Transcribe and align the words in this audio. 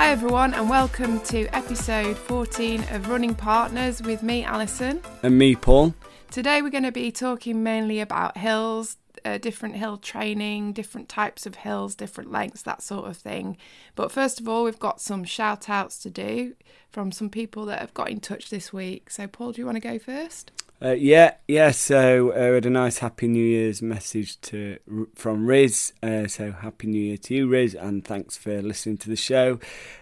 Hi, 0.00 0.12
everyone, 0.12 0.54
and 0.54 0.70
welcome 0.70 1.20
to 1.24 1.46
episode 1.48 2.16
14 2.16 2.84
of 2.90 3.10
Running 3.10 3.34
Partners 3.34 4.00
with 4.00 4.22
me, 4.22 4.42
Alison. 4.42 5.02
And 5.22 5.36
me, 5.36 5.54
Paul. 5.54 5.94
Today, 6.30 6.62
we're 6.62 6.70
going 6.70 6.84
to 6.84 6.90
be 6.90 7.12
talking 7.12 7.62
mainly 7.62 8.00
about 8.00 8.38
hills, 8.38 8.96
uh, 9.26 9.36
different 9.36 9.76
hill 9.76 9.98
training, 9.98 10.72
different 10.72 11.10
types 11.10 11.44
of 11.44 11.56
hills, 11.56 11.94
different 11.94 12.32
lengths, 12.32 12.62
that 12.62 12.80
sort 12.80 13.10
of 13.10 13.18
thing. 13.18 13.58
But 13.94 14.10
first 14.10 14.40
of 14.40 14.48
all, 14.48 14.64
we've 14.64 14.78
got 14.78 15.02
some 15.02 15.22
shout 15.22 15.68
outs 15.68 15.98
to 15.98 16.08
do 16.08 16.54
from 16.88 17.12
some 17.12 17.28
people 17.28 17.66
that 17.66 17.80
have 17.80 17.92
got 17.92 18.08
in 18.08 18.20
touch 18.20 18.48
this 18.48 18.72
week. 18.72 19.10
So, 19.10 19.26
Paul, 19.26 19.52
do 19.52 19.60
you 19.60 19.66
want 19.66 19.76
to 19.76 19.86
go 19.86 19.98
first? 19.98 20.50
Uh, 20.82 20.92
yeah, 20.92 21.34
yeah. 21.46 21.70
So 21.72 22.30
uh, 22.30 22.54
had 22.54 22.64
a 22.64 22.70
nice 22.70 22.98
Happy 22.98 23.28
New 23.28 23.44
Year's 23.44 23.82
message 23.82 24.40
to 24.42 24.78
from 25.14 25.46
Riz. 25.46 25.92
Uh, 26.02 26.26
so 26.26 26.52
Happy 26.52 26.86
New 26.86 27.02
Year 27.02 27.18
to 27.18 27.34
you, 27.34 27.48
Riz, 27.48 27.74
and 27.74 28.02
thanks 28.02 28.38
for 28.38 28.62
listening 28.62 28.96
to 28.98 29.10
the 29.10 29.16
show. 29.16 29.60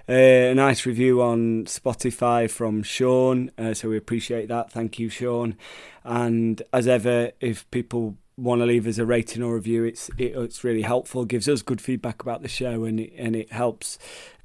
Uh, 0.08 0.12
a 0.12 0.54
nice 0.54 0.86
review 0.86 1.20
on 1.20 1.64
Spotify 1.64 2.48
from 2.48 2.84
Sean. 2.84 3.50
Uh, 3.58 3.74
so 3.74 3.88
we 3.88 3.96
appreciate 3.96 4.46
that. 4.48 4.70
Thank 4.70 5.00
you, 5.00 5.08
Sean. 5.08 5.56
And 6.04 6.62
as 6.72 6.86
ever, 6.86 7.32
if 7.40 7.68
people 7.72 8.16
want 8.36 8.60
to 8.60 8.66
leave 8.66 8.86
us 8.86 8.98
a 8.98 9.04
rating 9.04 9.42
or 9.42 9.56
review, 9.56 9.82
it's 9.82 10.10
it, 10.16 10.36
it's 10.36 10.62
really 10.62 10.82
helpful. 10.82 11.24
Gives 11.24 11.48
us 11.48 11.60
good 11.60 11.80
feedback 11.80 12.22
about 12.22 12.42
the 12.42 12.48
show, 12.48 12.84
and 12.84 13.00
it, 13.00 13.12
and 13.18 13.34
it 13.34 13.50
helps 13.50 13.98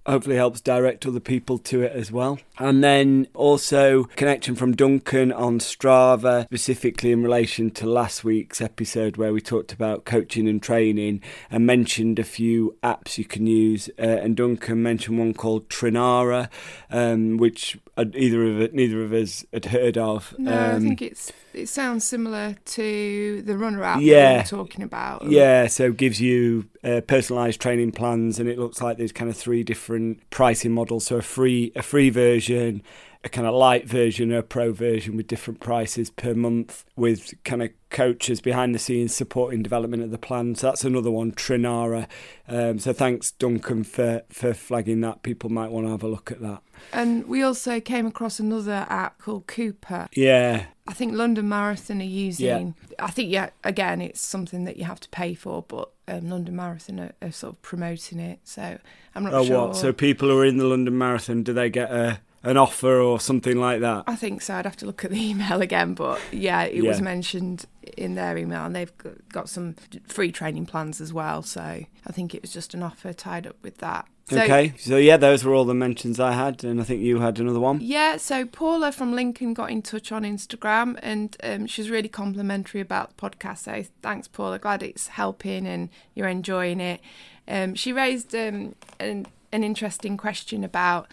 hopefully 0.06 0.36
helps 0.36 0.62
direct 0.62 1.06
other 1.06 1.20
people 1.20 1.58
to 1.58 1.82
it 1.82 1.92
as 1.94 2.12
well. 2.12 2.40
And 2.60 2.84
then 2.84 3.28
also 3.34 4.04
connection 4.16 4.56
from 4.56 4.76
Duncan 4.76 5.32
on 5.32 5.60
Strava, 5.60 6.46
specifically 6.46 7.12
in 7.12 7.24
relation 7.24 7.72
to 7.72 7.88
last 7.88 8.24
week's 8.24 8.62
episode 8.62 9.18
where 9.18 9.34
we 9.34 9.42
talked 9.42 9.72
about 9.72 10.06
coaching 10.06 10.48
and 10.48 10.62
training 10.62 11.22
and 11.50 11.66
mentioned 11.66 12.20
a 12.20 12.24
few 12.24 12.76
apps 12.84 13.18
you 13.18 13.26
can 13.26 13.48
use. 13.48 13.90
Uh, 13.98 14.04
and 14.04 14.36
Duncan 14.36 14.84
mentioned 14.84 15.18
one 15.18 15.34
called 15.34 15.70
Trinara, 15.70 16.50
um, 16.92 17.38
which 17.38 17.78
either 17.98 18.44
of 18.46 18.60
it, 18.62 18.74
neither 18.74 19.04
of 19.04 19.14
us 19.14 19.46
had 19.54 19.66
heard 19.66 19.98
of. 19.98 20.34
No, 20.38 20.52
um, 20.52 20.76
I 20.76 20.80
think 20.80 21.02
it's 21.02 21.32
it 21.54 21.68
sounds 21.68 22.04
similar 22.04 22.56
to 22.66 23.42
the 23.44 23.58
Runna 23.58 23.84
app 23.84 24.02
yeah, 24.02 24.32
we 24.32 24.38
were 24.40 24.44
talking 24.44 24.84
about. 24.84 25.30
Yeah, 25.30 25.68
so 25.68 25.92
gives 25.92 26.20
you 26.20 26.68
uh, 26.84 27.02
personalized 27.02 27.62
training 27.62 27.92
plans, 27.92 28.40
and 28.40 28.50
it 28.50 28.58
looks 28.58 28.82
like 28.82 28.98
there's 28.98 29.12
kind 29.12 29.30
of 29.30 29.38
three 29.38 29.64
different 29.64 30.28
pricing 30.32 30.72
models. 30.72 31.06
So 31.06 31.18
a 31.18 31.22
free 31.22 31.72
a 31.76 31.84
free 31.84 32.10
version, 32.10 32.82
a 33.24 33.30
kind 33.30 33.48
of 33.48 33.54
light 33.54 33.88
version, 33.88 34.32
or 34.34 34.40
a 34.40 34.44
pro 34.44 34.74
version 34.74 35.16
with 35.16 35.28
different 35.28 35.60
prices 35.60 36.10
per 36.10 36.34
month, 36.34 36.84
with 36.96 37.34
kind 37.44 37.64
of 37.64 37.70
coaches 37.90 38.42
behind 38.42 38.76
the 38.76 38.80
scenes 38.80 39.16
supporting 39.16 39.64
development 39.64 40.04
of 40.04 40.12
the 40.12 40.18
plan. 40.18 40.56
So 40.56 40.68
that's 40.68 40.84
another 40.84 41.12
one, 41.12 41.32
Trinara. 41.32 42.08
Um, 42.48 42.80
so 42.80 42.92
thanks, 42.92 43.32
Duncan, 43.32 43.84
for 43.84 44.24
for 44.30 44.54
flagging 44.54 45.02
that. 45.02 45.24
People 45.24 45.50
might 45.50 45.72
want 45.72 45.88
to 45.88 45.92
have 45.92 46.04
a 46.04 46.08
look 46.08 46.32
at 46.32 46.42
that. 46.42 46.62
And 46.92 47.26
we 47.28 47.42
also 47.44 47.80
came 47.80 48.06
across 48.06 48.40
another 48.40 48.86
app 48.90 49.20
called 49.20 49.48
Coopah. 49.48 50.10
Yeah. 50.14 50.66
I 50.86 50.94
think 50.94 51.14
London 51.14 51.48
Marathon 51.48 52.02
are 52.02 52.04
using. 52.04 52.76
Yeah. 52.90 53.06
I 53.06 53.10
think 53.10 53.32
yeah, 53.32 53.52
again, 53.64 54.02
it's 54.02 54.20
something 54.20 54.66
that 54.66 54.76
you 54.76 54.84
have 54.84 55.00
to 55.00 55.10
pay 55.10 55.34
for, 55.34 55.64
but 55.64 55.92
um, 56.10 56.30
London 56.30 56.58
Marathon 56.58 57.00
are, 57.00 57.12
are, 57.22 57.32
sort 57.32 57.54
of 57.54 57.62
promoting 57.62 58.20
it. 58.20 58.40
So 58.44 58.78
I'm 59.16 59.24
not 59.24 59.34
oh, 59.34 59.46
sure. 59.46 59.56
Oh, 59.56 59.68
what? 59.68 59.78
So 59.78 59.94
people 59.94 60.28
who 60.28 60.38
are 60.40 60.46
in 60.46 60.58
the 60.58 60.66
London 60.66 60.98
Marathon, 60.98 61.44
do 61.44 61.54
they 61.54 61.70
get 61.70 61.90
a 61.90 62.20
an 62.44 62.58
offer 62.58 63.00
or 63.00 63.20
something 63.20 63.58
like 63.58 63.82
that? 63.82 64.04
I 64.08 64.16
think 64.16 64.42
so. 64.42 64.56
I'd 64.56 64.66
have 64.66 64.78
to 64.78 64.86
look 64.86 65.04
at 65.04 65.12
the 65.12 65.22
email 65.30 65.62
again, 65.62 65.94
but 65.94 66.20
yeah, 66.32 66.64
it 66.64 66.84
yeah. 66.84 66.90
was 66.90 67.02
mentioned 67.02 67.66
in 67.98 68.16
their 68.16 68.38
email, 68.38 68.66
and 68.66 68.76
they've 68.76 68.94
got 69.30 69.50
some 69.50 69.76
free 70.08 70.32
training 70.32 70.66
plans 70.66 71.02
as 71.02 71.14
well. 71.14 71.42
So 71.42 71.62
I 71.62 72.12
think 72.12 72.36
it 72.36 72.42
was 72.42 72.52
just 72.52 72.74
an 72.74 72.84
offer 72.84 73.14
tied 73.14 73.48
up 73.48 73.58
with 73.62 73.78
that. 73.80 74.08
So, 74.30 74.42
okay, 74.42 74.74
so 74.78 74.96
yeah, 74.96 75.18
those 75.18 75.44
were 75.44 75.54
all 75.54 75.66
the 75.66 75.74
mentions 75.74 76.18
I 76.18 76.32
had, 76.32 76.64
and 76.64 76.80
I 76.80 76.86
think 76.86 77.02
you 77.02 77.20
had 77.20 77.40
another 77.40 77.60
one. 77.60 77.80
Yeah, 77.82 78.16
so 78.16 78.46
Paula 78.46 78.94
from 78.94 79.14
Lincoln 79.14 79.54
got 79.54 79.70
in 79.70 79.82
touch 79.82 80.14
on 80.14 80.24
Instagram, 80.24 80.98
and 81.04 81.36
um, 81.44 81.68
she 81.68 81.82
was 81.82 81.90
really 81.90 82.08
complimentary 82.08 82.80
about 82.80 83.16
the 83.16 83.30
podcast. 83.30 83.60
So 83.60 83.84
thanks, 84.02 84.30
Paula. 84.30 84.60
Glad 84.60 84.82
it's 84.82 85.08
helping 85.08 85.68
and 85.68 85.90
you're 86.16 86.30
enjoying 86.30 86.80
it. 86.80 87.02
Um, 87.50 87.76
she 87.76 87.92
raised 87.92 88.34
um, 88.34 88.76
an, 88.98 89.28
an 89.52 89.64
interesting 89.66 90.16
question 90.16 90.64
about 90.64 91.12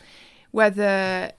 whether 0.50 1.32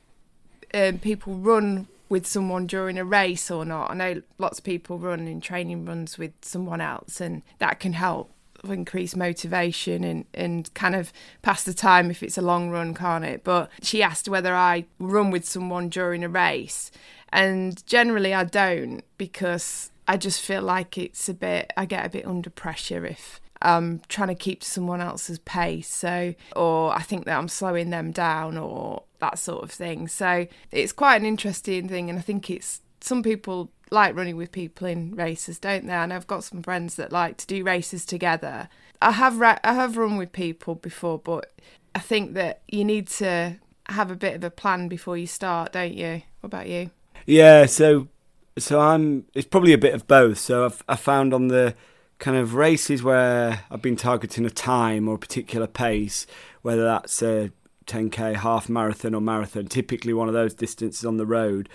um, 0.74 1.00
people 1.00 1.36
run 1.36 1.88
with 2.10 2.28
someone 2.28 2.68
during 2.68 2.98
a 2.98 3.06
race 3.06 3.50
or 3.50 3.64
not. 3.64 3.92
I 3.92 3.94
know 3.94 4.22
lots 4.38 4.60
of 4.60 4.66
people 4.66 5.00
run 5.00 5.28
in 5.28 5.40
training 5.40 5.86
runs 5.86 6.18
with 6.18 6.34
someone 6.42 6.82
else, 6.82 7.22
and 7.22 7.42
that 7.60 7.80
can 7.80 7.94
help 7.94 8.32
increase 8.66 9.16
motivation 9.16 10.04
and, 10.04 10.26
and 10.34 10.74
kind 10.74 10.96
of 10.96 11.12
pass 11.42 11.64
the 11.64 11.74
time 11.74 12.12
if 12.12 12.22
it's 12.22 12.38
a 12.38 12.42
long 12.42 12.70
run, 12.70 12.94
can't 12.94 13.26
it? 13.26 13.44
But 13.44 13.72
she 13.82 14.04
asked 14.04 14.28
whether 14.28 14.54
I 14.54 14.86
run 15.00 15.32
with 15.32 15.46
someone 15.46 15.90
during 15.90 16.24
a 16.24 16.30
race, 16.30 16.92
and 17.30 17.86
generally 17.88 18.34
I 18.34 18.44
don't 18.44 19.04
because 19.18 19.91
I 20.12 20.18
just 20.18 20.42
feel 20.42 20.62
like 20.62 20.98
it's 20.98 21.30
a 21.30 21.34
bit, 21.34 21.72
I 21.78 21.86
get 21.86 22.06
a 22.06 22.10
bit 22.10 22.28
under 22.28 22.50
pressure 22.50 23.06
if 23.06 23.40
I'm 23.62 24.02
trying 24.10 24.28
to 24.28 24.36
keep 24.36 24.62
someone 24.62 25.00
else's 25.00 25.40
pace. 25.40 25.88
So, 25.88 26.36
or 26.54 26.94
I 26.94 27.02
think 27.02 27.24
that 27.24 27.38
I'm 27.38 27.48
slowing 27.48 27.92
them 27.92 28.12
down 28.12 28.58
or 28.58 29.04
that 29.20 29.40
sort 29.40 29.64
of 29.64 29.72
thing. 29.72 30.10
So 30.10 30.48
it's 30.70 30.92
quite 30.92 31.16
an 31.16 31.26
interesting 31.26 31.88
thing. 31.88 32.10
And 32.10 32.20
I 32.20 32.22
think 32.22 32.50
it's 32.50 32.82
some 33.00 33.24
people 33.24 33.72
like 33.90 34.14
running 34.14 34.36
with 34.36 34.52
people 34.52 34.86
in 34.86 35.16
races, 35.16 35.60
don't 35.60 35.88
they? 35.88 35.94
And 35.94 36.12
I've 36.12 36.28
got 36.28 36.44
some 36.44 36.62
friends 36.62 36.96
that 36.96 37.14
like 37.14 37.38
to 37.38 37.48
do 37.48 37.64
races 37.64 38.06
together. 38.06 38.68
I 39.02 39.12
have 39.12 39.42
I 39.42 39.60
have 39.64 39.96
run 39.96 40.18
with 40.18 40.34
people 40.34 40.76
before, 40.76 41.20
but 41.20 41.54
I 41.96 42.00
think 42.00 42.34
that 42.34 42.64
you 42.68 42.84
need 42.84 43.08
to 43.08 43.56
have 43.86 44.12
a 44.12 44.18
bit 44.18 44.36
of 44.36 44.44
a 44.44 44.52
plan 44.52 44.90
before 44.90 45.16
you 45.18 45.28
start, 45.28 45.72
don't 45.72 45.94
you? 45.94 46.24
What 46.42 46.48
about 46.48 46.68
you? 46.68 46.92
Yeah, 47.26 47.66
so 47.66 48.10
so 48.58 48.80
I'm 48.80 49.26
it's 49.34 49.48
probably 49.48 49.74
a 49.74 49.78
bit 49.78 49.94
of 49.94 50.08
both. 50.08 50.38
So 50.38 50.66
I've 50.66 50.84
I 50.88 50.96
found 50.96 51.34
on 51.34 51.48
the 51.48 51.76
kind 52.20 52.38
of 52.38 52.54
races 52.54 53.02
where 53.02 53.64
I've 53.72 53.82
been 53.82 53.96
targeting 53.96 54.46
a 54.46 54.50
time 54.50 55.08
or 55.08 55.16
a 55.16 55.20
particular 55.20 55.68
pace, 55.68 56.28
whether 56.62 56.84
that's 56.84 57.22
a 57.24 57.52
10k, 57.88 58.36
half 58.36 58.70
marathon, 58.70 59.16
or 59.16 59.22
marathon, 59.22 59.66
typically 59.66 60.14
one 60.14 60.28
of 60.28 60.34
those 60.34 60.54
distances 60.54 61.04
on 61.04 61.18
the 61.18 61.26
road. 61.26 61.68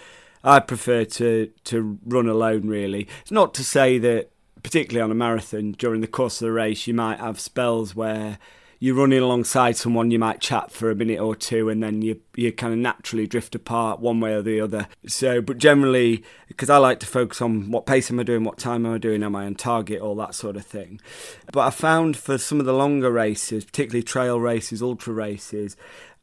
I 0.45 0.61
prefer 0.61 1.05
to 1.05 1.51
to 1.65 1.99
run 2.05 2.29
alone. 2.29 2.69
Really, 2.69 3.09
it's 3.23 3.33
not 3.33 3.55
to 3.55 3.65
say 3.65 3.99
that 3.99 4.31
particularly 4.63 5.03
on 5.03 5.11
a 5.11 5.15
marathon 5.15 5.73
during 5.73 6.01
the 6.01 6.07
course 6.07 6.41
of 6.41 6.47
the 6.47 6.53
race 6.53 6.87
you 6.87 6.95
might 6.95 7.21
have 7.21 7.39
spells 7.39 7.95
where 7.95 8.39
you're 8.79 8.95
running 8.95 9.21
alongside 9.21 9.77
someone, 9.77 10.11
you 10.11 10.19
might 10.19 10.41
chat 10.41 10.71
for 10.71 10.91
a 10.91 10.95
minute 10.95 11.19
or 11.19 11.35
two, 11.35 11.69
and 11.69 11.83
then 11.83 12.03
you 12.03 12.21
you 12.35 12.53
kind 12.53 12.73
of 12.73 12.79
naturally 12.79 13.27
drift 13.27 13.55
apart 13.55 14.01
one 14.01 14.21
way 14.21 14.35
or 14.35 14.43
the 14.43 14.61
other. 14.61 14.89
So, 15.07 15.41
but 15.41 15.59
generally, 15.59 16.23
because 16.49 16.69
I 16.69 16.77
like 16.79 17.01
to 17.01 17.07
focus 17.07 17.41
on 17.41 17.71
what 17.71 17.87
pace 17.87 18.11
am 18.11 18.21
I 18.21 18.23
doing, 18.23 18.45
what 18.45 18.59
time 18.59 18.85
am 18.85 18.95
I 18.95 18.99
doing, 18.99 19.23
am 19.23 19.35
I 19.35 19.47
on 19.47 19.55
target, 19.55 20.01
all 20.01 20.15
that 20.17 20.35
sort 20.35 20.57
of 20.57 20.67
thing. 20.67 21.01
But 21.53 21.67
I 21.67 21.71
found 21.71 22.17
for 22.17 22.39
some 22.39 22.61
of 22.61 22.67
the 22.67 22.75
longer 22.75 23.11
races, 23.11 23.65
particularly 23.65 24.03
trail 24.03 24.39
races, 24.39 24.83
ultra 24.83 25.15
races, 25.15 25.77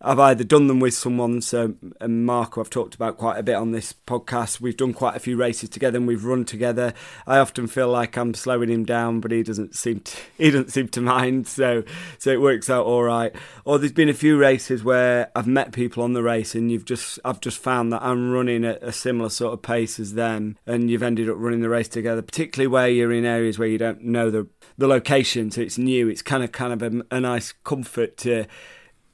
I've 0.06 0.20
either 0.20 0.44
done 0.44 0.68
them 0.68 0.82
with 0.82 0.94
someone, 0.94 1.40
so 1.40 1.76
and 2.02 2.26
Marco 2.26 2.60
I've 2.60 2.70
talked 2.70 2.94
about 2.94 3.18
quite 3.18 3.40
a 3.40 3.44
bit 3.44 3.56
on 3.56 3.72
this 3.72 3.94
podcast. 4.06 4.60
We've 4.60 4.76
done 4.76 4.94
quite 4.94 5.16
a 5.16 5.20
few 5.20 5.38
races 5.38 5.70
together 5.70 5.98
and 5.98 6.06
we've 6.06 6.26
run 6.26 6.44
together. 6.44 6.94
I 7.26 7.38
often 7.38 7.68
feel 7.68 7.88
like 7.88 8.18
I'm 8.18 8.34
slowing 8.34 8.70
him 8.70 8.84
down, 8.84 9.22
but 9.22 9.32
he 9.32 9.44
doesn't 9.44 9.76
seem 9.76 10.02
to 10.02 10.18
he 10.38 10.52
doesn't 10.52 10.72
seem 10.72 10.90
to 10.90 11.02
mind, 11.02 11.48
so 11.48 11.84
so 12.20 12.32
it 12.32 12.42
works 12.42 12.70
out 12.70 12.86
all 12.86 13.04
right. 13.04 13.34
Or 13.64 13.80
there's 13.80 13.94
been 13.94 14.10
a 14.10 14.14
few 14.14 14.38
races 14.38 14.84
where 14.84 15.32
I've 15.38 15.48
met 15.48 15.72
people 15.72 16.04
on 16.04 16.12
the 16.12 16.24
race 16.24 16.54
and 16.54 16.70
you've 16.70 16.86
just 16.86 17.18
I've 17.24 17.40
just 17.40 17.58
found 17.58 17.94
that 17.94 18.04
I'm 18.04 18.32
running 18.32 18.66
at 18.66 18.84
a 18.84 18.92
similar 18.92 19.30
sort 19.30 19.54
of 19.54 19.62
pace 19.62 20.02
as 20.02 20.16
them, 20.16 20.58
and 20.68 20.90
you've 20.92 21.04
ended 21.04 21.30
up 21.30 21.38
running 21.40 21.62
the 21.62 21.70
race 21.70 21.88
together. 21.88 22.22
Particularly 22.22 22.68
where 22.68 22.90
you're 22.90 23.14
in 23.14 23.24
areas 23.24 23.58
where 23.58 23.70
you 23.70 23.78
don't 23.78 24.04
know 24.04 24.30
the 24.30 24.48
the 24.78 24.88
location, 24.88 25.50
so 25.50 25.62
it's 25.62 25.78
new. 25.78 26.10
It's 26.10 26.22
kind 26.22 26.44
of 26.44 26.52
kind 26.52 26.74
of 26.74 26.84
a, 26.84 27.16
a 27.16 27.22
nice 27.22 27.54
comfort 27.64 28.18
to 28.18 28.48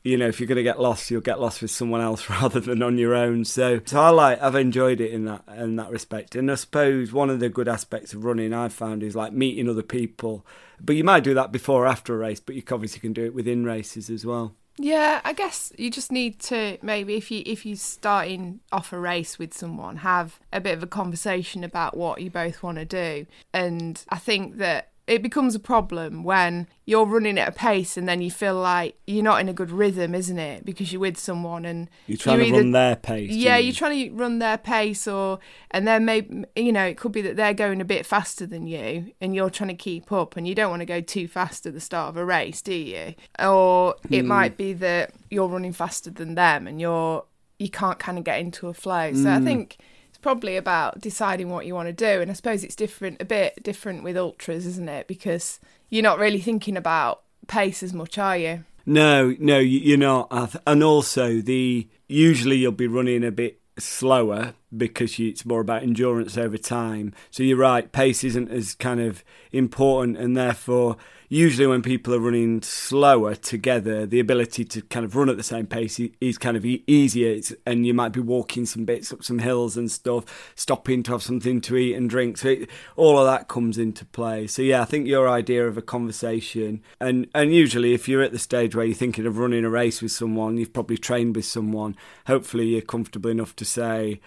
you 0.03 0.17
know, 0.17 0.27
if 0.27 0.39
you're 0.39 0.47
going 0.47 0.57
to 0.57 0.63
get 0.63 0.79
lost, 0.79 1.11
you'll 1.11 1.21
get 1.21 1.39
lost 1.39 1.61
with 1.61 1.71
someone 1.71 2.01
else 2.01 2.29
rather 2.29 2.59
than 2.59 2.81
on 2.81 2.97
your 2.97 3.15
own. 3.15 3.45
So, 3.45 3.81
so 3.85 3.99
I 3.99 4.09
like, 4.09 4.41
I've 4.41 4.55
enjoyed 4.55 5.01
it 5.01 5.11
in 5.11 5.25
that 5.25 5.43
in 5.55 5.75
that 5.75 5.91
respect. 5.91 6.35
And 6.35 6.51
I 6.51 6.55
suppose 6.55 7.11
one 7.11 7.29
of 7.29 7.39
the 7.39 7.49
good 7.49 7.67
aspects 7.67 8.13
of 8.13 8.23
running 8.23 8.53
I've 8.53 8.73
found 8.73 9.03
is 9.03 9.15
like 9.15 9.33
meeting 9.33 9.69
other 9.69 9.83
people. 9.83 10.45
But 10.81 10.95
you 10.95 11.03
might 11.03 11.23
do 11.23 11.33
that 11.33 11.51
before 11.51 11.83
or 11.83 11.87
after 11.87 12.13
a 12.13 12.17
race, 12.17 12.39
but 12.39 12.55
you 12.55 12.63
obviously 12.71 13.01
can 13.01 13.13
do 13.13 13.25
it 13.25 13.33
within 13.33 13.65
races 13.65 14.09
as 14.09 14.25
well. 14.25 14.55
Yeah, 14.81 15.19
I 15.25 15.33
guess 15.33 15.73
you 15.77 15.91
just 15.91 16.09
need 16.09 16.39
to 16.43 16.77
maybe 16.81 17.15
if 17.15 17.29
you 17.31 17.43
if 17.45 17.65
you 17.65 17.75
starting 17.75 18.61
off 18.71 18.93
a 18.93 18.99
race 18.99 19.37
with 19.37 19.53
someone, 19.53 19.97
have 19.97 20.39
a 20.53 20.61
bit 20.61 20.77
of 20.77 20.81
a 20.81 20.87
conversation 20.87 21.65
about 21.65 21.97
what 21.97 22.21
you 22.21 22.31
both 22.31 22.63
want 22.63 22.77
to 22.77 22.85
do. 22.85 23.25
And 23.53 24.01
I 24.07 24.17
think 24.17 24.55
that 24.57 24.91
it 25.09 25.23
becomes 25.23 25.55
a 25.55 25.59
problem 25.59 26.23
when 26.23 26.67
you're 26.85 27.05
running 27.05 27.39
at 27.39 27.49
a 27.49 27.51
pace 27.51 27.97
and 27.97 28.07
then 28.07 28.21
you 28.21 28.29
feel 28.29 28.53
like 28.53 28.95
you're 29.07 29.23
not 29.23 29.41
in 29.41 29.49
a 29.49 29.53
good 29.53 29.71
rhythm, 29.71 30.13
isn't 30.13 30.37
it? 30.37 30.63
Because 30.63 30.93
you're 30.93 31.01
with 31.01 31.17
someone 31.17 31.65
and 31.65 31.89
you're 32.05 32.17
trying 32.17 32.37
to 32.37 32.45
either, 32.45 32.57
run 32.57 32.71
their 32.73 32.95
pace. 32.95 33.31
Yeah, 33.31 33.57
you? 33.57 33.71
are 33.71 33.75
trying 33.75 34.07
to 34.07 34.15
run 34.15 34.37
their 34.37 34.59
pace, 34.59 35.07
or 35.07 35.39
and 35.71 35.87
then 35.87 36.05
maybe 36.05 36.45
you 36.55 36.71
know 36.71 36.85
it 36.85 36.97
could 36.97 37.11
be 37.11 37.23
that 37.23 37.35
they're 37.35 37.55
going 37.55 37.81
a 37.81 37.85
bit 37.85 38.05
faster 38.05 38.45
than 38.45 38.67
you 38.67 39.11
and 39.19 39.33
you're 39.33 39.49
trying 39.49 39.69
to 39.69 39.75
keep 39.75 40.11
up, 40.11 40.37
and 40.37 40.47
you 40.47 40.53
don't 40.53 40.69
want 40.69 40.81
to 40.81 40.85
go 40.85 41.01
too 41.01 41.27
fast 41.27 41.65
at 41.65 41.73
the 41.73 41.81
start 41.81 42.09
of 42.09 42.17
a 42.17 42.23
race, 42.23 42.61
do 42.61 42.73
you? 42.73 43.15
Or 43.39 43.95
it 44.11 44.23
mm. 44.23 44.25
might 44.25 44.57
be 44.57 44.73
that 44.73 45.11
you're 45.31 45.47
running 45.47 45.73
faster 45.73 46.11
than 46.11 46.35
them 46.35 46.67
and 46.67 46.79
you're 46.79 47.25
you 47.57 47.69
can't 47.69 47.97
kind 47.97 48.19
of 48.19 48.23
get 48.23 48.39
into 48.39 48.67
a 48.67 48.73
flow. 48.75 49.11
So 49.13 49.25
mm. 49.25 49.41
I 49.41 49.41
think 49.43 49.77
probably 50.21 50.57
about 50.57 50.99
deciding 50.99 51.49
what 51.49 51.65
you 51.65 51.75
want 51.75 51.87
to 51.87 51.93
do. 51.93 52.21
And 52.21 52.29
I 52.29 52.33
suppose 52.33 52.63
it's 52.63 52.75
different, 52.75 53.21
a 53.21 53.25
bit 53.25 53.63
different 53.63 54.03
with 54.03 54.17
ultras, 54.17 54.65
isn't 54.65 54.89
it? 54.89 55.07
Because 55.07 55.59
you're 55.89 56.03
not 56.03 56.19
really 56.19 56.41
thinking 56.41 56.77
about 56.77 57.21
pace 57.47 57.83
as 57.83 57.93
much, 57.93 58.17
are 58.17 58.37
you? 58.37 58.63
No, 58.85 59.35
no, 59.39 59.59
you're 59.59 59.97
not. 59.97 60.55
And 60.65 60.83
also, 60.83 61.41
the 61.41 61.87
usually 62.07 62.57
you'll 62.57 62.71
be 62.71 62.87
running 62.87 63.23
a 63.23 63.31
bit 63.31 63.59
slower 63.77 64.55
because 64.75 65.19
it's 65.19 65.45
more 65.45 65.61
about 65.61 65.83
endurance 65.83 66.37
over 66.37 66.57
time. 66.57 67.13
So 67.31 67.43
you're 67.43 67.57
right, 67.57 67.91
pace 67.91 68.23
isn't 68.23 68.49
as 68.49 68.75
kind 68.75 68.99
of 68.99 69.23
important, 69.51 70.17
and 70.17 70.35
therefore 70.35 70.97
usually 71.29 71.67
when 71.67 71.83
people 71.83 72.13
are 72.13 72.19
running 72.19 72.61
slower 72.63 73.35
together, 73.35 74.05
the 74.05 74.19
ability 74.19 74.65
to 74.65 74.81
kind 74.81 75.05
of 75.05 75.15
run 75.15 75.29
at 75.29 75.37
the 75.37 75.43
same 75.43 75.67
pace 75.67 75.99
is 76.19 76.37
kind 76.39 76.57
of 76.57 76.65
easier. 76.65 77.31
It's, 77.31 77.53
and 77.65 77.85
you 77.85 77.93
might 77.93 78.09
be 78.09 78.19
walking 78.19 78.65
some 78.65 78.83
bits 78.83 79.13
up 79.13 79.23
some 79.23 79.39
hills 79.39 79.77
and 79.77 79.89
stuff, 79.89 80.51
stopping 80.55 81.03
to 81.03 81.11
have 81.11 81.23
something 81.23 81.61
to 81.61 81.77
eat 81.77 81.93
and 81.93 82.09
drink. 82.09 82.37
So 82.37 82.49
it, 82.49 82.69
all 82.95 83.19
of 83.19 83.27
that 83.27 83.47
comes 83.47 83.77
into 83.77 84.05
play. 84.05 84.47
So 84.47 84.63
yeah, 84.63 84.81
I 84.81 84.85
think 84.85 85.07
your 85.07 85.29
idea 85.29 85.67
of 85.67 85.77
a 85.77 85.83
conversation, 85.83 86.81
and 86.99 87.27
and 87.35 87.53
usually 87.53 87.93
if 87.93 88.09
you're 88.09 88.23
at 88.23 88.31
the 88.31 88.39
stage 88.39 88.75
where 88.75 88.85
you're 88.85 88.95
thinking 88.95 89.27
of 89.27 89.37
running 89.37 89.63
a 89.63 89.69
race 89.69 90.01
with 90.01 90.11
someone, 90.11 90.57
you've 90.57 90.73
probably 90.73 90.97
trained 90.97 91.35
with 91.35 91.45
someone. 91.45 91.95
Hopefully, 92.25 92.69
you're 92.69 92.81
comfortable 92.81 93.29
enough 93.29 93.55
to 93.57 93.65
say 93.65 94.19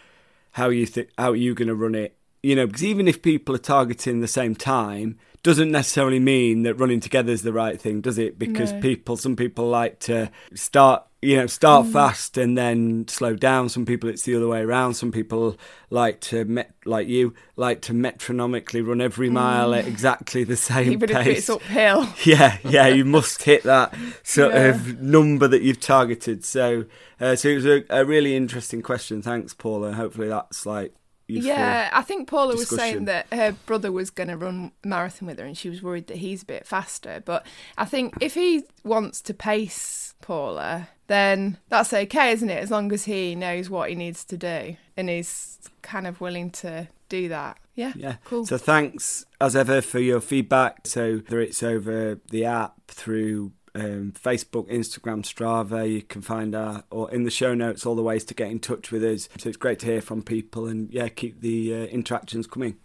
how 0.52 0.68
you 0.68 0.86
think 0.86 1.08
how 1.18 1.32
are 1.32 1.36
you 1.36 1.54
going 1.54 1.68
to 1.68 1.74
run 1.74 1.96
it. 1.96 2.16
You 2.44 2.56
know, 2.56 2.66
because 2.66 2.84
even 2.84 3.06
if 3.06 3.22
people 3.22 3.54
are 3.54 3.58
targeting 3.58 4.20
the 4.20 4.28
same 4.28 4.56
time, 4.56 5.18
doesn't 5.42 5.72
necessarily 5.72 6.20
mean 6.20 6.62
that 6.62 6.74
running 6.74 7.00
together 7.00 7.32
is 7.32 7.42
the 7.42 7.52
right 7.52 7.80
thing, 7.80 8.00
does 8.00 8.16
it? 8.16 8.38
Because 8.38 8.72
no. 8.72 8.80
people, 8.80 9.16
some 9.16 9.34
people 9.34 9.68
like 9.68 9.98
to 10.00 10.30
start, 10.54 11.04
you 11.20 11.36
know, 11.36 11.48
start 11.48 11.86
mm. 11.86 11.92
fast 11.92 12.38
and 12.38 12.56
then 12.56 13.08
slow 13.08 13.34
down. 13.34 13.68
Some 13.68 13.84
people 13.84 14.08
it's 14.08 14.22
the 14.22 14.36
other 14.36 14.46
way 14.46 14.60
around. 14.60 14.94
Some 14.94 15.10
people 15.10 15.56
like 15.90 16.20
to, 16.20 16.44
met, 16.44 16.72
like 16.84 17.08
you, 17.08 17.34
like 17.56 17.82
to 17.82 17.92
metronomically 17.92 18.86
run 18.86 19.00
every 19.00 19.30
mile 19.30 19.70
mm. 19.70 19.80
at 19.80 19.88
exactly 19.88 20.44
the 20.44 20.56
same 20.56 20.92
Even 20.92 21.08
pace. 21.08 21.18
Even 21.18 21.32
if 21.32 21.38
it's 21.38 21.50
uphill. 21.50 22.08
Yeah, 22.24 22.58
yeah, 22.64 22.86
you 22.86 23.04
must 23.04 23.42
hit 23.42 23.64
that 23.64 23.96
sort 24.22 24.54
yeah. 24.54 24.66
of 24.66 25.00
number 25.00 25.48
that 25.48 25.62
you've 25.62 25.80
targeted. 25.80 26.44
So, 26.44 26.84
uh, 27.20 27.34
so 27.34 27.48
it 27.48 27.56
was 27.56 27.66
a, 27.66 27.84
a 27.90 28.04
really 28.04 28.36
interesting 28.36 28.80
question. 28.80 29.22
Thanks, 29.22 29.54
Paula. 29.54 29.94
Hopefully 29.94 30.28
that's 30.28 30.66
like 30.66 30.94
yeah, 31.40 31.90
I 31.92 32.02
think 32.02 32.28
Paula 32.28 32.52
discussion. 32.56 32.76
was 32.76 32.80
saying 32.80 33.04
that 33.06 33.26
her 33.32 33.52
brother 33.66 33.92
was 33.92 34.10
going 34.10 34.28
to 34.28 34.36
run 34.36 34.72
marathon 34.84 35.26
with 35.26 35.38
her, 35.38 35.44
and 35.44 35.56
she 35.56 35.68
was 35.68 35.82
worried 35.82 36.06
that 36.08 36.18
he's 36.18 36.42
a 36.42 36.46
bit 36.46 36.66
faster. 36.66 37.22
But 37.24 37.46
I 37.78 37.84
think 37.84 38.14
if 38.20 38.34
he 38.34 38.64
wants 38.84 39.20
to 39.22 39.34
pace 39.34 40.14
Paula, 40.20 40.88
then 41.06 41.58
that's 41.68 41.92
okay, 41.92 42.32
isn't 42.32 42.50
it? 42.50 42.62
As 42.62 42.70
long 42.70 42.92
as 42.92 43.04
he 43.04 43.34
knows 43.34 43.68
what 43.68 43.88
he 43.88 43.94
needs 43.94 44.24
to 44.26 44.36
do 44.36 44.76
and 44.96 45.10
is 45.10 45.58
kind 45.82 46.06
of 46.06 46.20
willing 46.20 46.50
to 46.50 46.88
do 47.08 47.28
that. 47.28 47.58
Yeah, 47.74 47.92
yeah, 47.96 48.16
cool. 48.24 48.46
So 48.46 48.58
thanks 48.58 49.24
as 49.40 49.56
ever 49.56 49.80
for 49.80 49.98
your 49.98 50.20
feedback. 50.20 50.86
So 50.86 51.22
whether 51.26 51.40
it's 51.40 51.62
over 51.62 52.20
the 52.30 52.44
app 52.44 52.74
through 52.88 53.52
um, 53.74 54.12
Facebook, 54.12 54.70
Instagram, 54.70 55.22
Strava. 55.22 55.90
You 55.90 56.02
can 56.02 56.22
find 56.22 56.54
our, 56.54 56.84
or 56.90 57.10
in 57.10 57.24
the 57.24 57.30
show 57.30 57.54
notes, 57.54 57.86
all 57.86 57.94
the 57.94 58.02
ways 58.02 58.24
to 58.24 58.34
get 58.34 58.50
in 58.50 58.58
touch 58.58 58.90
with 58.90 59.04
us. 59.04 59.28
So 59.38 59.48
it's 59.48 59.56
great 59.56 59.78
to 59.80 59.86
hear 59.86 60.00
from 60.00 60.22
people 60.22 60.66
and 60.66 60.92
yeah, 60.92 61.08
keep 61.08 61.40
the 61.40 61.74
uh, 61.74 61.76
interactions 61.86 62.46
coming. 62.46 62.76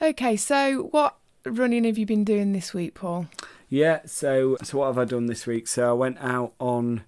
Okay, 0.00 0.36
so 0.36 0.88
what 0.90 1.16
running 1.44 1.84
have 1.84 1.98
you 1.98 2.06
been 2.06 2.24
doing 2.24 2.52
this 2.52 2.72
week, 2.72 2.94
Paul? 2.94 3.26
Yeah, 3.68 4.00
so 4.06 4.56
so 4.62 4.78
what 4.78 4.86
have 4.86 4.98
I 4.98 5.04
done 5.04 5.26
this 5.26 5.46
week? 5.46 5.68
So 5.68 5.90
I 5.90 5.92
went 5.92 6.18
out 6.20 6.54
on 6.58 7.02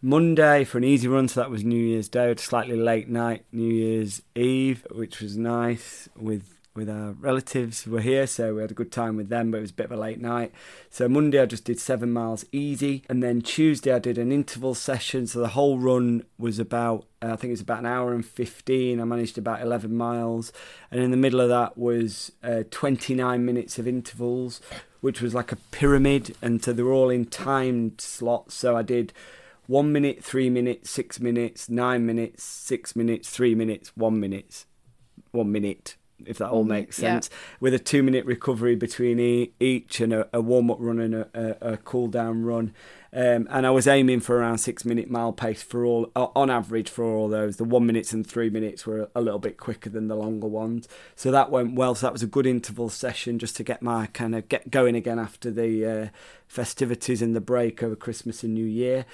Monday 0.00 0.64
for 0.64 0.78
an 0.78 0.84
easy 0.84 1.08
run, 1.08 1.28
so 1.28 1.40
that 1.40 1.50
was 1.50 1.64
New 1.64 1.80
Year's 1.80 2.08
Day, 2.08 2.34
slightly 2.36 2.76
late 2.76 3.08
night, 3.08 3.44
New 3.50 3.72
Year's 3.72 4.22
Eve, 4.34 4.86
which 4.90 5.20
was 5.20 5.36
nice 5.36 6.08
with 6.14 6.58
with 6.74 6.90
our 6.90 7.12
relatives 7.12 7.82
who 7.82 7.92
were 7.92 8.00
here, 8.00 8.26
so 8.26 8.56
we 8.56 8.60
had 8.60 8.70
a 8.72 8.74
good 8.74 8.90
time 8.90 9.16
with 9.16 9.28
them, 9.28 9.50
but 9.50 9.58
it 9.58 9.60
was 9.60 9.70
a 9.70 9.74
bit 9.74 9.86
of 9.86 9.92
a 9.92 9.96
late 9.96 10.20
night. 10.20 10.52
So 10.90 11.08
Monday 11.08 11.40
I 11.40 11.46
just 11.46 11.64
did 11.64 11.78
seven 11.78 12.12
miles 12.12 12.44
easy, 12.50 13.04
and 13.08 13.22
then 13.22 13.42
Tuesday 13.42 13.92
I 13.92 14.00
did 14.00 14.18
an 14.18 14.32
interval 14.32 14.74
session. 14.74 15.28
So 15.28 15.38
the 15.38 15.48
whole 15.48 15.78
run 15.78 16.24
was 16.36 16.58
about, 16.58 17.06
uh, 17.22 17.26
I 17.32 17.36
think 17.36 17.50
it 17.50 17.52
was 17.52 17.60
about 17.60 17.78
an 17.80 17.86
hour 17.86 18.12
and 18.12 18.26
15. 18.26 19.00
I 19.00 19.04
managed 19.04 19.38
about 19.38 19.62
11 19.62 19.96
miles, 19.96 20.52
and 20.90 21.00
in 21.00 21.12
the 21.12 21.16
middle 21.16 21.40
of 21.40 21.48
that 21.48 21.78
was 21.78 22.32
uh, 22.42 22.64
29 22.70 23.44
minutes 23.44 23.78
of 23.78 23.86
intervals, 23.86 24.60
which 25.00 25.22
was 25.22 25.32
like 25.32 25.52
a 25.52 25.56
pyramid, 25.56 26.36
and 26.42 26.62
so 26.64 26.72
they 26.72 26.82
were 26.82 26.92
all 26.92 27.10
in 27.10 27.26
timed 27.26 28.00
slots. 28.00 28.54
So 28.54 28.76
I 28.76 28.82
did 28.82 29.12
one 29.68 29.92
minute, 29.92 30.24
three 30.24 30.50
minutes, 30.50 30.90
six 30.90 31.20
minutes, 31.20 31.68
nine 31.68 32.04
minutes, 32.04 32.42
six 32.42 32.96
minutes, 32.96 33.30
three 33.30 33.54
minutes, 33.54 33.92
one 33.96 34.18
minute, 34.18 34.64
one 35.30 35.52
minute 35.52 35.94
if 36.26 36.38
that 36.38 36.50
all 36.50 36.62
mm-hmm. 36.62 36.70
makes 36.70 36.96
sense, 36.96 37.28
yeah. 37.30 37.38
with 37.60 37.74
a 37.74 37.78
two 37.78 38.02
minute 38.02 38.24
recovery 38.24 38.76
between 38.76 39.18
each 39.60 40.00
and 40.00 40.12
a, 40.12 40.28
a 40.32 40.40
warm 40.40 40.70
up 40.70 40.78
run 40.80 41.00
and 41.00 41.14
a, 41.14 41.28
a, 41.34 41.72
a 41.72 41.76
cool 41.78 42.08
down 42.08 42.44
run. 42.44 42.72
Um, 43.16 43.46
and 43.48 43.64
I 43.64 43.70
was 43.70 43.86
aiming 43.86 44.20
for 44.20 44.38
around 44.38 44.58
six 44.58 44.84
minute 44.84 45.08
mile 45.08 45.32
pace 45.32 45.62
for 45.62 45.84
all, 45.84 46.10
on 46.16 46.50
average 46.50 46.90
for 46.90 47.04
all 47.04 47.28
those. 47.28 47.58
The 47.58 47.64
one 47.64 47.86
minutes 47.86 48.12
and 48.12 48.26
three 48.26 48.50
minutes 48.50 48.86
were 48.86 49.08
a 49.14 49.20
little 49.20 49.38
bit 49.38 49.56
quicker 49.56 49.88
than 49.88 50.08
the 50.08 50.16
longer 50.16 50.48
ones, 50.48 50.88
so 51.14 51.30
that 51.30 51.48
went 51.48 51.76
well. 51.76 51.94
So 51.94 52.06
that 52.06 52.12
was 52.12 52.24
a 52.24 52.26
good 52.26 52.44
interval 52.44 52.90
session 52.90 53.38
just 53.38 53.54
to 53.56 53.62
get 53.62 53.82
my 53.82 54.06
kind 54.06 54.34
of 54.34 54.48
get 54.48 54.68
going 54.68 54.96
again 54.96 55.20
after 55.20 55.52
the 55.52 55.86
uh, 55.86 56.08
festivities 56.48 57.22
and 57.22 57.36
the 57.36 57.40
break 57.40 57.84
over 57.84 57.94
Christmas 57.94 58.42
and 58.42 58.52
New 58.52 58.66
Year. 58.66 59.06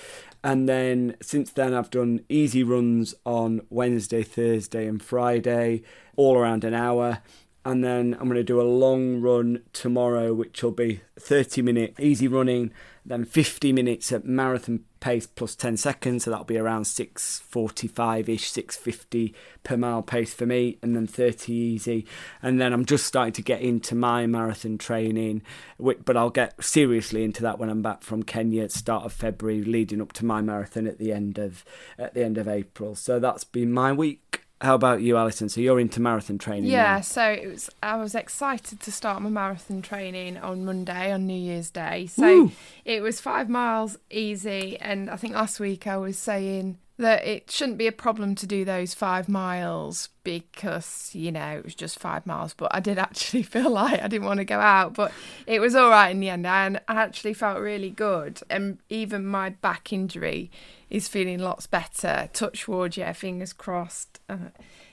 And 0.42 0.66
then 0.66 1.16
since 1.20 1.50
then, 1.50 1.74
I've 1.74 1.90
done 1.90 2.24
easy 2.30 2.62
runs 2.62 3.14
on 3.26 3.60
Wednesday, 3.68 4.22
Thursday, 4.22 4.86
and 4.86 5.02
Friday, 5.02 5.82
all 6.16 6.38
around 6.38 6.64
an 6.64 6.72
hour 6.72 7.18
and 7.64 7.84
then 7.84 8.14
I'm 8.14 8.26
going 8.26 8.36
to 8.36 8.42
do 8.42 8.60
a 8.60 8.62
long 8.62 9.20
run 9.20 9.62
tomorrow, 9.72 10.32
which 10.32 10.62
will 10.62 10.70
be 10.70 11.02
30 11.18 11.60
minute 11.62 11.94
easy 11.98 12.26
running, 12.26 12.72
then 13.10 13.24
50 13.24 13.72
minutes 13.72 14.12
at 14.12 14.24
marathon 14.24 14.84
pace 15.00 15.26
plus 15.26 15.56
10 15.56 15.76
seconds, 15.76 16.24
so 16.24 16.30
that'll 16.30 16.44
be 16.44 16.56
around 16.56 16.84
6:45 16.84 18.28
ish, 18.28 18.50
6:50 18.52 19.34
per 19.64 19.76
mile 19.76 20.02
pace 20.02 20.32
for 20.32 20.46
me, 20.46 20.78
and 20.80 20.94
then 20.94 21.08
30 21.08 21.52
easy. 21.52 22.06
And 22.40 22.60
then 22.60 22.72
I'm 22.72 22.84
just 22.84 23.06
starting 23.06 23.32
to 23.32 23.42
get 23.42 23.62
into 23.62 23.96
my 23.96 24.26
marathon 24.26 24.78
training, 24.78 25.42
but 25.78 26.16
I'll 26.16 26.30
get 26.30 26.62
seriously 26.62 27.24
into 27.24 27.42
that 27.42 27.58
when 27.58 27.68
I'm 27.68 27.82
back 27.82 28.02
from 28.02 28.22
Kenya 28.22 28.62
at 28.62 28.72
start 28.72 29.04
of 29.04 29.12
February, 29.12 29.64
leading 29.64 30.00
up 30.00 30.12
to 30.12 30.24
my 30.24 30.40
marathon 30.40 30.86
at 30.86 30.98
the 30.98 31.12
end 31.12 31.36
of 31.36 31.64
at 31.98 32.14
the 32.14 32.24
end 32.24 32.38
of 32.38 32.46
April. 32.46 32.94
So 32.94 33.18
that's 33.18 33.42
been 33.42 33.72
my 33.72 33.92
week. 33.92 34.42
How 34.60 34.74
about 34.74 35.00
you, 35.00 35.16
Alison? 35.16 35.48
So 35.48 35.60
you're 35.62 35.80
into 35.80 36.00
marathon 36.00 36.36
training. 36.36 36.70
Yeah, 36.70 36.96
now. 36.96 37.00
so 37.00 37.24
it 37.24 37.46
was. 37.46 37.70
I 37.82 37.96
was 37.96 38.14
excited 38.14 38.80
to 38.80 38.92
start 38.92 39.22
my 39.22 39.30
marathon 39.30 39.80
training 39.80 40.36
on 40.36 40.66
Monday 40.66 41.10
on 41.12 41.26
New 41.26 41.32
Year's 41.38 41.70
Day. 41.70 42.06
So 42.06 42.22
Woo! 42.22 42.52
it 42.84 43.02
was 43.02 43.20
five 43.20 43.48
miles 43.48 43.96
easy, 44.10 44.76
and 44.78 45.08
I 45.08 45.16
think 45.16 45.34
last 45.34 45.60
week 45.60 45.86
I 45.86 45.96
was 45.96 46.18
saying 46.18 46.76
that 47.00 47.26
it 47.26 47.50
shouldn't 47.50 47.78
be 47.78 47.86
a 47.86 47.92
problem 47.92 48.34
to 48.34 48.46
do 48.46 48.62
those 48.62 48.92
five 48.92 49.26
miles 49.26 50.10
because 50.22 51.10
you 51.14 51.32
know 51.32 51.56
it 51.56 51.64
was 51.64 51.74
just 51.74 51.98
five 51.98 52.26
miles 52.26 52.52
but 52.52 52.68
i 52.74 52.78
did 52.78 52.98
actually 52.98 53.42
feel 53.54 53.70
like 53.70 54.02
i 54.02 54.06
didn't 54.06 54.26
want 54.26 54.36
to 54.36 54.44
go 54.44 54.60
out 54.60 54.92
but 54.92 55.10
it 55.46 55.60
was 55.60 55.74
all 55.74 55.88
right 55.88 56.10
in 56.10 56.20
the 56.20 56.28
end 56.28 56.46
and 56.46 56.78
i 56.88 56.94
actually 56.94 57.32
felt 57.32 57.58
really 57.58 57.88
good 57.88 58.40
and 58.50 58.78
even 58.90 59.24
my 59.24 59.48
back 59.48 59.94
injury 59.94 60.50
is 60.90 61.08
feeling 61.08 61.38
lots 61.38 61.66
better 61.66 62.28
touch 62.32 62.66
wood 62.68 62.96
yeah 62.96 63.12
fingers 63.12 63.52
crossed 63.52 64.20
uh, 64.28 64.50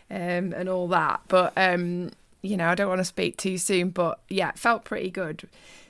um, 0.10 0.54
and 0.54 0.70
all 0.70 0.88
that 0.88 1.22
but 1.28 1.52
um, 1.58 2.12
you 2.42 2.56
know 2.56 2.70
i 2.70 2.76
don't 2.76 2.90
want 2.90 3.00
to 3.00 3.06
speak 3.06 3.38
too 3.38 3.58
soon 3.58 3.90
but 3.90 4.20
yeah 4.30 4.52
felt 4.56 4.86
pretty 4.86 5.10
good 5.10 5.48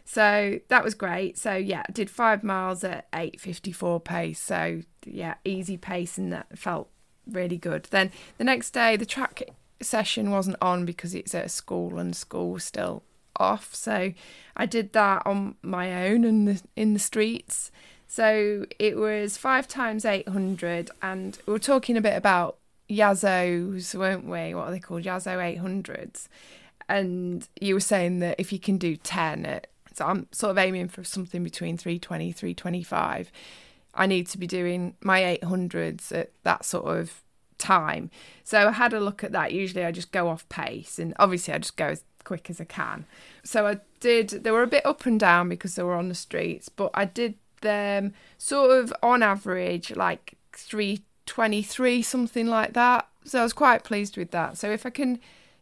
so 0.08 0.62
that 0.70 0.86
was 0.86 0.94
great. 0.94 1.38
So 1.38 1.54
yeah, 1.54 1.84
did 1.92 2.10
five 2.10 2.42
miles 2.42 2.82
at 2.86 3.12
8:54 3.12 4.04
pace. 4.06 4.40
So 4.40 4.84
yeah, 5.06 5.36
easy 5.44 5.76
pace, 5.76 6.18
and 6.18 6.32
that 6.32 6.58
felt 6.58 6.88
really 7.30 7.58
good. 7.58 7.90
Then 7.92 8.12
the 8.38 8.46
next 8.46 8.72
day, 8.72 8.96
the 8.96 9.06
track 9.06 9.44
session 9.82 10.32
wasn't 10.32 10.56
on 10.62 10.86
because 10.86 11.14
it's 11.14 11.36
at 11.36 11.52
school 11.52 12.00
and 12.00 12.16
school 12.16 12.52
was 12.52 12.64
still 12.64 13.04
off. 13.36 13.76
So 13.76 14.14
I 14.56 14.66
did 14.66 14.94
that 14.94 15.24
on 15.26 15.56
my 15.62 16.08
own 16.08 16.24
in 16.24 16.46
the 16.46 16.62
in 16.78 16.94
the 16.94 17.00
streets. 17.00 17.70
So 18.08 18.66
it 18.80 18.98
was 18.98 19.38
five 19.38 19.68
times 19.68 20.06
800, 20.06 20.90
and 21.02 21.38
we 21.46 21.54
are 21.56 21.60
talking 21.60 21.98
a 21.98 22.02
bit 22.02 22.16
about 22.16 22.58
Yassos, 22.90 23.94
weren't 23.96 24.26
we? 24.26 24.54
What 24.54 24.70
are 24.70 24.72
they 24.72 24.80
called? 24.80 25.04
Yasso 25.04 25.38
800s 25.38 26.28
and 26.90 27.48
you 27.60 27.74
were 27.74 27.80
saying 27.80 28.20
that 28.20 28.40
if 28.40 28.54
you 28.54 28.60
can 28.60 28.78
do 28.78 28.96
10 28.96 29.46
at, 29.46 29.68
so 29.94 30.06
I'm 30.06 30.28
sort 30.32 30.52
of 30.52 30.58
aiming 30.58 30.90
for 30.90 31.04
something 31.04 31.44
between 31.44 31.78
320, 31.78 32.32
325. 32.32 33.32
I 33.94 34.06
need 34.06 34.28
to 34.28 34.38
be 34.38 34.48
doing 34.48 34.96
my 35.02 35.40
800s 35.42 36.16
at 36.16 36.32
that 36.44 36.66
sort 36.66 36.98
of 36.98 37.24
time. 37.58 38.12
So 38.44 38.68
I 38.68 38.72
had 38.72 38.94
a 38.94 39.00
look 39.00 39.24
at 39.24 39.32
that. 39.32 39.54
Usually 39.54 39.84
I 39.84 39.92
just 39.92 40.12
go 40.12 40.30
off 40.30 40.48
pace 40.50 41.00
and 41.00 41.14
obviously 41.20 41.54
I 41.54 41.58
just 41.58 41.78
go 41.78 41.88
as 41.88 42.04
quick 42.24 42.50
as 42.50 42.62
I 42.62 42.66
can. 42.66 43.06
So 43.44 43.66
I 43.66 43.80
did, 44.00 44.30
they 44.30 44.52
were 44.52 44.64
a 44.64 44.68
bit 44.68 44.86
up 44.86 45.06
and 45.06 45.20
down 45.20 45.50
because 45.50 45.76
they 45.76 45.84
were 45.84 45.96
on 45.96 46.10
the 46.10 46.16
streets, 46.16 46.70
but 46.70 46.92
I 46.94 47.06
did 47.06 47.36
them 47.62 48.14
sort 48.38 48.72
of 48.80 48.94
on 49.04 49.24
average 49.24 49.96
like 49.96 50.36
323, 51.26 52.02
something 52.02 52.48
like 52.48 52.74
that. 52.74 53.08
So 53.26 53.40
I 53.40 53.44
was 53.44 53.54
quite 53.54 53.84
pleased 53.84 54.18
with 54.18 54.32
that. 54.32 54.58
So 54.58 54.72
if 54.72 54.86
I 54.86 54.90
can 54.90 55.20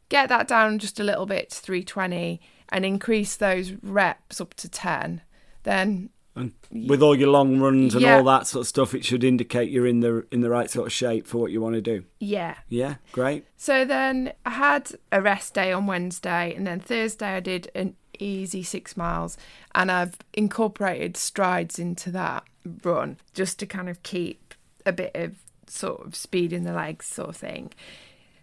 get 0.10 0.30
that 0.30 0.48
down 0.48 0.80
just 0.80 1.00
a 1.00 1.04
little 1.04 1.26
bit 1.26 1.50
to 1.50 1.58
320 1.60 2.40
and 2.70 2.86
increase 2.86 3.36
those 3.36 3.74
reps 3.82 4.40
up 4.40 4.54
to 4.56 4.70
10, 4.70 5.22
then 5.64 6.10
and 6.38 6.52
with 6.70 7.02
all 7.02 7.16
your 7.16 7.30
long 7.30 7.60
runs 7.60 7.94
and 7.94 8.04
Yeah. 8.04 8.18
all 8.18 8.24
that 8.26 8.46
sort 8.46 8.64
of 8.64 8.68
stuff, 8.68 8.94
it 8.94 9.06
should 9.06 9.24
indicate 9.24 9.70
you're 9.72 9.88
in 9.88 10.02
the 10.02 10.26
in 10.32 10.42
the 10.42 10.50
right 10.50 10.70
sort 10.70 10.86
of 10.86 10.92
shape 10.92 11.26
for 11.26 11.38
what 11.38 11.50
you 11.52 11.62
want 11.62 11.76
to 11.76 11.82
do. 11.82 12.04
yeah. 12.20 12.56
Yeah, 12.68 12.96
great. 13.14 13.46
So 13.56 13.86
then 13.86 14.34
I 14.46 14.50
had 14.50 14.92
a 15.14 15.22
rest 15.22 15.54
day 15.54 15.72
on 15.72 15.88
Wednesday, 15.88 16.54
and 16.54 16.68
then 16.68 16.82
Thursday 16.82 17.36
I 17.38 17.40
did 17.40 17.72
an 17.74 17.96
easy 18.20 18.64
six 18.64 18.96
miles, 18.96 19.38
and 19.74 19.92
I've 19.92 20.18
incorporated 20.34 21.18
strides 21.18 21.80
into 21.80 22.12
that 22.12 22.44
run 22.84 23.18
just 23.34 23.60
to 23.60 23.66
kind 23.66 23.90
of 23.90 24.04
keep 24.04 24.54
a 24.86 24.92
bit 24.92 25.12
of 25.16 25.36
sort 25.68 26.06
of 26.06 26.16
speed 26.16 26.54
in 26.54 26.64
the 26.64 26.74
legs, 26.74 27.06
sort 27.06 27.30
of 27.30 27.38
thing. 27.38 27.74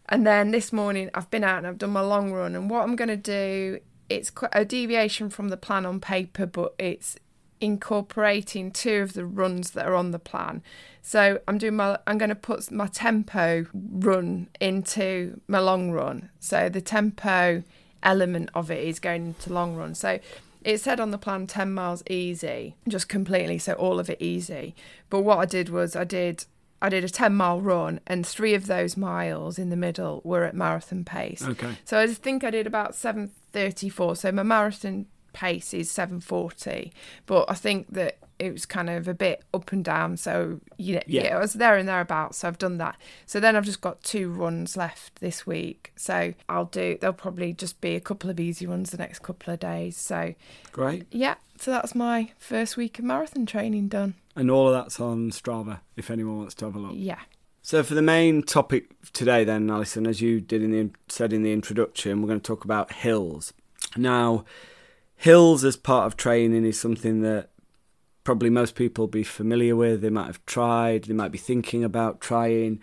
And 0.09 0.26
then 0.26 0.50
this 0.50 0.73
morning 0.73 1.11
I've 1.14 1.31
been 1.31 1.45
out 1.45 1.59
and 1.59 1.67
I've 1.67 1.79
done 1.79 1.91
my 1.91 2.00
long 2.00 2.33
run, 2.33 2.55
and 2.55 2.69
what 2.69 2.83
I'm 2.83 2.97
going 2.97 3.09
to 3.09 3.17
do 3.17 3.81
it's 4.09 4.31
a 4.52 4.64
deviation 4.64 5.31
from 5.31 5.49
the 5.49 5.57
plan 5.57 5.87
on 5.87 5.99
paper, 5.99 6.45
but 6.45 6.75
it's 6.79 7.17
incorporating 7.62 8.71
two 8.71 8.97
of 8.97 9.14
the 9.14 9.25
runs 9.25 9.71
that 9.71 9.87
are 9.87 9.95
on 9.95 10.11
the 10.11 10.19
plan. 10.19 10.62
So 11.00 11.41
I'm 11.49 11.59
doing 11.59 11.76
my 11.76 11.99
I'm 12.07 12.19
going 12.19 12.29
to 12.29 12.35
put 12.35 12.71
my 12.71 12.88
tempo 12.88 13.67
run 13.73 14.49
into 14.61 15.41
my 15.49 15.61
long 15.61 15.91
run. 15.93 16.31
So 16.41 16.69
the 16.69 16.81
tempo 16.81 17.62
element 18.02 18.50
of 18.54 18.71
it 18.71 18.87
is 18.87 18.99
going 18.99 19.26
into 19.26 19.52
long 19.52 19.76
run. 19.76 19.94
So 19.94 20.18
it 20.64 20.78
said 20.78 21.00
on 21.00 21.11
the 21.11 21.18
plan 21.18 21.47
10 21.47 21.73
miles 21.73 22.02
easy, 22.09 22.76
just 22.88 23.09
completely 23.09 23.59
so 23.59 23.73
all 23.75 23.99
of 23.99 24.09
it 24.09 24.21
easy. 24.21 24.75
But 25.11 25.23
what 25.23 25.38
I 25.38 25.44
did 25.44 25.68
was 25.68 25.97
I 25.97 26.04
did 26.04 26.44
I 26.80 26.88
did 26.88 27.04
a 27.04 27.09
10 27.09 27.35
mile 27.35 27.61
run 27.61 28.00
and 28.09 28.26
3 28.26 28.54
of 28.54 28.66
those 28.66 28.97
miles 28.97 29.56
in 29.59 29.71
the 29.71 29.76
middle 29.76 30.21
were 30.25 30.44
at 30.44 30.54
marathon 30.54 31.04
pace. 31.04 31.42
Okay. 31.42 31.78
So 31.85 31.99
I 31.99 32.06
think 32.09 32.42
I 32.42 32.50
did 32.50 32.66
about 32.66 32.97
734. 32.97 34.16
So 34.16 34.32
my 34.32 34.42
marathon 34.42 35.06
pace 35.32 35.73
is 35.73 35.90
740, 35.90 36.92
but 37.26 37.44
I 37.49 37.54
think 37.54 37.92
that 37.92 38.18
it 38.38 38.52
was 38.52 38.66
kind 38.66 38.90
of 38.90 39.06
a 39.08 39.14
bit 39.14 39.42
up 39.54 39.72
and 39.72 39.84
down. 39.84 40.16
So 40.16 40.60
you 40.76 40.96
know, 40.96 41.02
Yeah. 41.06 41.22
yeah, 41.24 41.36
I 41.36 41.40
was 41.40 41.54
there 41.54 41.76
and 41.76 41.88
thereabouts. 41.88 42.38
So 42.38 42.48
I've 42.48 42.58
done 42.58 42.78
that. 42.78 42.96
So 43.26 43.40
then 43.40 43.56
I've 43.56 43.64
just 43.64 43.80
got 43.80 44.02
two 44.02 44.30
runs 44.30 44.76
left 44.76 45.20
this 45.20 45.46
week. 45.46 45.92
So 45.96 46.34
I'll 46.48 46.64
do. 46.66 46.98
There'll 47.00 47.14
probably 47.14 47.52
just 47.52 47.80
be 47.80 47.94
a 47.96 48.00
couple 48.00 48.30
of 48.30 48.40
easy 48.40 48.66
runs 48.66 48.90
the 48.90 48.96
next 48.98 49.20
couple 49.20 49.52
of 49.54 49.60
days. 49.60 49.96
So 49.96 50.34
Great. 50.72 51.06
yeah. 51.10 51.34
So 51.58 51.70
that's 51.70 51.94
my 51.94 52.32
first 52.38 52.76
week 52.76 52.98
of 52.98 53.04
marathon 53.04 53.46
training 53.46 53.88
done. 53.88 54.14
And 54.34 54.50
all 54.50 54.68
of 54.68 54.74
that's 54.74 54.98
on 54.98 55.30
Strava 55.30 55.80
if 55.96 56.10
anyone 56.10 56.38
wants 56.38 56.54
to 56.56 56.64
have 56.64 56.74
a 56.74 56.78
look. 56.78 56.92
Yeah. 56.96 57.20
So 57.64 57.84
for 57.84 57.94
the 57.94 58.02
main 58.02 58.42
topic 58.42 58.86
today, 59.12 59.44
then, 59.44 59.70
Alison, 59.70 60.04
as 60.08 60.20
you 60.20 60.40
did 60.40 60.64
in 60.64 60.72
the 60.72 60.90
said 61.08 61.32
in 61.32 61.44
the 61.44 61.52
introduction, 61.52 62.20
we're 62.20 62.26
going 62.26 62.40
to 62.40 62.44
talk 62.44 62.64
about 62.64 62.92
hills. 62.92 63.52
Now, 63.96 64.44
hills 65.14 65.62
as 65.64 65.76
part 65.76 66.06
of 66.06 66.16
training 66.16 66.64
is 66.64 66.80
something 66.80 67.22
that 67.22 67.50
probably 68.25 68.50
most 68.50 68.75
people 68.75 69.07
be 69.07 69.25
familiar 69.25 69.76
with. 69.76 70.00
They 70.00 70.11
might 70.11 70.26
have 70.26 70.45
tried. 70.47 71.05
They 71.05 71.14
might 71.14 71.33
be 71.33 71.38
thinking 71.38 71.85
about 71.85 72.21
trying. 72.21 72.81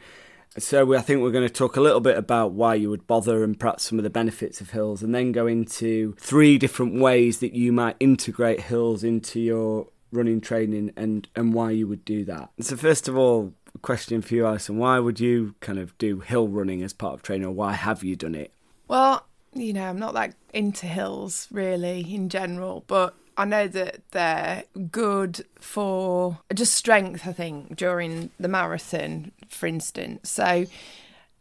So 0.57 0.83
we, 0.83 0.97
I 0.97 1.01
think 1.01 1.21
we're 1.21 1.31
going 1.31 1.47
to 1.47 1.53
talk 1.53 1.77
a 1.77 1.81
little 1.81 1.99
bit 1.99 2.17
about 2.17 2.51
why 2.51 2.75
you 2.75 2.89
would 2.89 3.07
bother 3.07 3.43
and 3.43 3.59
perhaps 3.59 3.83
some 3.83 3.99
of 3.99 4.03
the 4.03 4.09
benefits 4.09 4.61
of 4.61 4.71
hills, 4.71 5.03
and 5.03 5.13
then 5.13 5.31
go 5.31 5.47
into 5.47 6.13
three 6.19 6.57
different 6.57 6.99
ways 6.99 7.39
that 7.39 7.53
you 7.53 7.71
might 7.71 7.95
integrate 7.99 8.61
hills 8.61 9.03
into 9.03 9.39
your 9.39 9.87
running 10.11 10.41
training 10.41 10.91
and 10.97 11.27
and 11.35 11.53
why 11.53 11.71
you 11.71 11.87
would 11.87 12.03
do 12.03 12.25
that. 12.25 12.49
So 12.59 12.75
first 12.75 13.07
of 13.07 13.15
all, 13.15 13.53
question 13.81 14.21
for 14.21 14.33
you, 14.35 14.45
Alison: 14.45 14.77
Why 14.77 14.99
would 14.99 15.19
you 15.19 15.55
kind 15.59 15.77
of 15.79 15.97
do 15.97 16.19
hill 16.19 16.47
running 16.47 16.81
as 16.81 16.93
part 16.93 17.13
of 17.13 17.21
training, 17.21 17.47
or 17.47 17.51
why 17.51 17.73
have 17.73 18.03
you 18.03 18.15
done 18.15 18.35
it? 18.35 18.51
Well, 18.87 19.25
you 19.53 19.73
know, 19.73 19.87
I'm 19.87 19.99
not 19.99 20.13
that 20.15 20.35
into 20.53 20.87
hills 20.87 21.47
really 21.51 22.01
in 22.13 22.29
general, 22.29 22.83
but 22.87 23.15
I 23.39 23.45
know 23.45 23.69
that 23.69 24.01
they're 24.11 24.65
good 24.91 25.45
for 25.61 26.39
just 26.53 26.73
strength, 26.73 27.25
I 27.25 27.31
think, 27.31 27.77
during 27.77 28.31
the 28.37 28.49
marathon, 28.49 29.31
for 29.47 29.65
instance. 29.65 30.29
So, 30.29 30.65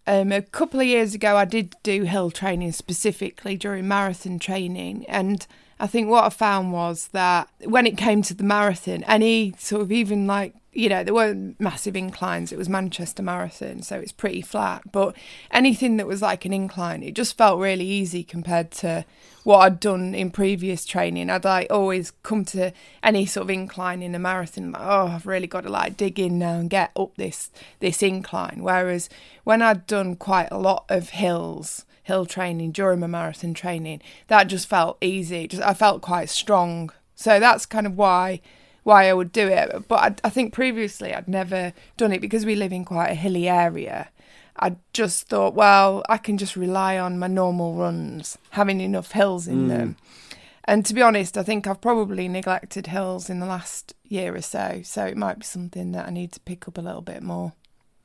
um, 0.06 0.30
a 0.30 0.40
couple 0.40 0.78
of 0.78 0.86
years 0.86 1.12
ago, 1.12 1.36
I 1.36 1.44
did 1.44 1.74
do 1.82 2.04
hill 2.04 2.30
training 2.30 2.70
specifically 2.70 3.56
during 3.56 3.88
marathon 3.88 4.38
training. 4.38 5.06
And 5.08 5.44
I 5.80 5.88
think 5.88 6.08
what 6.08 6.22
I 6.22 6.28
found 6.28 6.72
was 6.72 7.08
that 7.08 7.48
when 7.64 7.84
it 7.84 7.98
came 7.98 8.22
to 8.22 8.34
the 8.34 8.44
marathon, 8.44 9.02
any 9.02 9.54
sort 9.58 9.82
of 9.82 9.90
even 9.90 10.28
like, 10.28 10.54
you 10.78 10.88
know, 10.88 11.02
there 11.02 11.12
weren't 11.12 11.58
massive 11.58 11.96
inclines. 11.96 12.52
It 12.52 12.56
was 12.56 12.68
Manchester 12.68 13.20
Marathon, 13.20 13.82
so 13.82 13.98
it's 13.98 14.12
pretty 14.12 14.40
flat. 14.40 14.82
But 14.92 15.16
anything 15.50 15.96
that 15.96 16.06
was 16.06 16.22
like 16.22 16.44
an 16.44 16.52
incline, 16.52 17.02
it 17.02 17.14
just 17.14 17.36
felt 17.36 17.58
really 17.58 17.84
easy 17.84 18.22
compared 18.22 18.70
to 18.82 19.04
what 19.42 19.58
I'd 19.58 19.80
done 19.80 20.14
in 20.14 20.30
previous 20.30 20.84
training. 20.84 21.30
I'd 21.30 21.44
like 21.44 21.66
always 21.68 22.12
come 22.22 22.44
to 22.44 22.72
any 23.02 23.26
sort 23.26 23.46
of 23.46 23.50
incline 23.50 24.04
in 24.04 24.14
a 24.14 24.20
marathon, 24.20 24.70
like, 24.70 24.82
oh, 24.84 25.08
I've 25.08 25.26
really 25.26 25.48
got 25.48 25.62
to 25.62 25.68
like 25.68 25.96
dig 25.96 26.20
in 26.20 26.38
now 26.38 26.60
and 26.60 26.70
get 26.70 26.92
up 26.94 27.16
this 27.16 27.50
this 27.80 28.00
incline. 28.00 28.60
Whereas 28.62 29.08
when 29.42 29.62
I'd 29.62 29.84
done 29.88 30.14
quite 30.14 30.48
a 30.52 30.58
lot 30.58 30.84
of 30.88 31.08
hills, 31.08 31.86
hill 32.04 32.24
training 32.24 32.70
during 32.70 33.00
my 33.00 33.08
marathon 33.08 33.52
training, 33.52 34.00
that 34.28 34.44
just 34.44 34.68
felt 34.68 34.96
easy. 35.00 35.48
Just 35.48 35.60
I 35.64 35.74
felt 35.74 36.02
quite 36.02 36.28
strong. 36.28 36.92
So 37.16 37.40
that's 37.40 37.66
kind 37.66 37.84
of 37.84 37.96
why 37.96 38.42
why 38.82 39.08
I 39.08 39.14
would 39.14 39.32
do 39.32 39.48
it. 39.48 39.88
But 39.88 40.22
I, 40.24 40.26
I 40.26 40.30
think 40.30 40.52
previously 40.52 41.14
I'd 41.14 41.28
never 41.28 41.72
done 41.96 42.12
it 42.12 42.20
because 42.20 42.46
we 42.46 42.54
live 42.54 42.72
in 42.72 42.84
quite 42.84 43.10
a 43.10 43.14
hilly 43.14 43.48
area. 43.48 44.08
I 44.58 44.76
just 44.92 45.28
thought, 45.28 45.54
well, 45.54 46.02
I 46.08 46.18
can 46.18 46.36
just 46.36 46.56
rely 46.56 46.98
on 46.98 47.18
my 47.18 47.28
normal 47.28 47.74
runs, 47.74 48.38
having 48.50 48.80
enough 48.80 49.12
hills 49.12 49.46
in 49.46 49.62
hmm. 49.62 49.68
them. 49.68 49.96
And 50.64 50.84
to 50.84 50.94
be 50.94 51.00
honest, 51.00 51.38
I 51.38 51.42
think 51.42 51.66
I've 51.66 51.80
probably 51.80 52.28
neglected 52.28 52.88
hills 52.88 53.30
in 53.30 53.40
the 53.40 53.46
last 53.46 53.94
year 54.04 54.34
or 54.34 54.42
so. 54.42 54.82
So 54.84 55.06
it 55.06 55.16
might 55.16 55.38
be 55.38 55.44
something 55.44 55.92
that 55.92 56.06
I 56.06 56.10
need 56.10 56.32
to 56.32 56.40
pick 56.40 56.68
up 56.68 56.76
a 56.76 56.82
little 56.82 57.00
bit 57.00 57.22
more. 57.22 57.54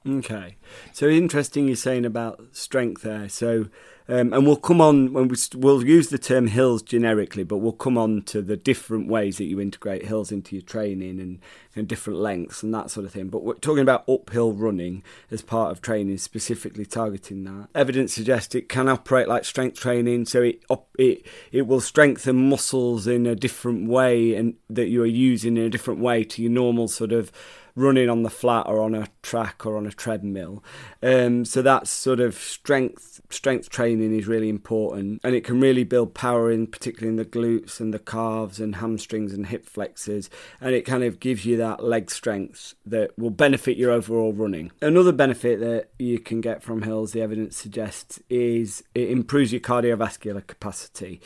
Okay, 0.05 0.57
so 0.91 1.07
interesting 1.07 1.67
you're 1.67 1.77
saying 1.77 2.03
about 2.03 2.41
strength 2.51 3.03
there. 3.03 3.29
So, 3.29 3.69
um, 4.09 4.33
and 4.33 4.45
we'll 4.45 4.57
come 4.57 4.81
on 4.81 5.13
when 5.13 5.29
we 5.29 5.37
we'll 5.55 5.85
use 5.85 6.09
the 6.09 6.17
term 6.17 6.47
hills 6.47 6.81
generically, 6.81 7.45
but 7.45 7.59
we'll 7.59 7.71
come 7.71 7.97
on 7.97 8.23
to 8.23 8.41
the 8.41 8.57
different 8.57 9.07
ways 9.07 9.37
that 9.37 9.45
you 9.45 9.61
integrate 9.61 10.05
hills 10.05 10.29
into 10.29 10.57
your 10.57 10.61
training 10.61 11.21
and, 11.21 11.39
and 11.73 11.87
different 11.87 12.19
lengths 12.19 12.63
and 12.63 12.73
that 12.73 12.91
sort 12.91 13.05
of 13.05 13.13
thing. 13.13 13.29
But 13.29 13.45
we're 13.45 13.53
talking 13.53 13.81
about 13.81 14.03
uphill 14.09 14.51
running 14.51 15.03
as 15.31 15.41
part 15.41 15.71
of 15.71 15.81
training, 15.81 16.17
specifically 16.17 16.85
targeting 16.85 17.45
that. 17.45 17.69
Evidence 17.73 18.13
suggests 18.13 18.53
it 18.55 18.67
can 18.67 18.89
operate 18.89 19.29
like 19.29 19.45
strength 19.45 19.79
training, 19.79 20.25
so 20.25 20.41
it 20.41 20.65
it 20.99 21.25
it 21.53 21.61
will 21.61 21.79
strengthen 21.79 22.49
muscles 22.49 23.07
in 23.07 23.25
a 23.25 23.35
different 23.35 23.87
way 23.87 24.35
and 24.35 24.55
that 24.69 24.89
you 24.89 25.01
are 25.01 25.05
using 25.05 25.55
in 25.55 25.63
a 25.63 25.69
different 25.69 26.01
way 26.01 26.25
to 26.25 26.41
your 26.41 26.51
normal 26.51 26.89
sort 26.89 27.13
of 27.13 27.31
running 27.75 28.09
on 28.09 28.23
the 28.23 28.29
flat 28.29 28.67
or 28.67 28.79
on 28.81 28.93
a 28.93 29.07
track 29.21 29.65
or 29.65 29.77
on 29.77 29.85
a 29.85 29.91
treadmill. 29.91 30.63
Um, 31.01 31.45
so 31.45 31.61
that's 31.61 31.89
sort 31.89 32.19
of 32.19 32.35
strength 32.35 33.21
strength 33.29 33.69
training 33.69 34.15
is 34.15 34.27
really 34.27 34.49
important, 34.49 35.19
and 35.23 35.35
it 35.35 35.43
can 35.43 35.59
really 35.59 35.83
build 35.83 36.13
power 36.13 36.51
in 36.51 36.67
particularly 36.67 37.09
in 37.09 37.15
the 37.15 37.25
glutes 37.25 37.79
and 37.79 37.93
the 37.93 37.99
calves 37.99 38.59
and 38.59 38.75
hamstrings 38.75 39.33
and 39.33 39.47
hip 39.47 39.65
flexors, 39.65 40.29
and 40.61 40.75
it 40.75 40.83
kind 40.83 41.03
of 41.03 41.19
gives 41.19 41.45
you 41.45 41.57
that 41.57 41.83
leg 41.83 42.11
strength 42.11 42.75
that 42.85 43.17
will 43.17 43.29
benefit 43.29 43.77
your 43.77 43.91
overall 43.91 44.33
running. 44.33 44.71
Another 44.81 45.11
benefit 45.11 45.59
that 45.59 45.89
you 45.97 46.19
can 46.19 46.41
get 46.41 46.63
from 46.63 46.83
hills, 46.83 47.11
the 47.11 47.21
evidence 47.21 47.57
suggests, 47.57 48.21
is 48.29 48.83
it 48.93 49.09
improves 49.09 49.51
your 49.51 49.61
cardiovascular 49.61 50.45
capacity. 50.45 51.21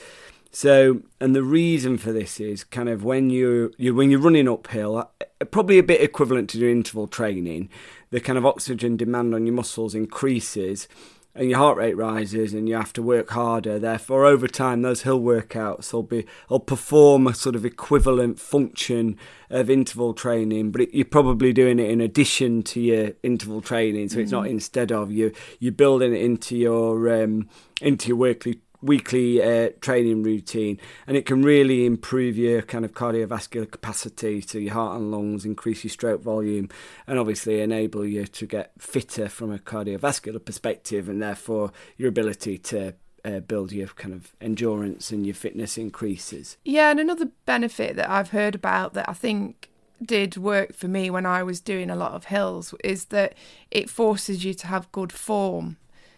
So, 0.58 1.04
and 1.22 1.36
the 1.36 1.44
reason 1.44 2.00
for 2.00 2.12
this 2.12 2.40
is 2.40 2.64
kind 2.64 2.90
of 2.90 3.04
when 3.04 3.30
you 3.30 3.72
you 3.78 3.94
when 3.94 4.10
you're 4.10 4.20
running 4.20 4.50
uphill, 4.50 4.98
uh, 4.98 5.46
probably 5.52 5.78
a 5.78 5.84
bit 5.84 6.02
equivalent 6.02 6.50
to 6.50 6.58
doing 6.58 6.78
interval 6.78 7.06
training, 7.06 7.70
the 8.10 8.20
kind 8.20 8.40
of 8.40 8.46
oxygen 8.48 8.98
demand 8.98 9.36
on 9.36 9.46
your 9.46 9.54
muscles 9.54 9.94
increases, 9.94 10.88
and 11.36 11.48
your 11.48 11.60
heart 11.60 11.78
rate 11.78 11.96
rises, 11.96 12.56
and 12.56 12.68
you 12.68 12.74
have 12.74 12.92
to 12.94 13.04
work 13.04 13.30
harder. 13.30 13.78
Therefore, 13.78 14.26
over 14.26 14.48
time, 14.48 14.82
those 14.82 15.04
hill 15.04 15.20
workouts 15.20 15.94
will 15.94 16.02
be 16.02 16.26
will 16.50 16.60
perform 16.60 17.28
a 17.28 17.36
sort 17.36 17.56
of 17.56 17.64
equivalent 17.64 18.40
function 18.40 19.16
of 19.52 19.70
interval 19.70 20.16
training, 20.16 20.72
but 20.72 20.82
it, 20.82 20.90
you're 20.92 21.06
probably 21.06 21.54
doing 21.54 21.78
it 21.78 21.92
in 21.92 22.02
addition 22.02 22.64
to 22.64 22.82
your 22.82 23.12
interval 23.22 23.62
training, 23.62 24.10
so 24.10 24.18
it's 24.18 24.32
not 24.32 24.48
instead 24.48 24.92
of 24.92 25.12
you. 25.12 25.32
You're 25.60 25.72
building 25.72 26.16
it 26.16 26.22
into 26.24 26.58
your 26.58 27.24
um, 27.24 27.48
into 27.80 28.08
your 28.08 28.18
weekly 28.18 28.62
weekly 28.81 29.41
uh, 29.41 29.69
training 29.81 30.24
routine, 30.24 30.79
and 31.05 31.17
it 31.17 31.25
can 31.25 31.41
really 31.41 31.86
improve 31.86 32.38
your 32.38 32.62
kind 32.62 32.86
of 32.86 32.93
cardiovascular 32.93 33.69
capacity, 33.69 34.41
so 34.41 34.57
your 34.57 34.74
heart 34.74 35.00
and 35.00 35.12
lungs, 35.12 35.46
increase 35.46 35.84
your 35.84 35.91
stroke 35.91 36.22
volume, 36.22 36.69
and 37.07 37.17
obviously 37.19 37.62
enable 37.62 38.05
you 38.05 38.25
to 38.25 38.46
get 38.46 38.72
fitter 38.77 39.27
from 39.29 39.51
a 39.51 39.57
cardiovascular 39.57 40.43
perspective, 40.43 41.10
and 41.10 41.22
therefore 41.22 41.72
your 41.98 42.10
ability 42.10 42.57
to 42.57 42.93
uh, 43.25 43.39
build 43.41 43.72
your 43.72 43.88
kind 43.88 44.13
of 44.13 44.36
endurance 44.39 45.12
and 45.12 45.25
your 45.25 45.36
fitness 45.36 45.77
increases. 45.77 46.57
Yeah, 46.63 46.91
and 46.91 47.00
another 47.00 47.29
benefit 47.46 47.96
that 47.96 48.10
I've 48.10 48.29
heard 48.29 48.55
about 48.55 48.93
that 48.93 49.10
I 49.10 49.13
think 49.13 49.69
did 50.03 50.38
work 50.38 50.74
for 50.74 50.88
me 50.88 51.10
when 51.10 51.25
I 51.25 51.43
was 51.43 51.60
doing 51.60 51.89
a 51.89 51.96
lot 51.96 52.12
of 52.12 52.25
hills 52.25 52.74
is 52.84 53.05
that 53.05 53.34
it 53.72 53.89
forces 53.89 54.46
you 54.46 54.53
to 54.53 54.67
have 54.67 54.91
good 54.91 55.12
form. 55.12 55.77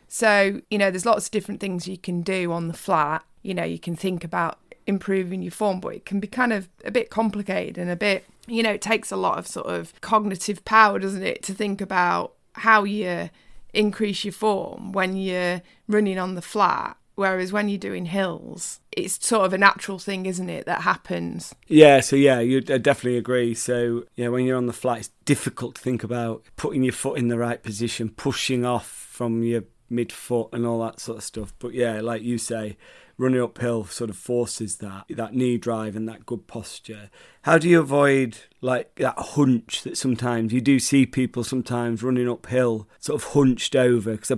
So, 0.10 0.62
you 0.70 0.78
know, 0.78 0.92
there's 0.92 1.06
lots 1.06 1.26
of 1.26 1.32
different 1.32 1.62
things 1.62 1.88
you 1.88 1.98
can 1.98 2.22
do 2.22 2.52
on 2.52 2.68
the 2.68 2.74
flat. 2.74 3.24
You 3.42 3.54
know, 3.54 3.64
you 3.64 3.80
can 3.80 3.96
think 3.96 4.24
about 4.24 4.60
improving 4.86 5.42
your 5.42 5.52
form, 5.52 5.80
but 5.80 5.96
it 5.96 6.06
can 6.06 6.20
be 6.20 6.28
kind 6.28 6.52
of 6.52 6.68
a 6.84 6.92
bit 6.92 7.10
complicated 7.10 7.78
and 7.78 7.90
a 7.90 7.96
bit, 7.96 8.26
you 8.48 8.64
know, 8.64 8.72
it 8.72 8.82
takes 8.82 9.12
a 9.12 9.16
lot 9.16 9.38
of 9.38 9.48
sort 9.48 9.68
of 9.68 9.94
cognitive 10.02 10.66
power, 10.66 11.00
doesn't 11.00 11.24
it, 11.24 11.44
to 11.44 11.54
think 11.54 11.80
about 11.80 12.34
how 12.54 12.84
you 12.84 13.30
increase 13.74 14.26
your 14.26 14.34
form 14.34 14.92
when 14.92 15.16
you're 15.16 15.62
running 15.88 16.18
on 16.18 16.36
the 16.36 16.42
flat 16.42 16.98
Whereas 17.20 17.52
when 17.52 17.68
you're 17.68 17.78
doing 17.78 18.06
hills, 18.06 18.80
it's 18.94 19.28
sort 19.28 19.46
of 19.46 19.52
a 19.52 19.58
natural 19.58 20.00
thing, 20.00 20.26
isn't 20.26 20.50
it, 20.50 20.66
that 20.68 20.84
happens? 20.84 21.54
Yeah, 21.68 22.00
so 22.00 22.16
yeah, 22.16 22.40
you 22.40 22.60
I 22.60 22.78
definitely 22.78 23.18
agree. 23.18 23.54
So 23.56 24.06
yeah, 24.16 24.30
when 24.30 24.46
you're 24.46 24.56
on 24.56 24.68
the 24.68 24.72
flat, 24.72 25.00
it's 25.00 25.10
difficult 25.26 25.76
to 25.76 25.82
think 25.82 26.02
about 26.02 26.44
putting 26.56 26.82
your 26.82 26.94
foot 26.94 27.18
in 27.20 27.28
the 27.28 27.38
right 27.38 27.62
position, 27.62 28.08
pushing 28.08 28.64
off 28.64 28.88
from 28.88 29.44
your 29.44 29.64
midfoot 29.92 30.54
and 30.54 30.66
all 30.66 30.82
that 30.84 31.00
sort 31.00 31.20
of 31.20 31.24
stuff. 31.24 31.54
But 31.60 31.74
yeah, 31.74 32.02
like 32.02 32.22
you 32.22 32.38
say, 32.38 32.78
running 33.18 33.42
uphill 33.42 33.84
sort 33.86 34.10
of 34.10 34.18
forces 34.18 34.78
that 34.78 35.06
that 35.10 35.34
knee 35.34 35.58
drive 35.58 35.96
and 35.96 36.08
that 36.08 36.26
good 36.26 36.48
posture. 36.48 37.10
How 37.44 37.58
do 37.58 37.68
you 37.70 37.80
avoid 37.80 38.38
like 38.62 38.96
that 38.96 39.18
hunch 39.18 39.84
that 39.84 39.98
sometimes 39.98 40.54
you 40.54 40.62
do 40.62 40.80
see 40.80 41.06
people 41.06 41.44
sometimes 41.44 42.02
running 42.02 42.30
uphill 42.30 42.88
sort 43.00 43.22
of 43.22 43.34
hunched 43.34 43.76
over 43.76 44.14
because 44.14 44.32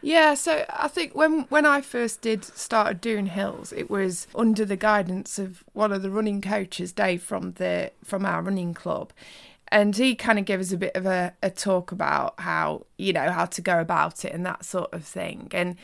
yeah, 0.00 0.34
so 0.34 0.64
I 0.68 0.88
think 0.88 1.14
when 1.14 1.42
when 1.42 1.64
I 1.64 1.80
first 1.80 2.22
did 2.22 2.44
started 2.44 3.00
doing 3.00 3.26
hills, 3.26 3.72
it 3.72 3.88
was 3.88 4.26
under 4.34 4.64
the 4.64 4.76
guidance 4.76 5.38
of 5.38 5.62
one 5.72 5.92
of 5.92 6.02
the 6.02 6.10
running 6.10 6.40
coaches, 6.40 6.92
Dave 6.92 7.22
from 7.22 7.52
the 7.52 7.92
from 8.04 8.26
our 8.26 8.42
running 8.42 8.74
club. 8.74 9.12
And 9.72 9.96
he 9.96 10.14
kind 10.14 10.38
of 10.38 10.44
gave 10.44 10.60
us 10.60 10.70
a 10.70 10.76
bit 10.76 10.94
of 10.94 11.06
a, 11.06 11.32
a 11.42 11.48
talk 11.48 11.92
about 11.92 12.38
how, 12.38 12.84
you 12.98 13.14
know, 13.14 13.30
how 13.30 13.46
to 13.46 13.62
go 13.62 13.80
about 13.80 14.22
it 14.22 14.32
and 14.34 14.44
that 14.44 14.66
sort 14.66 14.92
of 14.92 15.02
thing. 15.02 15.48
And 15.52 15.76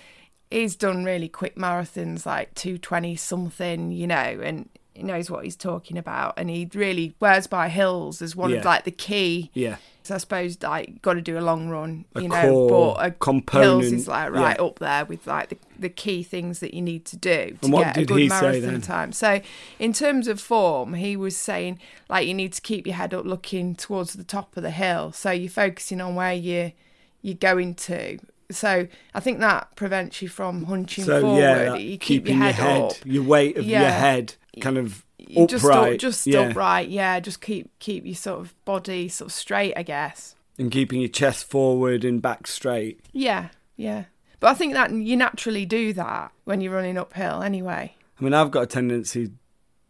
he's 0.51 0.77
done 0.77 1.05
really 1.05 1.29
quick 1.29 1.57
marathons 1.57 2.27
like 2.27 2.55
220 2.55 3.17
something, 3.17 3.91
you 3.91 4.07
know, 4.07 4.15
and 4.15 4.69
he 4.99 5.05
knows 5.05 5.31
what 5.31 5.45
he's 5.45 5.57
talking 5.57 5.97
about 5.97 6.35
and 6.37 6.51
he 6.51 6.69
really 6.75 7.15
wears 7.21 7.47
by 7.47 7.69
hills 7.69 8.21
as 8.21 8.35
one 8.35 8.51
yeah. 8.51 8.57
of 8.57 8.65
like 8.65 8.85
the 8.85 8.91
key 8.91 9.51
yeah 9.55 9.77
so 10.09 10.15
I 10.15 10.19
suppose 10.19 10.63
like 10.63 11.03
got 11.03 11.15
to 11.15 11.21
do 11.21 11.39
a 11.39 11.41
long 11.41 11.69
run, 11.69 12.07
you 12.17 12.25
a 12.25 12.29
know, 12.29 12.67
but 12.67 13.07
a 13.07 13.11
component 13.11 13.83
hills 13.83 13.93
is 13.93 14.09
like 14.09 14.31
right 14.33 14.57
yeah. 14.59 14.65
up 14.65 14.79
there 14.79 15.05
with 15.05 15.27
like 15.27 15.51
the, 15.51 15.59
the 15.79 15.91
key 15.91 16.23
things 16.23 16.61
that 16.61 16.73
you 16.73 16.81
need 16.81 17.05
to 17.07 17.17
do 17.19 17.59
to 17.61 17.69
get 17.69 17.99
a 17.99 18.07
good 18.07 18.27
marathon 18.31 18.81
time. 18.81 19.13
So 19.13 19.43
in 19.79 19.93
terms 19.93 20.27
of 20.27 20.41
form, 20.41 20.95
he 20.95 21.15
was 21.15 21.37
saying 21.37 21.79
like 22.09 22.27
you 22.27 22.33
need 22.33 22.55
to 22.55 22.63
keep 22.63 22.87
your 22.87 22.97
head 22.97 23.13
up, 23.13 23.27
looking 23.27 23.75
towards 23.75 24.15
the 24.15 24.25
top 24.25 24.57
of 24.57 24.63
the 24.63 24.71
hill, 24.71 25.13
so 25.13 25.31
you're 25.31 25.51
focusing 25.51 26.01
on 26.01 26.15
where 26.15 26.33
you 26.33 26.73
you're 27.21 27.35
going 27.35 27.75
to. 27.75 28.19
So 28.51 28.89
I 29.15 29.21
think 29.21 29.41
that 29.41 29.77
prevents 29.77 30.23
you 30.23 30.31
from 30.31 30.65
hunching 30.65 31.05
so, 31.05 31.21
forward. 31.21 31.39
Yeah, 31.39 31.75
you 31.75 31.99
keep 31.99 32.27
your 32.27 32.39
head, 32.39 32.57
your 32.57 32.67
head, 32.67 32.83
up, 32.83 32.93
your 33.05 33.25
weight 33.25 33.59
of 33.59 33.67
yeah. 33.67 33.83
your 33.83 33.91
head 33.91 34.37
kind 34.61 34.79
of 34.79 35.05
just 35.47 35.65
upright, 35.65 36.01
just 36.01 36.27
yeah. 36.27 36.41
upright, 36.41 36.89
yeah. 36.89 37.21
Just 37.21 37.41
keep 37.41 37.71
keep 37.79 38.05
your 38.05 38.15
sort 38.15 38.41
of 38.41 38.65
body 38.65 39.09
sort 39.09 39.31
of 39.31 39.33
straight, 39.33 39.75
I 39.77 39.83
guess. 39.83 40.35
And 40.59 40.71
keeping 40.71 41.01
your 41.01 41.09
chest 41.11 41.45
forward 41.45 42.05
and 42.05 42.21
back 42.21 42.47
straight. 42.47 43.01
Yeah, 43.13 43.49
yeah. 43.77 44.05
But 44.41 44.51
I 44.51 44.55
think 44.55 44.75
that 44.75 44.93
you 44.93 45.17
naturally 45.17 45.67
do 45.67 45.93
that 45.95 46.33
when 46.45 46.61
you're 46.61 46.75
running 46.75 46.99
uphill, 46.99 47.43
anyway. 47.43 47.95
I 48.21 48.25
mean, 48.25 48.35
I've 48.35 48.51
got 48.51 48.63
a 48.63 48.67
tendency 48.67 49.31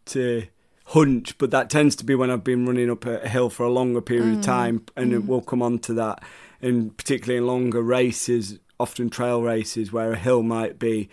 to 0.06 0.44
hunch, 0.86 1.36
but 1.38 1.50
that 1.50 1.70
tends 1.70 1.96
to 1.96 2.04
be 2.04 2.14
when 2.14 2.30
I've 2.30 2.44
been 2.44 2.66
running 2.66 2.90
up 2.90 3.04
a 3.06 3.28
hill 3.28 3.50
for 3.50 3.64
a 3.64 3.70
longer 3.70 4.00
period 4.00 4.26
mm. 4.26 4.38
of 4.38 4.44
time, 4.44 4.86
and 4.96 5.12
mm. 5.12 5.26
we'll 5.26 5.42
come 5.42 5.62
on 5.62 5.78
to 5.80 5.94
that. 5.94 6.22
And 6.60 6.96
particularly 6.96 7.38
in 7.38 7.46
longer 7.46 7.82
races, 7.82 8.58
often 8.80 9.10
trail 9.10 9.42
races, 9.42 9.92
where 9.92 10.12
a 10.12 10.18
hill 10.18 10.42
might 10.42 10.78
be, 10.78 11.08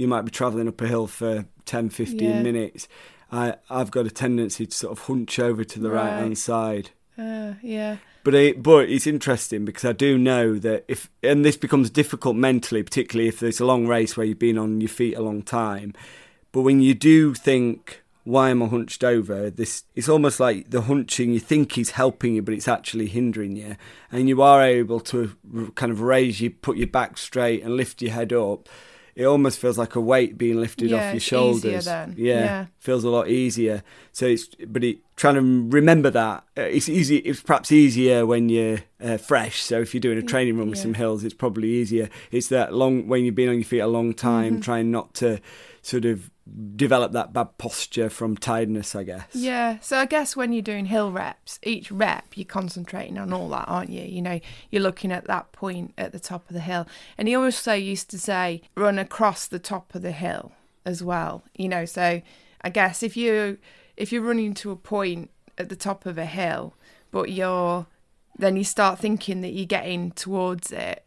you 0.00 0.08
might 0.08 0.22
be 0.22 0.30
travelling 0.30 0.66
up 0.66 0.80
a 0.80 0.88
hill 0.88 1.06
for 1.06 1.44
10, 1.66 1.90
15 1.90 2.18
yeah. 2.18 2.42
minutes 2.42 2.88
I 3.32 3.54
I've 3.68 3.90
got 3.90 4.06
a 4.06 4.10
tendency 4.10 4.66
to 4.66 4.76
sort 4.76 4.92
of 4.92 5.04
hunch 5.06 5.38
over 5.38 5.64
to 5.64 5.80
the 5.80 5.90
right, 5.90 6.10
hand 6.10 6.38
side. 6.38 6.90
Uh, 7.16 7.54
yeah. 7.62 7.98
But 8.22 8.34
it, 8.34 8.62
but 8.62 8.90
it's 8.90 9.06
interesting 9.06 9.64
because 9.64 9.84
I 9.84 9.92
do 9.92 10.18
know 10.18 10.58
that 10.58 10.84
if 10.88 11.08
and 11.22 11.44
this 11.44 11.56
becomes 11.56 11.90
difficult 11.90 12.36
mentally, 12.36 12.82
particularly 12.82 13.28
if 13.28 13.40
there's 13.40 13.60
a 13.60 13.66
long 13.66 13.86
race 13.86 14.16
where 14.16 14.26
you've 14.26 14.38
been 14.38 14.58
on 14.58 14.80
your 14.80 14.88
feet 14.88 15.16
a 15.16 15.22
long 15.22 15.42
time. 15.42 15.94
But 16.52 16.62
when 16.62 16.80
you 16.80 16.94
do 16.94 17.32
think, 17.34 18.02
why 18.24 18.50
am 18.50 18.62
I 18.62 18.66
hunched 18.66 19.04
over? 19.04 19.48
This 19.48 19.84
it's 19.94 20.08
almost 20.08 20.40
like 20.40 20.70
the 20.70 20.82
hunching 20.82 21.32
you 21.32 21.40
think 21.40 21.78
is 21.78 21.92
helping 21.92 22.34
you, 22.34 22.42
but 22.42 22.54
it's 22.54 22.68
actually 22.68 23.06
hindering 23.06 23.56
you, 23.56 23.76
and 24.12 24.28
you 24.28 24.42
are 24.42 24.62
able 24.62 25.00
to 25.00 25.36
kind 25.76 25.92
of 25.92 26.02
raise 26.02 26.40
you, 26.40 26.50
put 26.50 26.76
your 26.76 26.88
back 26.88 27.16
straight, 27.16 27.62
and 27.62 27.76
lift 27.76 28.02
your 28.02 28.12
head 28.12 28.32
up 28.32 28.68
it 29.14 29.24
almost 29.24 29.58
feels 29.58 29.78
like 29.78 29.94
a 29.94 30.00
weight 30.00 30.38
being 30.38 30.60
lifted 30.60 30.90
yeah, 30.90 31.08
off 31.08 31.14
your 31.14 31.20
shoulders. 31.20 31.86
Yeah, 31.86 32.06
yeah, 32.16 32.66
feels 32.78 33.04
a 33.04 33.10
lot 33.10 33.28
easier. 33.28 33.82
So 34.12 34.26
it's 34.26 34.46
but 34.66 34.84
it, 34.84 34.98
trying 35.16 35.34
to 35.34 35.76
remember 35.76 36.10
that 36.10 36.44
uh, 36.56 36.62
it's 36.62 36.88
easy. 36.88 37.16
It's 37.18 37.42
perhaps 37.42 37.72
easier 37.72 38.26
when 38.26 38.48
you're 38.48 38.78
uh, 39.02 39.16
fresh. 39.18 39.62
So 39.62 39.80
if 39.80 39.94
you're 39.94 40.00
doing 40.00 40.18
a 40.18 40.22
training 40.22 40.58
run 40.58 40.70
with 40.70 40.78
yeah. 40.78 40.82
some 40.82 40.94
hills, 40.94 41.24
it's 41.24 41.34
probably 41.34 41.68
easier. 41.68 42.08
It's 42.30 42.48
that 42.48 42.74
long 42.74 43.08
when 43.08 43.24
you've 43.24 43.34
been 43.34 43.48
on 43.48 43.56
your 43.56 43.64
feet 43.64 43.80
a 43.80 43.86
long 43.86 44.14
time, 44.14 44.54
mm-hmm. 44.54 44.60
trying 44.62 44.90
not 44.90 45.14
to 45.14 45.40
sort 45.82 46.04
of 46.04 46.30
develop 46.76 47.12
that 47.12 47.32
bad 47.32 47.56
posture 47.58 48.10
from 48.10 48.36
tiredness, 48.36 48.94
I 48.94 49.04
guess. 49.04 49.26
Yeah. 49.32 49.78
So 49.80 49.98
I 49.98 50.06
guess 50.06 50.36
when 50.36 50.52
you're 50.52 50.62
doing 50.62 50.86
hill 50.86 51.12
reps, 51.12 51.58
each 51.62 51.90
rep 51.90 52.26
you're 52.34 52.44
concentrating 52.44 53.18
on 53.18 53.32
all 53.32 53.48
that, 53.50 53.68
aren't 53.68 53.90
you? 53.90 54.02
You 54.02 54.22
know, 54.22 54.40
you're 54.70 54.82
looking 54.82 55.12
at 55.12 55.26
that 55.26 55.52
point 55.52 55.94
at 55.96 56.12
the 56.12 56.20
top 56.20 56.48
of 56.48 56.54
the 56.54 56.60
hill. 56.60 56.86
And 57.16 57.28
he 57.28 57.34
also 57.34 57.72
used 57.72 58.10
to 58.10 58.18
say, 58.18 58.62
run 58.74 58.98
across 58.98 59.46
the 59.46 59.58
top 59.58 59.94
of 59.94 60.02
the 60.02 60.12
hill 60.12 60.52
as 60.84 61.02
well. 61.02 61.44
You 61.54 61.68
know, 61.68 61.84
so 61.84 62.22
I 62.62 62.70
guess 62.70 63.02
if 63.02 63.16
you 63.16 63.58
if 63.96 64.12
you're 64.12 64.22
running 64.22 64.54
to 64.54 64.70
a 64.70 64.76
point 64.76 65.30
at 65.58 65.68
the 65.68 65.76
top 65.76 66.06
of 66.06 66.18
a 66.18 66.26
hill, 66.26 66.74
but 67.10 67.30
you're 67.30 67.86
then 68.38 68.56
you 68.56 68.64
start 68.64 68.98
thinking 68.98 69.42
that 69.42 69.50
you're 69.50 69.66
getting 69.66 70.12
towards 70.12 70.72
it. 70.72 71.04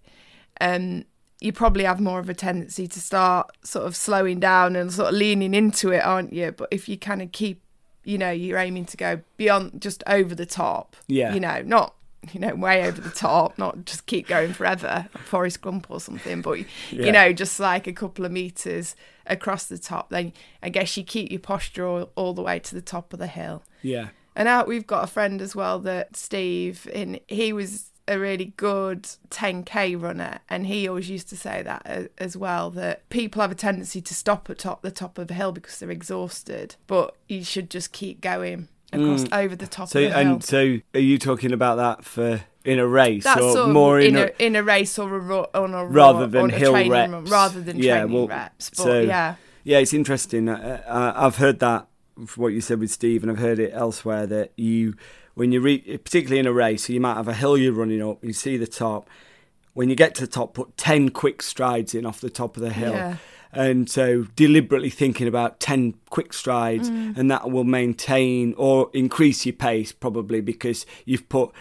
Um, 0.61 1.05
you 1.43 1.51
probably 1.51 1.83
have 1.83 1.99
more 1.99 2.19
of 2.19 2.29
a 2.29 2.33
tendency 2.33 2.87
to 2.87 3.01
start 3.01 3.51
sort 3.63 3.85
of 3.85 3.97
slowing 3.97 4.39
down 4.39 4.77
and 4.77 4.93
sort 4.93 5.09
of 5.09 5.15
leaning 5.15 5.53
into 5.53 5.91
it, 5.91 5.99
aren't 5.99 6.31
you? 6.31 6.53
But 6.53 6.69
if 6.71 6.87
you 6.87 6.97
kind 6.97 7.21
of 7.21 7.33
keep, 7.33 7.61
you 8.05 8.17
know, 8.17 8.31
you're 8.31 8.57
aiming 8.57 8.85
to 8.85 8.97
go 8.97 9.21
beyond 9.35 9.81
just 9.81 10.03
over 10.07 10.33
the 10.33 10.45
top. 10.45 10.95
Yeah. 11.07 11.33
You 11.33 11.41
know, 11.41 11.61
not 11.61 11.95
you 12.31 12.39
know, 12.39 12.55
way 12.55 12.87
over 12.87 13.01
the 13.01 13.09
top, 13.09 13.57
not 13.57 13.83
just 13.83 14.05
keep 14.05 14.27
going 14.29 14.53
forever, 14.53 15.09
Forrest 15.25 15.61
Gump 15.61 15.87
or 15.91 15.99
something, 15.99 16.41
but 16.41 16.59
yeah. 16.59 17.05
you 17.05 17.11
know, 17.11 17.33
just 17.33 17.59
like 17.59 17.85
a 17.85 17.91
couple 17.91 18.23
of 18.23 18.31
meters 18.31 18.95
across 19.27 19.65
the 19.65 19.77
top. 19.77 20.09
Then 20.09 20.31
I 20.61 20.69
guess 20.69 20.95
you 20.95 21.03
keep 21.03 21.29
your 21.29 21.41
posture 21.41 21.85
all, 21.85 22.09
all 22.15 22.33
the 22.33 22.41
way 22.41 22.59
to 22.59 22.75
the 22.75 22.81
top 22.81 23.11
of 23.11 23.19
the 23.19 23.27
hill. 23.27 23.63
Yeah. 23.81 24.09
And 24.33 24.47
out 24.47 24.67
we've 24.67 24.87
got 24.87 25.03
a 25.03 25.07
friend 25.07 25.41
as 25.41 25.55
well 25.55 25.79
that 25.79 26.15
Steve, 26.15 26.87
and 26.93 27.19
he 27.27 27.51
was 27.51 27.89
a 28.07 28.19
really 28.19 28.53
good 28.57 29.03
10k 29.29 29.99
runner 30.01 30.39
and 30.49 30.67
he 30.67 30.87
always 30.87 31.09
used 31.09 31.29
to 31.29 31.37
say 31.37 31.61
that 31.61 32.09
as 32.17 32.35
well 32.35 32.69
that 32.69 33.07
people 33.09 33.41
have 33.41 33.51
a 33.51 33.55
tendency 33.55 34.01
to 34.01 34.13
stop 34.13 34.49
at 34.49 34.59
top 34.59 34.81
the 34.81 34.91
top 34.91 35.17
of 35.17 35.31
a 35.31 35.33
hill 35.33 35.51
because 35.53 35.79
they're 35.79 35.89
exhausted 35.89 36.75
but 36.87 37.15
you 37.29 37.43
should 37.43 37.69
just 37.69 37.93
keep 37.93 38.19
going 38.19 38.67
across 38.91 39.23
mm. 39.23 39.37
over 39.37 39.55
the 39.55 39.67
top 39.67 39.87
so, 39.87 39.99
of 39.99 40.11
the 40.11 40.17
hill. 40.17 40.31
and 40.33 40.43
so 40.43 40.77
are 40.93 40.99
you 40.99 41.17
talking 41.17 41.53
about 41.53 41.77
that 41.77 42.03
for 42.03 42.43
in 42.65 42.79
a 42.79 42.87
race 42.87 43.23
That's 43.23 43.41
or 43.41 43.67
more 43.67 43.99
in, 43.99 44.15
in 44.15 44.17
a, 44.17 44.25
a, 44.25 44.45
in 44.45 44.55
a 44.57 44.63
race 44.63 44.99
or 44.99 45.17
a 45.17 45.47
on 45.53 45.73
a 45.73 45.85
rather 45.85 46.27
than 46.27 46.49
hill 46.49 46.73
reps 46.73 46.89
run, 46.89 47.25
rather 47.25 47.61
than 47.61 47.77
yeah, 47.77 47.99
training 47.99 48.13
well, 48.13 48.27
reps 48.27 48.69
but 48.69 48.77
so, 48.83 48.99
yeah 48.99 49.35
yeah 49.63 49.79
it's 49.79 49.93
interesting 49.93 50.49
uh, 50.49 51.13
I've 51.15 51.37
heard 51.37 51.59
that 51.59 51.87
what 52.35 52.49
you 52.49 52.61
said 52.61 52.79
with 52.79 52.91
Steve 52.91 53.23
and 53.23 53.31
I've 53.31 53.39
heard 53.39 53.59
it 53.59 53.71
elsewhere 53.73 54.27
that 54.27 54.51
you 54.55 54.95
when 55.35 55.51
you 55.51 55.61
reach, 55.61 55.85
particularly 55.85 56.39
in 56.39 56.47
a 56.47 56.53
race, 56.53 56.87
so 56.87 56.93
you 56.93 57.01
might 57.01 57.15
have 57.15 57.27
a 57.27 57.33
hill 57.33 57.57
you're 57.57 57.73
running 57.73 58.01
up, 58.01 58.23
you 58.23 58.33
see 58.33 58.57
the 58.57 58.67
top. 58.67 59.09
When 59.73 59.89
you 59.89 59.95
get 59.95 60.13
to 60.15 60.21
the 60.21 60.27
top, 60.27 60.53
put 60.53 60.77
10 60.77 61.09
quick 61.09 61.41
strides 61.41 61.95
in 61.95 62.05
off 62.05 62.21
the 62.21 62.29
top 62.29 62.55
of 62.55 62.61
the 62.61 62.71
hill. 62.71 62.93
Yeah. 62.93 63.15
And 63.51 63.89
so 63.89 64.23
deliberately 64.35 64.89
thinking 64.89 65.27
about 65.27 65.59
10 65.59 65.95
quick 66.09 66.33
strides, 66.33 66.89
mm. 66.89 67.17
and 67.17 67.29
that 67.29 67.51
will 67.51 67.63
maintain 67.63 68.53
or 68.57 68.89
increase 68.93 69.45
your 69.45 69.53
pace 69.53 69.91
probably 69.91 70.41
because 70.41 70.85
you've 71.05 71.29
put 71.29 71.51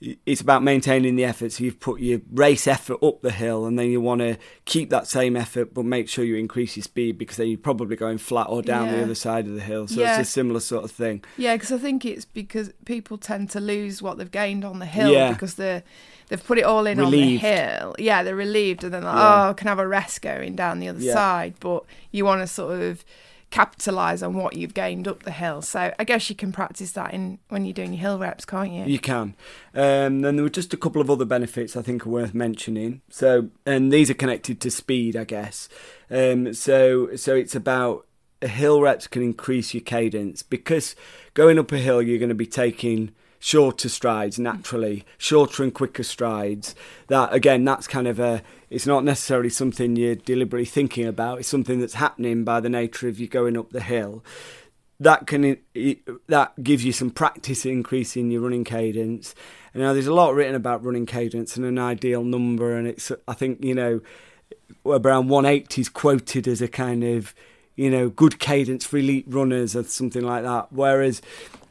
it's 0.00 0.40
about 0.40 0.62
maintaining 0.62 1.16
the 1.16 1.24
effort. 1.24 1.52
So 1.52 1.64
you've 1.64 1.80
put 1.80 2.00
your 2.00 2.20
race 2.32 2.68
effort 2.68 3.02
up 3.02 3.20
the 3.20 3.32
hill, 3.32 3.66
and 3.66 3.78
then 3.78 3.90
you 3.90 4.00
want 4.00 4.20
to 4.20 4.36
keep 4.64 4.90
that 4.90 5.06
same 5.08 5.36
effort, 5.36 5.74
but 5.74 5.84
make 5.84 6.08
sure 6.08 6.24
you 6.24 6.36
increase 6.36 6.76
your 6.76 6.84
speed 6.84 7.18
because 7.18 7.36
then 7.36 7.48
you're 7.48 7.58
probably 7.58 7.96
going 7.96 8.18
flat 8.18 8.46
or 8.48 8.62
down 8.62 8.88
the 8.88 9.02
other 9.02 9.14
side 9.16 9.46
of 9.46 9.54
the 9.54 9.60
hill. 9.60 9.88
So 9.88 10.00
Yeah. 10.00 10.20
it's 10.20 10.28
a 10.28 10.32
similar 10.32 10.60
sort 10.60 10.84
of 10.84 10.90
thing. 10.92 11.24
Yeah, 11.36 11.56
because 11.56 11.72
I 11.72 11.78
think 11.78 12.04
it's 12.04 12.24
because 12.24 12.70
people 12.84 13.18
tend 13.18 13.50
to 13.50 13.60
lose 13.60 14.00
what 14.00 14.18
they've 14.18 14.30
gained 14.30 14.64
on 14.64 14.78
the 14.78 14.86
hill 14.86 15.10
Yeah. 15.12 15.32
because 15.32 15.54
they're 15.54 15.82
they've 16.28 16.44
put 16.46 16.58
it 16.58 16.64
all 16.64 16.86
in 16.86 16.98
Relieved. 16.98 17.42
on 17.44 17.50
the 17.50 17.56
hill. 17.56 17.94
Yeah, 17.98 18.22
they're 18.22 18.36
relieved, 18.36 18.84
and 18.84 18.92
then 18.92 19.02
like, 19.02 19.14
Yeah. 19.16 19.46
oh, 19.46 19.50
I 19.50 19.52
can 19.54 19.66
have 19.66 19.78
a 19.78 19.88
rest 19.88 20.20
going 20.20 20.54
down 20.56 20.78
the 20.78 20.88
other 20.88 21.00
Yeah. 21.00 21.14
side. 21.14 21.54
But 21.58 21.84
you 22.12 22.24
want 22.26 22.42
to 22.42 22.46
sort 22.46 22.80
of 22.82 23.02
capitalize 23.50 24.22
on 24.22 24.34
what 24.34 24.56
you've 24.56 24.74
gained 24.74 25.08
up 25.08 25.22
the 25.22 25.30
hill. 25.30 25.62
So 25.62 25.92
I 25.98 26.04
guess 26.04 26.28
you 26.28 26.36
can 26.36 26.52
practice 26.52 26.92
that 26.92 27.14
in 27.14 27.38
when 27.48 27.64
you're 27.64 27.72
doing 27.72 27.92
your 27.92 28.00
hill 28.00 28.18
reps, 28.18 28.44
can't 28.44 28.70
you? 28.70 28.84
You 28.84 28.98
can. 28.98 29.34
Um, 29.74 30.20
then 30.20 30.36
there 30.36 30.42
were 30.42 30.50
just 30.50 30.74
a 30.74 30.76
couple 30.76 31.00
of 31.00 31.10
other 31.10 31.24
benefits 31.24 31.76
I 31.76 31.82
think 31.82 32.06
are 32.06 32.10
worth 32.10 32.34
mentioning. 32.34 33.00
So, 33.08 33.48
and 33.64 33.92
these 33.92 34.10
are 34.10 34.14
connected 34.14 34.60
to 34.60 34.70
speed, 34.70 35.16
I 35.16 35.24
guess. 35.24 35.68
Um, 36.10 36.52
so, 36.54 37.16
so 37.16 37.34
it's 37.34 37.54
about 37.54 38.06
hill 38.40 38.80
reps 38.80 39.06
can 39.06 39.22
increase 39.22 39.74
your 39.74 39.82
cadence 39.82 40.42
because 40.42 40.94
going 41.34 41.58
up 41.58 41.72
a 41.72 41.78
hill 41.78 42.00
you're 42.00 42.20
going 42.20 42.28
to 42.28 42.34
be 42.36 42.46
taking 42.46 43.12
shorter 43.38 43.88
strides 43.88 44.38
naturally, 44.38 45.04
shorter 45.16 45.62
and 45.62 45.72
quicker 45.72 46.02
strides. 46.02 46.74
That 47.08 47.32
again, 47.32 47.64
that's 47.64 47.86
kind 47.86 48.06
of 48.06 48.20
a. 48.20 48.42
It's 48.70 48.86
not 48.86 49.04
necessarily 49.04 49.50
something 49.50 49.96
you're 49.96 50.14
deliberately 50.14 50.66
thinking 50.66 51.06
about. 51.06 51.38
It's 51.38 51.48
something 51.48 51.80
that's 51.80 51.94
happening 51.94 52.44
by 52.44 52.60
the 52.60 52.68
nature 52.68 53.08
of 53.08 53.18
you 53.18 53.26
going 53.26 53.56
up 53.56 53.70
the 53.70 53.80
hill 53.80 54.22
that 55.00 55.26
can 55.26 55.56
that 56.26 56.62
gives 56.62 56.84
you 56.84 56.92
some 56.92 57.10
practice 57.10 57.64
increasing 57.64 58.30
your 58.30 58.42
running 58.42 58.64
cadence. 58.64 59.34
And 59.72 59.82
now 59.82 59.92
there's 59.92 60.06
a 60.06 60.14
lot 60.14 60.34
written 60.34 60.54
about 60.54 60.84
running 60.84 61.06
cadence 61.06 61.56
and 61.56 61.64
an 61.64 61.78
ideal 61.78 62.24
number, 62.24 62.76
and 62.76 62.86
it's 62.86 63.12
I 63.26 63.34
think 63.34 63.62
you 63.62 63.74
know 63.74 64.00
around 64.84 65.28
180 65.28 65.80
is 65.80 65.88
quoted 65.88 66.48
as 66.48 66.60
a 66.60 66.68
kind 66.68 67.04
of 67.04 67.34
you 67.76 67.90
know 67.90 68.08
good 68.08 68.40
cadence 68.40 68.84
for 68.84 68.98
elite 68.98 69.26
runners 69.28 69.76
or 69.76 69.84
something 69.84 70.24
like 70.24 70.42
that. 70.42 70.72
Whereas, 70.72 71.22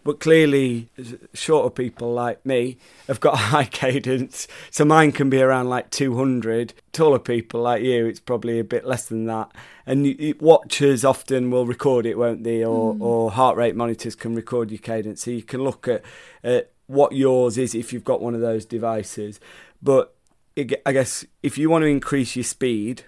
but 0.08 0.22
clearly 0.22 0.88
shorter 1.34 1.70
people 1.70 2.14
like 2.14 2.46
me 2.46 2.78
have 3.08 3.20
got 3.20 3.34
a 3.34 3.38
high 3.52 3.66
cadence, 3.66 4.48
so 4.72 4.86
mine 4.86 5.12
can 5.12 5.30
be 5.30 5.42
around 5.42 5.68
like 5.68 5.90
200. 5.90 6.74
Taller 6.94 7.20
people 7.20 7.60
like 7.60 7.84
you, 7.84 8.06
it's 8.06 8.22
probably 8.22 8.58
a 8.58 8.64
bit 8.64 8.86
less 8.86 9.06
than 9.08 9.26
that. 9.26 9.52
And 9.86 10.08
you, 10.08 10.16
you- 10.18 10.36
watchers 10.40 11.04
often 11.04 11.52
will 11.52 11.66
record 11.66 12.06
it, 12.06 12.18
won't 12.18 12.46
they? 12.46 12.64
Or, 12.64 12.96
mm. 12.96 13.02
or 13.02 13.32
heart 13.32 13.58
rate 13.58 13.76
monitors 13.76 14.16
can 14.16 14.34
record 14.34 14.72
your 14.72 14.78
cadence, 14.80 15.24
so 15.26 15.32
you 15.32 15.44
can 15.44 15.62
look 15.62 15.90
at, 15.90 16.04
at 16.42 16.72
what 16.86 17.12
yours 17.12 17.58
is 17.58 17.76
if 17.76 17.92
you've 17.92 18.06
got 18.06 18.22
one 18.22 18.34
of 18.34 18.40
those 18.40 18.64
devices. 18.64 19.42
But 19.84 20.16
it- 20.56 20.82
I 20.86 20.94
guess 20.94 21.26
if 21.44 21.58
you 21.58 21.70
want 21.70 21.82
to 21.82 21.88
increase 21.88 22.34
your 22.38 22.46
speed, 22.46 23.04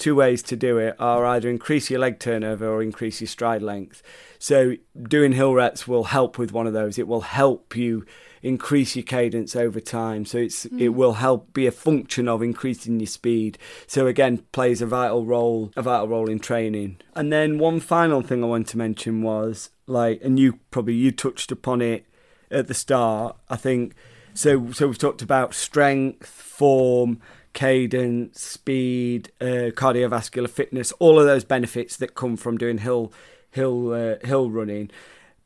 two 0.00 0.16
ways 0.16 0.42
to 0.44 0.56
do 0.56 0.78
it 0.78 0.96
are 0.98 1.24
either 1.24 1.48
increase 1.48 1.90
your 1.90 2.00
leg 2.00 2.18
turnover 2.18 2.66
or 2.66 2.82
increase 2.82 3.20
your 3.20 3.28
stride 3.28 3.62
length. 3.62 4.02
So 4.38 4.74
doing 5.00 5.32
hill 5.32 5.54
reps 5.54 5.86
will 5.86 6.04
help 6.04 6.38
with 6.38 6.52
one 6.52 6.66
of 6.66 6.72
those. 6.72 6.98
It 6.98 7.06
will 7.06 7.20
help 7.20 7.76
you 7.76 8.04
increase 8.42 8.96
your 8.96 9.02
cadence 9.02 9.54
over 9.54 9.80
time. 9.80 10.24
So 10.24 10.38
it's 10.38 10.64
hmm. 10.64 10.78
it 10.78 10.88
will 10.94 11.14
help 11.14 11.52
be 11.52 11.66
a 11.66 11.72
function 11.72 12.28
of 12.28 12.42
increasing 12.42 12.98
your 12.98 13.06
speed. 13.06 13.58
So 13.86 14.06
again, 14.06 14.38
plays 14.52 14.80
a 14.80 14.86
vital 14.86 15.26
role 15.26 15.70
a 15.76 15.82
vital 15.82 16.08
role 16.08 16.28
in 16.28 16.38
training. 16.38 16.98
And 17.14 17.32
then 17.32 17.58
one 17.58 17.80
final 17.80 18.22
thing 18.22 18.42
I 18.42 18.46
want 18.46 18.68
to 18.68 18.78
mention 18.78 19.22
was 19.22 19.70
like 19.86 20.20
and 20.24 20.38
you 20.38 20.58
probably 20.70 20.94
you 20.94 21.12
touched 21.12 21.52
upon 21.52 21.82
it 21.82 22.06
at 22.50 22.66
the 22.66 22.74
start. 22.74 23.36
I 23.48 23.56
think 23.56 23.94
so. 24.34 24.72
So 24.72 24.86
we've 24.86 24.98
talked 24.98 25.22
about 25.22 25.54
strength, 25.54 26.26
form, 26.26 27.20
cadence, 27.52 28.40
speed, 28.40 29.32
uh, 29.40 29.70
cardiovascular 29.74 30.48
fitness, 30.48 30.92
all 30.92 31.18
of 31.18 31.26
those 31.26 31.44
benefits 31.44 31.96
that 31.96 32.14
come 32.14 32.36
from 32.36 32.58
doing 32.58 32.78
hill 32.78 33.12
hill 33.50 33.92
uh, 33.92 34.26
hill 34.26 34.50
running. 34.50 34.90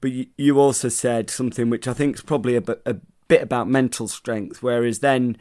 But 0.00 0.12
you, 0.12 0.26
you 0.36 0.60
also 0.60 0.88
said 0.88 1.30
something 1.30 1.70
which 1.70 1.88
I 1.88 1.94
think 1.94 2.16
is 2.16 2.22
probably 2.22 2.56
a, 2.56 2.60
bit- 2.60 2.82
a 2.84 2.96
bit 3.28 3.42
about 3.42 3.68
mental 3.68 4.06
strength. 4.08 4.62
Whereas 4.62 4.98
then 4.98 5.36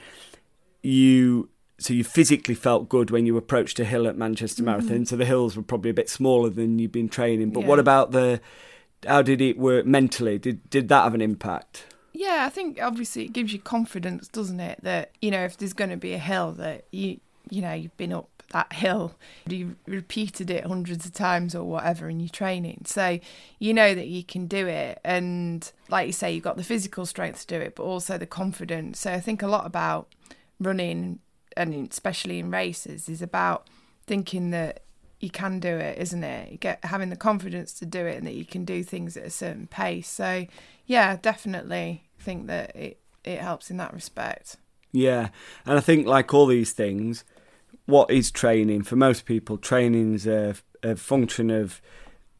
you 0.82 1.49
so 1.80 1.93
you 1.93 2.04
physically 2.04 2.56
felt 2.56 2.88
good 2.88 3.12
when 3.12 3.26
you 3.26 3.36
approached 3.36 3.80
a 3.80 3.86
hill 3.86 4.08
at 4.08 4.17
Manchester 4.17 4.63
Marathon. 4.63 5.06
So 5.06 5.17
the 5.17 5.26
hills 5.26 5.58
were 5.58 5.63
probably 5.63 5.91
a 5.91 5.93
bit 5.93 6.10
smaller 6.10 6.49
than 6.49 6.80
you've 6.80 6.91
been 6.91 7.10
training. 7.10 7.52
But 7.52 7.65
what 7.65 7.80
about 7.80 8.12
the 8.12 8.39
how 9.06 9.21
did 9.21 9.41
it 9.41 9.58
work 9.58 9.86
mentally? 9.86 10.38
Did 10.38 10.69
did 10.69 10.88
that 10.89 11.04
have 11.04 11.13
an 11.13 11.21
impact? 11.21 11.86
Yeah, 12.13 12.45
I 12.45 12.49
think 12.49 12.80
obviously 12.82 13.26
it 13.26 13.34
gives 13.34 13.52
you 13.52 13.60
confidence, 13.60 14.28
doesn't 14.28 14.60
it? 14.60 14.80
That 14.84 15.12
you 15.21 15.32
know 15.32 15.43
if 15.43 15.58
there's 15.58 15.73
going 15.73 15.89
to 15.89 15.97
be 15.97 16.13
a 16.13 16.19
hill 16.19 16.52
that 16.54 16.86
you 16.91 17.19
you 17.49 17.62
know 17.62 17.73
you've 17.73 17.97
been 17.97 18.13
up 18.13 18.30
that 18.52 18.71
hill, 18.71 19.15
you've 19.47 19.76
repeated 19.88 20.52
it 20.52 20.65
hundreds 20.65 21.08
of 21.08 21.13
times 21.13 21.56
or 21.56 21.63
whatever 21.63 22.08
in 22.08 22.19
your 22.19 22.30
training, 22.30 22.84
so 22.86 23.19
you 23.58 23.73
know 23.73 23.95
that 23.95 24.08
you 24.08 24.23
can 24.23 24.45
do 24.45 24.67
it. 24.67 24.99
And 25.04 25.69
like 25.89 26.06
you 26.08 26.13
say, 26.13 26.32
you've 26.32 26.43
got 26.43 26.58
the 26.58 26.63
physical 26.63 27.06
strength 27.06 27.41
to 27.41 27.47
do 27.47 27.62
it, 27.62 27.76
but 27.76 27.84
also 27.84 28.17
the 28.17 28.28
confidence. 28.28 28.99
So 28.99 29.12
I 29.12 29.19
think 29.19 29.41
a 29.41 29.47
lot 29.47 29.65
about 29.65 30.08
running 30.60 31.19
and 31.58 31.73
especially 31.91 32.39
in 32.39 32.52
races 32.52 33.10
is 33.10 33.21
about 33.21 33.67
thinking 34.06 34.52
that 34.52 34.82
you 35.23 35.29
can 35.29 35.62
do 35.62 35.69
it, 35.69 35.97
isn't 35.99 36.23
it? 36.23 36.51
You 36.51 36.57
get 36.57 36.83
having 36.83 37.09
the 37.09 37.15
confidence 37.15 37.71
to 37.75 37.86
do 37.86 38.05
it 38.05 38.17
and 38.17 38.27
that 38.27 38.33
you 38.33 38.43
can 38.43 38.65
do 38.65 38.83
things 38.83 39.15
at 39.15 39.23
a 39.23 39.29
certain 39.29 39.67
pace. 39.67 40.09
So 40.09 40.45
yeah, 40.86 41.15
definitely 41.15 42.03
think 42.19 42.47
that 42.47 42.75
it, 42.75 42.99
it 43.23 43.39
helps 43.39 43.71
in 43.71 43.77
that 43.77 43.93
respect. 43.93 44.57
Yeah, 44.91 45.29
and 45.65 45.77
I 45.77 45.81
think 45.81 46.05
like 46.05 46.33
all 46.33 46.45
these 46.45 46.73
things, 46.73 47.23
what 47.86 48.12
is 48.12 48.31
training 48.31 48.83
for 48.83 48.97
most 48.97 49.25
people? 49.25 49.57
Training 49.57 50.13
is 50.13 50.27
a, 50.27 50.55
a 50.83 50.97
function 50.97 51.49
of 51.49 51.81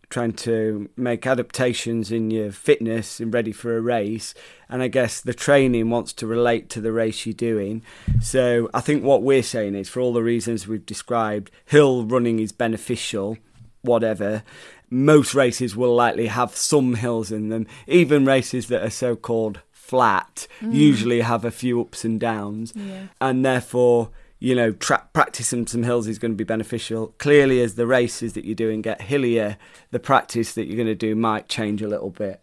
trying 0.10 0.34
to 0.34 0.90
make 0.96 1.26
adaptations 1.26 2.12
in 2.12 2.30
your 2.30 2.52
fitness 2.52 3.20
and 3.20 3.34
ready 3.34 3.52
for 3.52 3.76
a 3.76 3.82
race. 3.82 4.34
And 4.70 4.82
I 4.82 4.88
guess 4.88 5.20
the 5.22 5.34
training 5.34 5.90
wants 5.90 6.14
to 6.14 6.28
relate 6.28 6.70
to 6.70 6.82
the 6.82 6.92
race 6.92 7.26
you're 7.26 7.34
doing. 7.34 7.82
So 8.22 8.70
I 8.74 8.82
think 8.82 9.04
what 9.04 9.24
we're 9.24 9.44
saying 9.44 9.76
is, 9.76 9.90
for 9.90 10.00
all 10.00 10.14
the 10.14 10.24
reasons 10.24 10.68
we've 10.68 10.86
described, 10.86 11.52
hill 11.66 12.06
running 12.06 12.40
is 12.40 12.52
beneficial, 12.52 13.38
whatever. 13.82 14.44
Most 14.90 15.34
races 15.34 15.76
will 15.76 15.96
likely 15.96 16.28
have 16.28 16.56
some 16.56 16.96
hills 16.96 17.32
in 17.32 17.50
them. 17.50 17.66
Even 17.88 18.26
races 18.26 18.68
that 18.68 18.84
are 18.84 18.92
so 18.92 19.16
called 19.16 19.62
flat 19.72 20.48
mm. 20.62 20.74
usually 20.74 21.22
have 21.22 21.44
a 21.44 21.52
few 21.52 21.82
ups 21.82 22.06
and 22.06 22.20
downs 22.20 22.72
Yeah. 22.76 23.08
and 23.20 23.46
therefore 23.46 24.10
you 24.44 24.54
know 24.54 24.74
tra- 24.74 25.08
practicing 25.14 25.66
some 25.66 25.84
hills 25.84 26.06
is 26.06 26.20
going 26.20 26.32
to 26.32 26.38
be 26.38 26.44
beneficial. 26.44 27.08
Clearly 27.18 27.62
as 27.62 27.76
the 27.76 27.88
races 27.88 28.34
that 28.34 28.44
you're 28.44 28.56
doing 28.56 28.82
get 28.82 29.02
hillier 29.02 29.58
the 29.92 30.00
practice 30.00 30.54
that 30.54 30.66
you're 30.66 30.76
going 30.76 30.86
to 30.86 30.96
do 30.96 31.16
might 31.16 31.48
change 31.48 31.82
a 31.82 31.88
little 31.88 32.10
bit. 32.10 32.42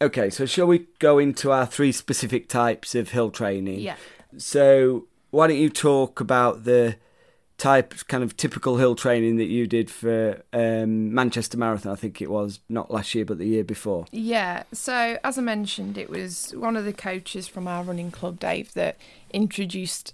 Okay 0.00 0.28
so 0.28 0.44
shall 0.44 0.66
we 0.66 0.86
go 0.98 1.18
into 1.18 1.50
our 1.50 1.64
three 1.64 1.90
specific 1.90 2.48
types 2.50 2.94
of 2.94 3.10
hill 3.10 3.30
training? 3.30 3.80
Yeah. 3.80 3.96
so 4.36 5.06
why 5.30 5.46
don't 5.46 5.56
you 5.56 5.70
talk 5.70 6.20
about 6.20 6.64
the 6.64 6.96
type 7.56 7.94
kind 8.08 8.22
of 8.22 8.36
typical 8.36 8.76
hill 8.76 8.94
training 8.94 9.36
that 9.36 9.46
you 9.46 9.66
did 9.66 9.90
for 9.90 10.42
um, 10.52 11.14
manchester 11.14 11.56
marathon? 11.56 11.92
I 11.92 11.96
think 11.96 12.20
it 12.20 12.30
was 12.30 12.60
not 12.68 12.90
last 12.90 13.14
year 13.14 13.24
but 13.24 13.38
the 13.38 13.46
year 13.46 13.64
before. 13.64 14.04
Yeah. 14.10 14.64
So 14.72 15.18
as 15.24 15.38
I 15.38 15.40
mentioned, 15.40 15.96
it 15.96 16.10
was 16.10 16.52
one 16.54 16.76
of 16.76 16.84
the 16.84 16.92
coaches 16.92 17.48
from 17.48 17.66
our 17.66 17.82
running 17.82 18.10
club, 18.10 18.38
Dave, 18.38 18.74
that 18.74 18.98
introduced 19.32 20.12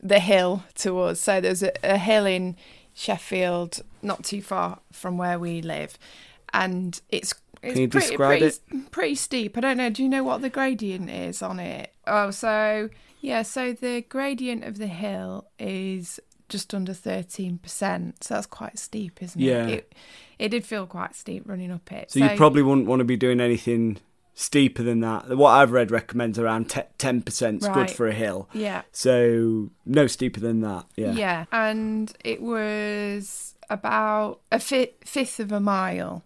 the 0.00 0.20
hill 0.20 0.64
to 0.76 1.00
us. 1.00 1.20
So 1.20 1.40
there's 1.40 1.62
a, 1.62 1.72
a 1.82 1.98
hill 1.98 2.26
in 2.26 2.56
Sheffield, 2.94 3.80
not 4.02 4.24
too 4.24 4.40
far 4.42 4.80
from 4.92 5.18
where 5.18 5.38
we 5.38 5.62
live, 5.62 5.98
and 6.52 7.00
it's 7.10 7.34
it's 7.62 7.78
you 7.78 7.88
pretty, 7.88 8.08
describe 8.08 8.38
pretty, 8.40 8.88
pretty 8.90 9.14
steep. 9.14 9.56
I 9.56 9.60
don't 9.60 9.76
know. 9.76 9.90
Do 9.90 10.02
you 10.02 10.08
know 10.08 10.22
what 10.22 10.42
the 10.42 10.50
gradient 10.50 11.10
is 11.10 11.42
on 11.42 11.58
it? 11.58 11.92
Oh, 12.06 12.30
so 12.30 12.90
yeah. 13.20 13.42
So 13.42 13.72
the 13.72 14.02
gradient 14.02 14.64
of 14.64 14.78
the 14.78 14.86
hill 14.86 15.46
is 15.58 16.20
just 16.48 16.74
under 16.74 16.92
thirteen 16.92 17.58
percent. 17.58 18.22
So 18.22 18.34
that's 18.34 18.46
quite 18.46 18.78
steep, 18.78 19.22
isn't 19.22 19.40
Yeah. 19.40 19.66
it? 19.66 19.72
It, 19.72 19.94
it 20.38 20.48
did 20.50 20.64
feel 20.64 20.86
quite 20.86 21.14
steep 21.14 21.44
running 21.46 21.72
up 21.72 21.90
it. 21.90 22.10
So, 22.10 22.18
you 22.18 22.36
probably 22.36 22.62
wouldn't 22.62 22.86
want 22.86 23.00
to 23.00 23.04
be 23.04 23.16
doing 23.16 23.40
anything 23.40 23.98
steeper 24.34 24.82
than 24.82 25.00
that. 25.00 25.36
What 25.36 25.50
I've 25.50 25.70
read 25.72 25.90
recommends 25.90 26.38
around 26.38 26.74
ten 26.98 27.22
percent 27.22 27.62
is 27.62 27.68
good 27.68 27.90
for 27.90 28.06
a 28.08 28.12
hill. 28.12 28.48
yeah. 28.52 28.82
So 28.92 29.70
no 29.86 30.06
steeper 30.06 30.40
than 30.40 30.60
that. 30.60 30.86
Yeah. 30.96 31.12
Yeah, 31.12 31.44
and 31.52 32.12
it 32.24 32.42
was 32.42 33.54
about 33.70 34.40
a 34.52 34.58
fi- 34.58 34.92
fifth 35.04 35.40
of 35.40 35.50
a 35.52 35.60
mile 35.60 36.22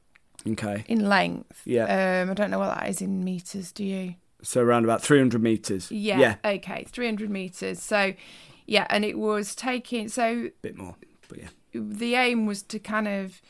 Okay. 0.46 0.84
in 0.88 1.08
length. 1.08 1.62
Yeah. 1.64 2.22
Um, 2.22 2.30
I 2.30 2.34
don't 2.34 2.50
know 2.50 2.58
what 2.58 2.74
that 2.78 2.88
is 2.88 3.00
in 3.02 3.22
meters. 3.24 3.72
Do 3.72 3.84
you? 3.84 4.14
So 4.42 4.62
around 4.62 4.84
about 4.84 5.02
three 5.02 5.18
hundred 5.18 5.42
meters. 5.42 5.90
Yeah. 5.90 6.18
Yeah. 6.18 6.34
Okay, 6.44 6.84
three 6.88 7.06
hundred 7.06 7.30
meters. 7.30 7.80
So, 7.82 8.14
yeah, 8.66 8.86
and 8.90 9.04
it 9.04 9.18
was 9.18 9.54
taking. 9.54 10.08
So 10.08 10.24
a 10.24 10.52
bit 10.62 10.76
more. 10.76 10.96
But 11.28 11.38
yeah. 11.40 11.48
the 11.74 12.14
aim 12.14 12.46
was 12.46 12.62
to 12.64 12.78
kind 12.78 13.06
of 13.06 13.42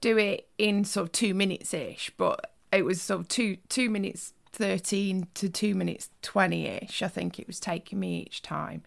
do 0.00 0.18
it 0.18 0.48
in 0.58 0.84
sort 0.84 1.06
of 1.06 1.12
two 1.12 1.32
minutes 1.32 1.72
ish, 1.72 2.12
but 2.18 2.52
it 2.74 2.84
was 2.84 3.00
sort 3.00 3.20
of 3.20 3.28
two 3.28 3.58
two 3.68 3.90
minutes 3.90 4.32
13 4.52 5.26
to 5.34 5.48
2 5.48 5.74
minutes 5.74 6.10
20ish 6.22 7.02
I 7.02 7.08
think 7.08 7.40
it 7.40 7.46
was 7.48 7.58
taking 7.58 7.98
me 7.98 8.20
each 8.20 8.40
time. 8.40 8.82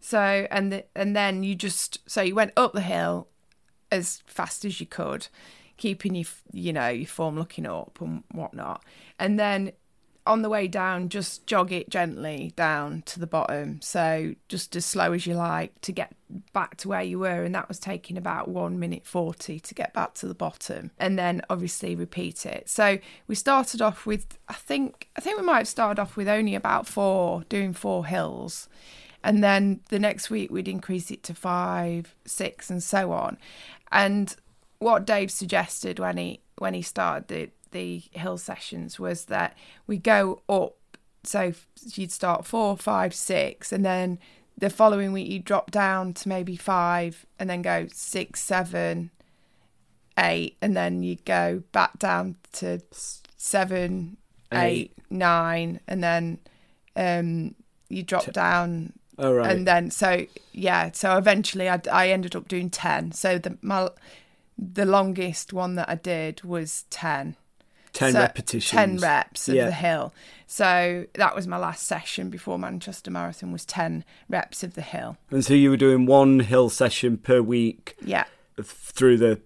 So 0.00 0.46
and 0.50 0.72
the, 0.72 0.84
and 0.96 1.14
then 1.14 1.44
you 1.44 1.54
just 1.54 1.98
so 2.06 2.20
you 2.20 2.34
went 2.34 2.52
up 2.56 2.72
the 2.72 2.80
hill 2.80 3.28
as 3.92 4.22
fast 4.26 4.64
as 4.64 4.80
you 4.80 4.86
could 4.86 5.28
keeping 5.76 6.14
your 6.14 6.26
you 6.52 6.72
know 6.72 6.88
your 6.88 7.06
form 7.06 7.36
looking 7.36 7.66
up 7.66 7.98
and 8.00 8.22
whatnot. 8.32 8.84
And 9.18 9.38
then 9.38 9.72
on 10.26 10.40
the 10.42 10.48
way 10.48 10.66
down 10.66 11.08
just 11.10 11.46
jog 11.46 11.70
it 11.70 11.90
gently 11.90 12.52
down 12.56 13.02
to 13.02 13.20
the 13.20 13.26
bottom. 13.26 13.80
So 13.82 14.34
just 14.48 14.74
as 14.74 14.86
slow 14.86 15.12
as 15.12 15.26
you 15.26 15.34
like 15.34 15.78
to 15.82 15.92
get 15.92 16.14
back 16.52 16.76
to 16.78 16.88
where 16.88 17.02
you 17.02 17.18
were. 17.18 17.42
And 17.42 17.54
that 17.54 17.68
was 17.68 17.78
taking 17.78 18.16
about 18.16 18.48
1 18.48 18.78
minute 18.78 19.04
40 19.04 19.60
to 19.60 19.74
get 19.74 19.92
back 19.92 20.14
to 20.14 20.26
the 20.26 20.34
bottom 20.34 20.90
and 20.98 21.18
then 21.18 21.42
obviously 21.50 21.94
repeat 21.94 22.46
it. 22.46 22.68
So 22.70 22.98
we 23.28 23.34
started 23.34 23.82
off 23.82 24.06
with 24.06 24.38
i 24.48 24.54
think 24.54 25.08
i 25.16 25.20
think 25.20 25.38
we 25.38 25.44
might 25.44 25.58
have 25.58 25.68
started 25.68 26.00
off 26.00 26.16
with 26.16 26.28
only 26.28 26.54
about 26.54 26.86
four 26.86 27.44
doing 27.48 27.72
four 27.74 28.06
hills. 28.06 28.68
And 29.22 29.42
then 29.42 29.80
the 29.88 29.98
next 29.98 30.30
week 30.30 30.50
we'd 30.50 30.68
increase 30.68 31.10
it 31.10 31.22
to 31.24 31.34
five 31.34 32.14
six 32.24 32.70
and 32.70 32.82
so 32.82 33.12
on. 33.12 33.36
And 33.92 34.34
what 34.78 35.06
dave 35.06 35.30
suggested 35.30 35.98
when 35.98 36.16
he 36.16 36.40
when 36.56 36.72
he 36.72 36.82
started 36.82 37.28
the 37.28 37.50
the 37.74 38.02
hill 38.12 38.38
sessions 38.38 38.98
was 38.98 39.26
that 39.26 39.54
we 39.86 39.98
go 39.98 40.40
up. 40.48 40.76
So 41.24 41.52
you'd 41.94 42.12
start 42.12 42.46
four, 42.46 42.76
five, 42.76 43.14
six, 43.14 43.72
and 43.72 43.84
then 43.84 44.18
the 44.56 44.70
following 44.70 45.12
week 45.12 45.28
you 45.28 45.40
drop 45.40 45.70
down 45.70 46.14
to 46.14 46.28
maybe 46.28 46.56
five, 46.56 47.26
and 47.38 47.50
then 47.50 47.60
go 47.60 47.86
six, 47.92 48.40
seven, 48.40 49.10
eight, 50.18 50.56
and 50.62 50.76
then 50.76 51.02
you 51.02 51.16
go 51.24 51.62
back 51.72 51.98
down 51.98 52.36
to 52.52 52.80
seven, 53.36 54.16
eight, 54.52 54.58
eight 54.58 54.92
nine, 55.10 55.80
and 55.88 56.02
then 56.02 56.38
um, 56.94 57.54
you 57.88 58.02
drop 58.02 58.32
down. 58.32 58.92
Oh, 59.18 59.32
right. 59.32 59.50
And 59.50 59.66
then 59.66 59.90
so 59.90 60.26
yeah, 60.52 60.90
so 60.92 61.16
eventually 61.16 61.68
I, 61.68 61.80
I 61.90 62.10
ended 62.10 62.36
up 62.36 62.48
doing 62.48 62.70
ten. 62.70 63.12
So 63.12 63.38
the 63.38 63.58
my 63.62 63.90
the 64.58 64.84
longest 64.84 65.52
one 65.52 65.74
that 65.76 65.88
I 65.88 65.94
did 65.94 66.44
was 66.44 66.84
ten. 66.90 67.36
10 67.94 68.12
so, 68.12 68.18
repetitions. 68.18 68.70
10 68.70 68.96
reps 68.98 69.48
of 69.48 69.54
yeah. 69.54 69.66
the 69.66 69.72
hill. 69.72 70.12
So 70.46 71.06
that 71.14 71.34
was 71.34 71.46
my 71.46 71.56
last 71.56 71.86
session 71.86 72.28
before 72.28 72.58
Manchester 72.58 73.10
Marathon 73.10 73.50
was 73.50 73.64
10 73.64 74.04
reps 74.28 74.62
of 74.62 74.74
the 74.74 74.82
hill. 74.82 75.16
And 75.30 75.44
so 75.44 75.54
you 75.54 75.70
were 75.70 75.76
doing 75.76 76.04
one 76.06 76.40
hill 76.40 76.68
session 76.68 77.16
per 77.16 77.40
week. 77.40 77.96
Yeah. 78.04 78.24
Through 78.62 79.18
the 79.18 79.40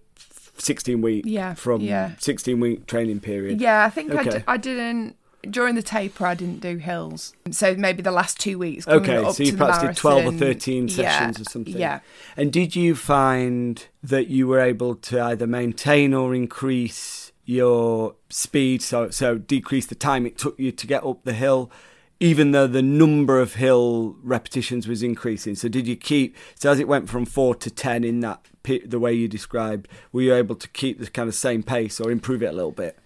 16 0.57 1.01
week 1.01 1.23
yeah, 1.25 1.53
from 1.53 1.81
yeah. 1.81 2.11
16 2.19 2.59
week 2.59 2.85
training 2.85 3.21
period. 3.21 3.61
Yeah, 3.61 3.85
I 3.85 3.89
think 3.89 4.11
okay. 4.11 4.29
I 4.29 4.37
d- 4.37 4.43
I 4.47 4.57
didn't 4.57 5.15
during 5.49 5.75
the 5.75 5.81
taper 5.81 6.25
I 6.25 6.33
didn't 6.33 6.59
do 6.59 6.77
hills. 6.77 7.33
So 7.51 7.73
maybe 7.75 8.01
the 8.01 8.11
last 8.11 8.39
2 8.39 8.59
weeks 8.59 8.87
Okay, 8.87 9.23
so 9.31 9.41
you 9.41 9.55
perhaps 9.55 9.81
did 9.81 9.95
12 9.95 10.25
or 10.25 10.37
13 10.37 10.89
sessions 10.89 10.99
yeah, 11.37 11.41
or 11.41 11.45
something. 11.45 11.77
Yeah. 11.77 11.99
And 12.35 12.51
did 12.51 12.75
you 12.75 12.93
find 12.93 13.83
that 14.03 14.27
you 14.27 14.47
were 14.47 14.59
able 14.59 14.95
to 14.95 15.21
either 15.21 15.47
maintain 15.47 16.13
or 16.13 16.35
increase 16.35 17.28
your 17.49 18.15
speed, 18.29 18.79
so 18.79 19.09
so 19.09 19.39
decrease 19.39 19.87
the 19.87 19.95
time 19.95 20.27
it 20.27 20.37
took 20.37 20.57
you 20.59 20.71
to 20.71 20.85
get 20.85 21.03
up 21.03 21.23
the 21.23 21.33
hill, 21.33 21.71
even 22.19 22.51
though 22.51 22.67
the 22.67 22.83
number 22.83 23.39
of 23.39 23.55
hill 23.55 24.15
repetitions 24.21 24.87
was 24.87 25.01
increasing. 25.01 25.55
So 25.55 25.67
did 25.67 25.87
you 25.87 25.95
keep? 25.95 26.37
So 26.53 26.69
as 26.69 26.79
it 26.79 26.87
went 26.87 27.09
from 27.09 27.25
four 27.25 27.55
to 27.55 27.71
ten 27.71 28.03
in 28.03 28.19
that 28.19 28.45
the 28.85 28.99
way 28.99 29.13
you 29.13 29.27
described, 29.27 29.87
were 30.11 30.21
you 30.21 30.35
able 30.35 30.55
to 30.55 30.67
keep 30.67 30.99
the 30.99 31.07
kind 31.07 31.27
of 31.27 31.33
same 31.33 31.63
pace 31.63 31.99
or 31.99 32.11
improve 32.11 32.43
it 32.43 32.47
a 32.47 32.51
little 32.51 32.71
bit? 32.71 32.99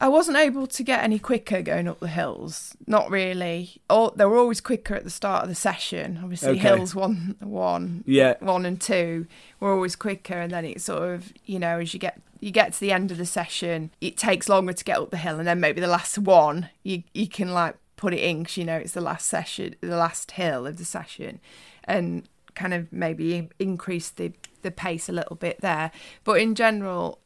I 0.00 0.08
wasn't 0.08 0.36
able 0.36 0.66
to 0.66 0.82
get 0.82 1.02
any 1.02 1.18
quicker 1.18 1.62
going 1.62 1.88
up 1.88 2.00
the 2.00 2.08
hills. 2.08 2.76
Not 2.86 3.10
really. 3.10 3.80
Or 3.90 4.12
they 4.14 4.24
were 4.24 4.36
always 4.36 4.60
quicker 4.60 4.94
at 4.94 5.04
the 5.04 5.10
start 5.10 5.42
of 5.42 5.48
the 5.48 5.54
session. 5.54 6.20
Obviously, 6.22 6.50
okay. 6.50 6.60
hills 6.60 6.94
one, 6.94 7.36
one, 7.40 8.04
yeah, 8.06 8.34
one 8.40 8.64
and 8.64 8.80
two 8.80 9.26
were 9.60 9.72
always 9.72 9.96
quicker, 9.96 10.34
and 10.34 10.52
then 10.52 10.64
it 10.64 10.80
sort 10.80 11.14
of, 11.14 11.32
you 11.44 11.58
know, 11.58 11.78
as 11.78 11.92
you 11.94 12.00
get 12.00 12.20
you 12.40 12.50
get 12.52 12.72
to 12.72 12.80
the 12.80 12.92
end 12.92 13.10
of 13.10 13.18
the 13.18 13.26
session, 13.26 13.90
it 14.00 14.16
takes 14.16 14.48
longer 14.48 14.72
to 14.72 14.84
get 14.84 14.98
up 14.98 15.10
the 15.10 15.16
hill, 15.16 15.38
and 15.38 15.48
then 15.48 15.60
maybe 15.60 15.80
the 15.80 15.88
last 15.88 16.18
one 16.18 16.68
you 16.82 17.02
you 17.12 17.26
can 17.26 17.52
like 17.52 17.76
put 17.96 18.14
it 18.14 18.20
in 18.20 18.40
because 18.40 18.56
you 18.56 18.64
know 18.64 18.76
it's 18.76 18.92
the 18.92 19.00
last 19.00 19.26
session, 19.26 19.74
the 19.80 19.96
last 19.96 20.32
hill 20.32 20.66
of 20.66 20.76
the 20.78 20.84
session, 20.84 21.40
and 21.84 22.28
kind 22.54 22.74
of 22.74 22.92
maybe 22.92 23.48
increase 23.58 24.10
the 24.10 24.32
the 24.62 24.70
pace 24.70 25.08
a 25.08 25.12
little 25.12 25.36
bit 25.36 25.60
there. 25.60 25.90
But 26.24 26.40
in 26.40 26.54
general, 26.54 27.18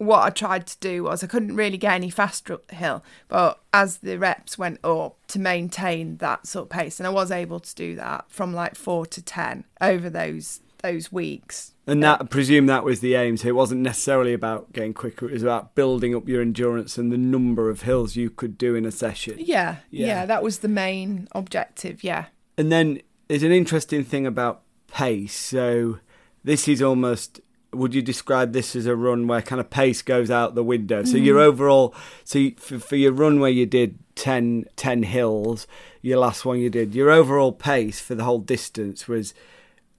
what 0.00 0.20
I 0.20 0.30
tried 0.30 0.66
to 0.66 0.78
do 0.80 1.04
was 1.04 1.22
I 1.22 1.26
couldn't 1.26 1.56
really 1.56 1.76
get 1.76 1.92
any 1.92 2.08
faster 2.08 2.54
up 2.54 2.66
the 2.68 2.74
hill, 2.74 3.04
but 3.28 3.60
as 3.74 3.98
the 3.98 4.18
reps 4.18 4.56
went 4.56 4.82
up 4.82 5.18
to 5.28 5.38
maintain 5.38 6.16
that 6.16 6.46
sort 6.46 6.64
of 6.64 6.70
pace, 6.70 6.98
and 6.98 7.06
I 7.06 7.10
was 7.10 7.30
able 7.30 7.60
to 7.60 7.74
do 7.74 7.94
that 7.96 8.24
from 8.30 8.54
like 8.54 8.76
four 8.76 9.04
to 9.04 9.20
ten 9.20 9.64
over 9.78 10.08
those 10.08 10.60
those 10.82 11.12
weeks. 11.12 11.74
And 11.86 12.02
that, 12.02 12.22
I 12.22 12.24
presume 12.24 12.64
that 12.64 12.82
was 12.82 13.00
the 13.00 13.14
aim. 13.14 13.36
So 13.36 13.48
it 13.48 13.54
wasn't 13.54 13.82
necessarily 13.82 14.32
about 14.32 14.72
getting 14.72 14.94
quicker. 14.94 15.28
It 15.28 15.34
was 15.34 15.42
about 15.42 15.74
building 15.74 16.14
up 16.14 16.26
your 16.26 16.40
endurance 16.40 16.96
and 16.96 17.12
the 17.12 17.18
number 17.18 17.68
of 17.68 17.82
hills 17.82 18.16
you 18.16 18.30
could 18.30 18.56
do 18.56 18.74
in 18.74 18.86
a 18.86 18.90
session. 18.90 19.34
Yeah, 19.38 19.76
yeah, 19.90 20.06
yeah 20.06 20.26
that 20.26 20.42
was 20.42 20.60
the 20.60 20.68
main 20.68 21.28
objective. 21.32 22.02
Yeah. 22.02 22.26
And 22.56 22.72
then 22.72 23.02
there's 23.28 23.42
an 23.42 23.52
interesting 23.52 24.02
thing 24.02 24.26
about 24.26 24.62
pace. 24.86 25.36
So 25.36 25.98
this 26.42 26.68
is 26.68 26.80
almost. 26.80 27.42
Would 27.72 27.94
you 27.94 28.02
describe 28.02 28.52
this 28.52 28.74
as 28.74 28.86
a 28.86 28.96
run 28.96 29.26
where 29.26 29.42
kind 29.42 29.60
of 29.60 29.70
pace 29.70 30.02
goes 30.02 30.30
out 30.30 30.54
the 30.54 30.64
window? 30.64 31.04
So 31.04 31.16
mm. 31.16 31.24
your 31.24 31.38
overall, 31.38 31.94
so 32.24 32.38
you, 32.38 32.54
for, 32.56 32.78
for 32.78 32.96
your 32.96 33.12
run 33.12 33.38
where 33.38 33.50
you 33.50 33.66
did 33.66 33.98
10, 34.16 34.66
10 34.76 35.02
hills, 35.04 35.66
your 36.02 36.18
last 36.18 36.44
one 36.44 36.58
you 36.58 36.70
did, 36.70 36.94
your 36.94 37.10
overall 37.10 37.52
pace 37.52 38.00
for 38.00 38.14
the 38.14 38.24
whole 38.24 38.40
distance 38.40 39.06
was 39.06 39.34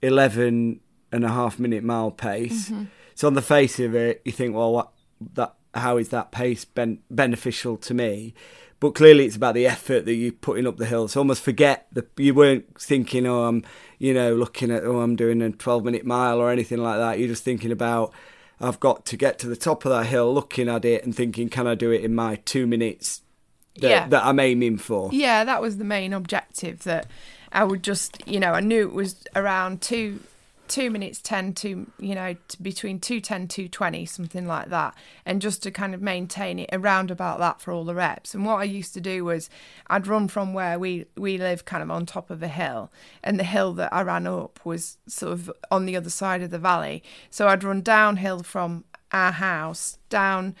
11 0.02 0.80
and 1.12 1.24
a 1.24 1.28
half 1.28 1.58
minute 1.58 1.84
mile 1.84 2.10
pace. 2.10 2.70
Mm-hmm. 2.70 2.84
So 3.14 3.26
on 3.26 3.34
the 3.34 3.42
face 3.42 3.78
of 3.78 3.94
it, 3.94 4.22
you 4.24 4.32
think, 4.32 4.54
well, 4.54 4.72
what 4.72 4.90
that 5.34 5.54
how 5.74 5.96
is 5.96 6.10
that 6.10 6.32
pace 6.32 6.64
ben- 6.64 7.00
beneficial 7.10 7.76
to 7.78 7.94
me? 7.94 8.34
But 8.80 8.96
clearly, 8.96 9.26
it's 9.26 9.36
about 9.36 9.54
the 9.54 9.66
effort 9.66 10.06
that 10.06 10.14
you're 10.14 10.32
putting 10.32 10.66
up 10.66 10.76
the 10.76 10.86
hill. 10.86 11.06
So 11.06 11.20
almost 11.20 11.42
forget 11.42 11.86
that 11.92 12.08
you 12.16 12.34
weren't 12.34 12.80
thinking, 12.80 13.26
oh, 13.26 13.44
I'm, 13.44 13.64
you 14.02 14.12
know, 14.12 14.34
looking 14.34 14.72
at, 14.72 14.82
oh, 14.82 15.00
I'm 15.00 15.14
doing 15.14 15.40
a 15.40 15.52
12 15.52 15.84
minute 15.84 16.04
mile 16.04 16.40
or 16.40 16.50
anything 16.50 16.78
like 16.78 16.98
that. 16.98 17.20
You're 17.20 17.28
just 17.28 17.44
thinking 17.44 17.70
about, 17.70 18.12
I've 18.60 18.80
got 18.80 19.06
to 19.06 19.16
get 19.16 19.38
to 19.38 19.46
the 19.46 19.54
top 19.54 19.84
of 19.84 19.92
that 19.92 20.06
hill, 20.06 20.34
looking 20.34 20.68
at 20.68 20.84
it 20.84 21.04
and 21.04 21.14
thinking, 21.14 21.48
can 21.48 21.68
I 21.68 21.76
do 21.76 21.92
it 21.92 22.02
in 22.02 22.12
my 22.12 22.34
two 22.44 22.66
minutes 22.66 23.22
that, 23.76 23.88
yeah. 23.88 24.08
that 24.08 24.24
I'm 24.24 24.40
aiming 24.40 24.78
for? 24.78 25.08
Yeah, 25.12 25.44
that 25.44 25.62
was 25.62 25.78
the 25.78 25.84
main 25.84 26.12
objective. 26.12 26.82
That 26.82 27.06
I 27.52 27.62
would 27.62 27.84
just, 27.84 28.26
you 28.26 28.40
know, 28.40 28.50
I 28.50 28.58
knew 28.58 28.88
it 28.88 28.92
was 28.92 29.22
around 29.36 29.82
two 29.82 30.18
two 30.68 30.90
minutes 30.90 31.20
10 31.20 31.52
to 31.52 31.90
you 31.98 32.14
know 32.14 32.34
to 32.48 32.62
between 32.62 32.98
210 32.98 33.48
220 33.48 34.06
something 34.06 34.46
like 34.46 34.70
that 34.70 34.94
and 35.26 35.42
just 35.42 35.62
to 35.62 35.70
kind 35.70 35.94
of 35.94 36.00
maintain 36.00 36.58
it 36.58 36.70
around 36.72 37.10
about 37.10 37.38
that 37.38 37.60
for 37.60 37.72
all 37.72 37.84
the 37.84 37.94
reps. 37.94 38.34
And 38.34 38.46
what 38.46 38.56
i 38.56 38.64
used 38.64 38.94
to 38.94 39.00
do 39.00 39.24
was 39.24 39.50
i'd 39.88 40.06
run 40.06 40.28
from 40.28 40.54
where 40.54 40.78
we 40.78 41.06
we 41.16 41.36
live 41.36 41.64
kind 41.64 41.82
of 41.82 41.90
on 41.90 42.06
top 42.06 42.30
of 42.30 42.42
a 42.42 42.48
hill 42.48 42.90
and 43.22 43.38
the 43.38 43.44
hill 43.44 43.72
that 43.74 43.92
i 43.92 44.02
ran 44.02 44.26
up 44.26 44.60
was 44.64 44.98
sort 45.06 45.32
of 45.32 45.52
on 45.70 45.84
the 45.86 45.96
other 45.96 46.10
side 46.10 46.42
of 46.42 46.50
the 46.50 46.58
valley. 46.58 47.02
So 47.28 47.48
i'd 47.48 47.64
run 47.64 47.82
downhill 47.82 48.42
from 48.42 48.84
our 49.12 49.32
house 49.32 49.98
down 50.08 50.54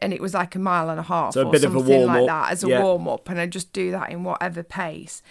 and 0.00 0.14
it 0.14 0.20
was 0.20 0.32
like 0.32 0.54
a 0.54 0.58
mile 0.58 0.88
and 0.88 0.98
a 0.98 1.02
half 1.02 1.34
so 1.34 1.42
or 1.42 1.48
a 1.48 1.50
bit 1.50 1.60
something 1.60 1.82
of 1.82 1.86
a 1.86 1.90
warm 1.90 2.06
like 2.06 2.26
that 2.26 2.52
as 2.52 2.64
a 2.64 2.68
yeah. 2.68 2.82
warm 2.82 3.06
up 3.08 3.28
and 3.28 3.38
i'd 3.40 3.52
just 3.52 3.72
do 3.72 3.90
that 3.90 4.10
in 4.10 4.24
whatever 4.24 4.62
pace. 4.62 5.22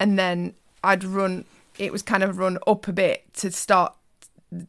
And 0.00 0.18
then 0.18 0.54
i'd 0.84 1.04
run 1.04 1.44
it 1.78 1.92
was 1.92 2.02
kind 2.02 2.22
of 2.22 2.38
run 2.38 2.58
up 2.66 2.88
a 2.88 2.92
bit 2.92 3.32
to 3.34 3.50
start 3.50 3.94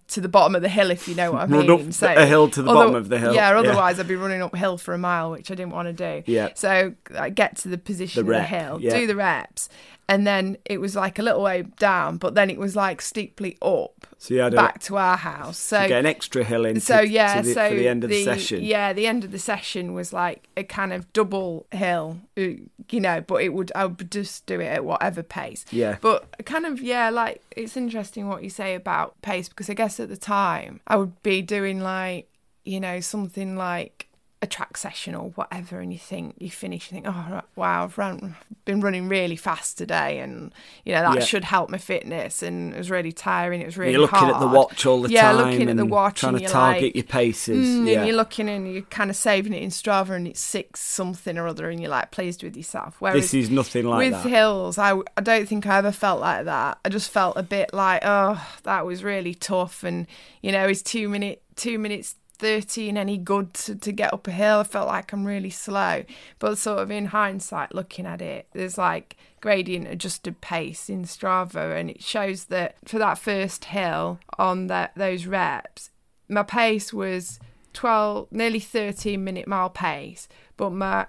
to 0.09 0.19
the 0.19 0.27
bottom 0.27 0.55
of 0.55 0.61
the 0.61 0.69
hill, 0.69 0.91
if 0.91 1.07
you 1.07 1.15
know 1.15 1.31
what 1.31 1.43
I 1.43 1.45
mean. 1.45 1.67
Run 1.67 1.87
up 1.87 1.93
so, 1.93 2.13
a 2.13 2.25
hill 2.25 2.49
to 2.49 2.61
the 2.61 2.69
although, 2.69 2.81
bottom 2.81 2.95
of 2.95 3.09
the 3.09 3.17
hill. 3.17 3.33
Yeah, 3.33 3.57
otherwise 3.57 3.97
yeah. 3.97 4.03
I'd 4.03 4.07
be 4.07 4.15
running 4.15 4.41
uphill 4.41 4.77
for 4.77 4.93
a 4.93 4.97
mile, 4.97 5.31
which 5.31 5.49
I 5.51 5.55
didn't 5.55 5.71
want 5.71 5.87
to 5.87 5.93
do. 5.93 6.31
Yeah. 6.31 6.49
So 6.55 6.93
I 7.17 7.29
get 7.29 7.55
to 7.57 7.69
the 7.69 7.77
position 7.77 8.25
the 8.25 8.31
of 8.31 8.37
the 8.37 8.43
hill, 8.43 8.79
yeah. 8.81 8.97
do 8.97 9.07
the 9.07 9.15
reps, 9.15 9.69
and 10.09 10.25
then 10.25 10.57
it 10.65 10.81
was 10.81 10.95
like 10.95 11.19
a 11.19 11.21
little 11.21 11.43
way 11.43 11.61
down, 11.77 12.17
but 12.17 12.33
then 12.33 12.49
it 12.49 12.57
was 12.57 12.75
like 12.75 12.99
steeply 12.99 13.55
up 13.61 14.07
so 14.17 14.33
you 14.33 14.39
had 14.39 14.55
back 14.55 14.77
a, 14.77 14.79
to 14.79 14.97
our 14.97 15.15
house. 15.15 15.59
So 15.59 15.87
get 15.87 15.99
an 15.99 16.07
extra 16.07 16.43
hill 16.43 16.65
in. 16.65 16.79
So 16.79 16.99
yeah, 16.99 17.43
the, 17.43 17.53
so 17.53 17.69
the 17.69 17.87
end 17.87 18.03
of 18.03 18.09
the, 18.09 18.17
the, 18.17 18.23
session. 18.23 18.63
Yeah, 18.63 18.91
the 18.91 19.05
end 19.05 19.23
of 19.23 19.31
the 19.31 19.37
session 19.37 19.93
was 19.93 20.11
like 20.11 20.49
a 20.57 20.63
kind 20.63 20.93
of 20.93 21.13
double 21.13 21.67
hill, 21.71 22.19
uh, 22.35 22.41
you 22.89 22.99
know. 22.99 23.21
But 23.21 23.43
it 23.43 23.49
would 23.49 23.71
I 23.75 23.85
would 23.85 24.11
just 24.11 24.47
do 24.47 24.59
it 24.59 24.65
at 24.65 24.83
whatever 24.83 25.21
pace. 25.21 25.63
Yeah. 25.69 25.97
But 26.01 26.43
kind 26.43 26.65
of 26.65 26.81
yeah, 26.81 27.11
like 27.11 27.43
it's 27.55 27.77
interesting 27.77 28.27
what 28.27 28.43
you 28.43 28.49
say 28.49 28.73
about 28.73 29.21
pace 29.21 29.47
because 29.47 29.69
I 29.69 29.75
guess 29.75 29.99
at 29.99 30.09
the 30.09 30.17
time 30.17 30.81
I 30.87 30.95
would 30.95 31.21
be 31.21 31.43
doing 31.43 31.81
like 31.81 32.27
you 32.65 32.79
know 32.79 32.99
something 32.99 33.55
like 33.55 34.07
a 34.41 34.47
track 34.47 34.77
session 34.77 35.15
or 35.15 35.31
whatever, 35.31 35.81
and 35.81 35.91
you 35.91 35.99
think 35.99 36.35
you 36.39 36.49
finish, 36.49 36.89
you 36.89 36.95
think, 36.95 37.05
oh 37.07 37.41
wow, 37.57 37.83
I've 37.83 37.97
run, 37.97 38.37
been 38.63 38.79
running 38.79 39.09
really 39.09 39.35
fast 39.35 39.77
today, 39.77 40.19
and 40.19 40.53
you 40.85 40.93
know 40.93 41.01
that 41.01 41.15
Yeah. 41.15 41.25
should 41.25 41.43
help 41.43 41.69
my 41.69 41.77
fitness, 41.77 42.41
and 42.41 42.73
it 42.73 42.77
was 42.77 42.89
really 42.89 43.11
tiring. 43.11 43.61
It 43.61 43.65
was 43.65 43.77
really 43.77 43.93
hard. 43.93 44.11
You're 44.11 44.31
looking 44.31 44.35
at 44.35 44.39
the 44.39 44.47
watch 44.47 44.85
all 44.85 45.01
the 45.01 45.09
yeah, 45.09 45.33
time. 45.33 45.37
looking 45.37 45.69
at 45.69 45.75
the 45.75 45.81
and 45.83 45.91
watch 45.91 46.21
trying 46.21 46.35
and 46.35 46.45
to 46.45 46.49
target 46.49 46.83
like, 46.83 46.95
your 46.95 47.03
paces. 47.03 47.67
Mm, 47.67 47.87
yeah. 47.87 47.97
And 47.97 48.07
you're 48.07 48.15
looking 48.15 48.47
and 48.47 48.71
you're 48.71 48.83
kind 48.83 49.09
of 49.09 49.17
saving 49.17 49.53
it 49.53 49.61
in 49.61 49.71
Strava, 49.71 50.11
and 50.11 50.25
it's 50.25 50.39
six 50.39 50.79
something 50.79 51.37
or 51.37 51.45
other, 51.45 51.69
and 51.69 51.81
you're 51.81 51.91
like 51.91 52.11
pleased 52.11 52.41
with 52.41 52.55
yourself. 52.55 52.95
Whereas 52.99 53.21
this 53.21 53.33
is 53.33 53.49
nothing 53.49 53.85
like 53.87 53.97
with 53.97 54.23
that. 54.23 54.29
hills, 54.29 54.77
I, 54.77 54.97
I 55.17 55.21
don't 55.21 55.49
think 55.49 55.67
I 55.67 55.79
ever 55.79 55.91
felt 55.91 56.21
like 56.21 56.45
that. 56.45 56.79
I 56.85 56.87
just 56.89 57.11
felt 57.11 57.35
a 57.35 57.43
bit 57.43 57.73
like, 57.73 58.03
oh, 58.05 58.41
that 58.63 58.85
was 58.85 59.03
really 59.03 59.33
tough. 59.33 59.83
And, 59.83 60.07
you 60.41 60.53
know, 60.53 60.65
is 60.67 60.81
two 60.81 61.09
minute 61.09 61.41
two 61.57 61.77
minutes 61.77 62.15
thirteen 62.39 62.97
any 62.97 63.17
good 63.17 63.53
to, 63.55 63.75
to 63.75 63.91
get 63.91 64.13
up 64.13 64.27
a 64.27 64.31
hill? 64.31 64.59
I 64.59 64.63
felt 64.63 64.87
like 64.87 65.13
I'm 65.13 65.25
really 65.25 65.49
slow. 65.49 66.03
But 66.39 66.57
sort 66.57 66.79
of 66.79 66.89
in 66.89 67.07
hindsight, 67.07 67.75
looking 67.75 68.05
at 68.05 68.21
it, 68.21 68.47
there's 68.53 68.77
like 68.77 69.17
gradient 69.41 69.87
adjusted 69.87 70.41
pace 70.41 70.89
in 70.89 71.03
Strava, 71.03 71.77
and 71.79 71.89
it 71.89 72.01
shows 72.01 72.45
that 72.45 72.75
for 72.85 72.97
that 72.99 73.17
first 73.19 73.65
hill 73.65 74.19
on 74.37 74.67
that 74.67 74.93
those 74.95 75.25
reps, 75.25 75.91
my 76.29 76.43
pace 76.43 76.93
was 76.93 77.39
12 77.73 78.31
nearly 78.31 78.59
13 78.59 79.23
minute 79.23 79.47
mile 79.47 79.69
pace 79.69 80.27
but 80.57 80.71
my 80.71 81.05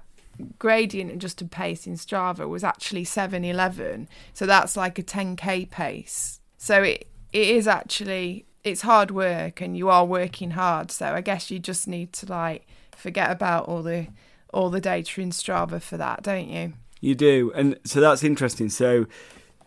gradient 0.58 1.10
adjusted 1.10 1.50
pace 1.50 1.86
in 1.86 1.94
Strava 1.94 2.48
was 2.48 2.64
actually 2.64 3.04
711 3.04 4.08
so 4.32 4.46
that's 4.46 4.76
like 4.76 4.98
a 4.98 5.02
10k 5.02 5.70
pace 5.70 6.40
so 6.56 6.82
it 6.82 7.06
it 7.32 7.48
is 7.48 7.68
actually 7.68 8.46
it's 8.64 8.82
hard 8.82 9.10
work 9.10 9.60
and 9.60 9.76
you 9.76 9.88
are 9.88 10.04
working 10.04 10.50
hard 10.52 10.90
so 10.90 11.06
I 11.06 11.20
guess 11.20 11.50
you 11.50 11.58
just 11.58 11.88
need 11.88 12.12
to 12.14 12.26
like 12.26 12.66
forget 12.96 13.30
about 13.30 13.66
all 13.66 13.82
the 13.82 14.08
all 14.52 14.68
the 14.70 14.80
data 14.80 15.20
in 15.20 15.30
Strava 15.30 15.80
for 15.80 15.96
that 15.96 16.22
don't 16.22 16.48
you 16.48 16.72
You 17.00 17.14
do, 17.14 17.50
and 17.54 17.78
so 17.84 18.00
that's 18.00 18.22
interesting. 18.22 18.68
So, 18.68 19.06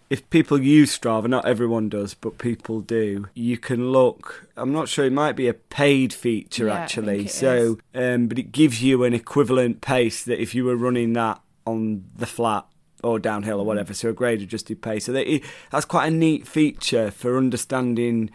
if 0.09 0.29
people 0.29 0.61
use 0.61 0.95
Strava, 0.95 1.27
not 1.27 1.47
everyone 1.47 1.89
does, 1.89 2.13
but 2.13 2.37
people 2.37 2.81
do, 2.81 3.27
you 3.33 3.57
can 3.57 3.91
look. 3.91 4.47
I'm 4.55 4.71
not 4.71 4.87
sure; 4.87 5.05
it 5.05 5.13
might 5.13 5.35
be 5.35 5.47
a 5.47 5.53
paid 5.55 6.13
feature 6.13 6.67
Yeah, 6.67 6.75
actually. 6.75 7.25
so, 7.27 7.79
um, 7.95 8.27
but 8.27 8.37
it 8.37 8.51
gives 8.51 8.83
you 8.83 9.03
an 9.03 9.13
equivalent 9.15 9.81
pace 9.81 10.23
that 10.25 10.39
if 10.39 10.53
you 10.53 10.65
were 10.65 10.75
running 10.75 11.13
that 11.13 11.41
on 11.65 12.03
the 12.15 12.27
flat 12.27 12.65
or 13.01 13.17
downhill 13.17 13.57
Mm. 13.57 13.61
or 13.61 13.65
whatever, 13.65 13.93
so 13.95 14.09
a 14.09 14.13
grade 14.13 14.41
adjusted 14.43 14.81
pace. 14.83 15.05
So 15.05 15.11
that, 15.13 15.41
that's 15.71 15.85
quite 15.85 16.07
a 16.07 16.11
neat 16.11 16.45
feature 16.47 17.09
for 17.09 17.37
understanding. 17.37 18.29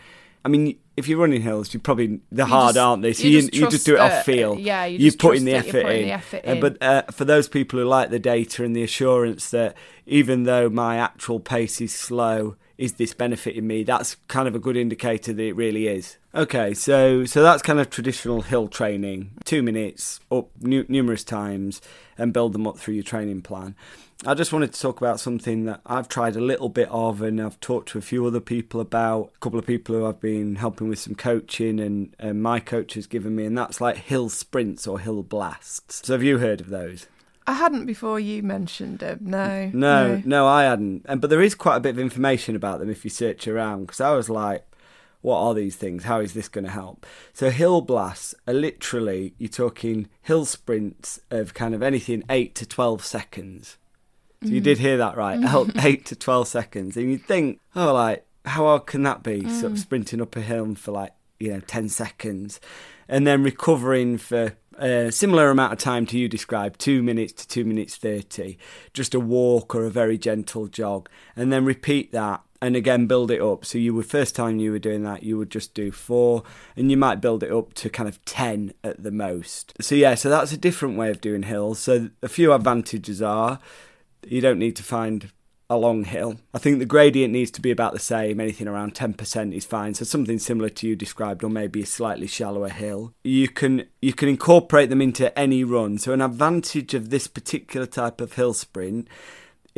I 0.44 0.48
mean, 0.48 0.78
if 0.96 1.06
you're 1.08 1.18
running 1.18 1.42
hills, 1.42 1.72
you 1.74 1.80
probably 1.80 2.20
they're 2.32 2.46
You 2.46 2.52
hard, 2.52 2.74
just- 2.74 2.78
aren't 2.84 3.02
they? 3.02 3.12
So 3.12 3.24
you 3.24 3.30
you, 3.30 3.40
just 3.42 3.54
you 3.54 3.70
just 3.70 3.86
do 3.86 3.94
it 3.94 4.00
off 4.00 4.10
that- 4.10 4.24
feel. 4.24 4.58
yeah, 4.58 4.84
you 4.84 4.98
you 4.98 5.06
just 5.08 5.18
put 5.18 5.36
in 5.36 5.44
the 5.44 5.54
effort 5.54 5.86
in. 5.86 6.02
the 6.06 6.12
effort 6.12 6.42
Uh, 6.46 6.54
but 6.56 6.82
uh, 6.82 7.02
for 7.12 7.24
those 7.24 7.48
people 7.48 7.78
who 7.78 7.84
like 7.84 8.10
the 8.10 8.18
data 8.18 8.64
and 8.64 8.74
the 8.74 8.82
assurance 8.82 9.50
that 9.50 9.76
even 10.06 10.44
though 10.44 10.68
my 10.68 10.96
actual 10.96 11.38
pace 11.40 11.80
is 11.80 11.94
slow, 11.94 12.56
is 12.78 12.94
this 12.94 13.12
benefiting 13.14 13.66
me? 13.66 13.82
That's 13.82 14.16
kind 14.28 14.46
of 14.48 14.54
a 14.54 14.58
good 14.60 14.76
indicator 14.76 15.32
that 15.32 15.42
it 15.42 15.56
really 15.56 15.86
is. 15.88 16.16
Okay, 16.34 16.72
so 16.74 17.24
so 17.24 17.42
that's 17.42 17.62
kind 17.62 17.80
of 17.80 17.90
traditional 17.90 18.42
hill 18.42 18.68
training. 18.68 19.32
Two 19.44 19.62
minutes 19.62 20.20
up 20.30 20.48
nu- 20.60 20.86
numerous 20.88 21.24
times 21.24 21.80
and 22.16 22.32
build 22.32 22.52
them 22.52 22.66
up 22.66 22.78
through 22.78 22.94
your 22.94 23.02
training 23.04 23.42
plan. 23.42 23.74
I 24.26 24.34
just 24.34 24.52
wanted 24.52 24.72
to 24.72 24.80
talk 24.80 25.00
about 25.00 25.20
something 25.20 25.66
that 25.66 25.80
I've 25.86 26.08
tried 26.08 26.34
a 26.34 26.40
little 26.40 26.68
bit 26.68 26.88
of 26.90 27.22
and 27.22 27.40
I've 27.40 27.60
talked 27.60 27.90
to 27.90 27.98
a 27.98 28.02
few 28.02 28.26
other 28.26 28.40
people 28.40 28.80
about, 28.80 29.30
a 29.36 29.38
couple 29.38 29.60
of 29.60 29.66
people 29.66 29.94
who 29.94 30.04
I've 30.04 30.20
been 30.20 30.56
helping 30.56 30.88
with 30.88 30.98
some 30.98 31.14
coaching 31.14 31.78
and, 31.78 32.16
and 32.18 32.42
my 32.42 32.58
coach 32.58 32.94
has 32.94 33.06
given 33.06 33.36
me, 33.36 33.44
and 33.44 33.56
that's 33.56 33.80
like 33.80 33.96
hill 33.96 34.28
sprints 34.28 34.88
or 34.88 34.98
hill 34.98 35.22
blasts. 35.22 36.04
So 36.04 36.14
have 36.14 36.24
you 36.24 36.38
heard 36.38 36.60
of 36.60 36.68
those? 36.68 37.06
I 37.46 37.52
hadn't 37.52 37.86
before 37.86 38.18
you 38.18 38.42
mentioned 38.42 38.98
them 38.98 39.20
no 39.22 39.70
No, 39.72 40.20
no, 40.24 40.48
I 40.48 40.64
hadn't. 40.64 41.06
And 41.08 41.20
but 41.20 41.30
there 41.30 41.40
is 41.40 41.54
quite 41.54 41.76
a 41.76 41.80
bit 41.80 41.90
of 41.90 41.98
information 42.00 42.56
about 42.56 42.80
them 42.80 42.90
if 42.90 43.04
you 43.04 43.10
search 43.10 43.46
around. 43.46 43.82
Because 43.82 44.00
I 44.00 44.10
was 44.10 44.28
like, 44.28 44.66
what 45.22 45.38
are 45.38 45.54
these 45.54 45.76
things? 45.76 46.04
How 46.04 46.20
is 46.20 46.34
this 46.34 46.48
going 46.48 46.64
to 46.64 46.70
help? 46.70 47.06
So 47.32 47.50
hill 47.50 47.80
blasts 47.80 48.34
are 48.46 48.52
literally 48.52 49.34
you're 49.38 49.48
talking 49.48 50.08
hill 50.20 50.44
sprints 50.44 51.20
of 51.30 51.54
kind 51.54 51.74
of 51.74 51.82
anything 51.82 52.24
eight 52.28 52.54
to 52.56 52.66
twelve 52.66 53.04
seconds. 53.04 53.77
So 54.42 54.50
you 54.50 54.60
did 54.60 54.78
hear 54.78 54.98
that 54.98 55.16
right, 55.16 55.38
mm-hmm. 55.40 55.78
eight 55.80 56.06
to 56.06 56.16
twelve 56.16 56.46
seconds, 56.46 56.96
and 56.96 57.10
you'd 57.10 57.24
think, 57.24 57.60
oh, 57.74 57.92
like 57.92 58.24
how 58.44 58.64
hard 58.64 58.86
can 58.86 59.02
that 59.02 59.22
be? 59.22 59.40
Sort 59.48 59.72
of 59.72 59.78
mm. 59.78 59.78
sprinting 59.78 60.20
up 60.20 60.36
a 60.36 60.40
hill 60.40 60.74
for 60.76 60.92
like 60.92 61.12
you 61.40 61.52
know 61.52 61.60
ten 61.60 61.88
seconds, 61.88 62.60
and 63.08 63.26
then 63.26 63.42
recovering 63.42 64.16
for 64.16 64.56
a 64.78 65.10
similar 65.10 65.50
amount 65.50 65.72
of 65.72 65.78
time 65.80 66.06
to 66.06 66.18
you 66.18 66.28
described, 66.28 66.78
two 66.78 67.02
minutes 67.02 67.32
to 67.32 67.48
two 67.48 67.64
minutes 67.64 67.96
thirty, 67.96 68.58
just 68.94 69.12
a 69.12 69.20
walk 69.20 69.74
or 69.74 69.84
a 69.84 69.90
very 69.90 70.16
gentle 70.16 70.68
jog, 70.68 71.08
and 71.34 71.52
then 71.52 71.64
repeat 71.64 72.12
that. 72.12 72.42
And 72.60 72.74
again, 72.74 73.06
build 73.06 73.30
it 73.30 73.40
up. 73.40 73.64
So 73.64 73.78
you 73.78 73.94
would 73.94 74.06
first 74.06 74.34
time 74.34 74.58
you 74.58 74.72
were 74.72 74.80
doing 74.80 75.04
that, 75.04 75.22
you 75.22 75.38
would 75.38 75.50
just 75.50 75.74
do 75.74 75.92
four, 75.92 76.42
and 76.76 76.90
you 76.90 76.96
might 76.96 77.20
build 77.20 77.42
it 77.42 77.52
up 77.52 77.74
to 77.74 77.90
kind 77.90 78.08
of 78.08 78.24
ten 78.24 78.72
at 78.82 79.02
the 79.02 79.12
most. 79.12 79.74
So 79.80 79.94
yeah, 79.94 80.14
so 80.14 80.28
that's 80.28 80.52
a 80.52 80.56
different 80.56 80.96
way 80.96 81.10
of 81.10 81.20
doing 81.20 81.44
hills. 81.44 81.78
So 81.78 82.10
a 82.22 82.28
few 82.28 82.52
advantages 82.52 83.22
are 83.22 83.60
you 84.26 84.40
don't 84.40 84.58
need 84.58 84.76
to 84.76 84.82
find 84.82 85.30
a 85.70 85.76
long 85.76 86.04
hill. 86.04 86.38
I 86.54 86.58
think 86.58 86.78
the 86.78 86.86
gradient 86.86 87.32
needs 87.32 87.50
to 87.52 87.60
be 87.60 87.70
about 87.70 87.92
the 87.92 87.98
same. 87.98 88.40
Anything 88.40 88.68
around 88.68 88.94
10% 88.94 89.54
is 89.54 89.66
fine. 89.66 89.92
So 89.94 90.04
something 90.04 90.38
similar 90.38 90.70
to 90.70 90.88
you 90.88 90.96
described 90.96 91.44
or 91.44 91.50
maybe 91.50 91.82
a 91.82 91.86
slightly 91.86 92.26
shallower 92.26 92.70
hill. 92.70 93.12
You 93.22 93.48
can 93.48 93.84
you 94.00 94.14
can 94.14 94.28
incorporate 94.30 94.88
them 94.88 95.02
into 95.02 95.36
any 95.38 95.64
run. 95.64 95.98
So 95.98 96.12
an 96.12 96.22
advantage 96.22 96.94
of 96.94 97.10
this 97.10 97.26
particular 97.26 97.86
type 97.86 98.22
of 98.22 98.32
hill 98.32 98.54
sprint 98.54 99.08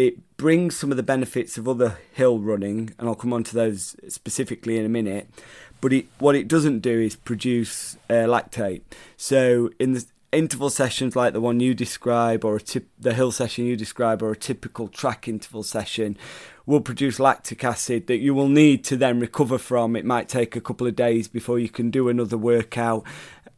it 0.01 0.37
brings 0.39 0.77
some 0.77 0.91
of 0.91 0.97
the 0.97 1.03
benefits 1.03 1.59
of 1.59 1.69
other 1.69 1.99
hill 2.15 2.39
running, 2.39 2.95
and 2.99 3.07
I'll 3.07 3.15
come 3.15 3.35
on 3.35 3.45
to 3.45 3.55
those 3.55 3.97
specifically 4.09 4.79
in 4.79 4.87
a 4.87 4.89
minute. 4.89 5.29
But 5.83 5.93
it, 5.93 6.07
what 6.19 6.35
it 6.35 6.49
doesn't 6.49 6.81
do 6.81 6.99
is 6.99 7.17
produce 7.17 7.99
uh, 8.09 8.25
lactate. 8.25 8.81
So 9.19 9.69
in 9.79 9.93
the 9.93 10.07
interval 10.33 10.71
sessions 10.71 11.17
like 11.17 11.33
the 11.33 11.41
one 11.41 11.61
you 11.61 11.75
describe, 11.75 12.45
or 12.45 12.57
a 12.57 12.61
tip, 12.61 12.89
the 12.99 13.15
hill 13.15 13.33
session 13.33 13.67
you 13.67 13.77
describe, 13.77 14.23
or 14.23 14.31
a 14.31 14.37
typical 14.37 14.89
track 14.89 15.27
interval 15.27 15.63
session, 15.63 16.17
will 16.67 16.81
produce 16.81 17.19
lactic 17.19 17.65
acid 17.65 18.07
that 18.07 18.19
you 18.19 18.33
will 18.35 18.49
need 18.49 18.85
to 18.85 18.97
then 18.97 19.19
recover 19.19 19.59
from. 19.59 19.97
It 19.97 20.05
might 20.05 20.29
take 20.29 20.55
a 20.55 20.61
couple 20.61 20.87
of 20.87 20.95
days 20.95 21.27
before 21.27 21.59
you 21.59 21.69
can 21.69 21.91
do 21.91 22.09
another 22.09 22.39
workout. 22.39 23.05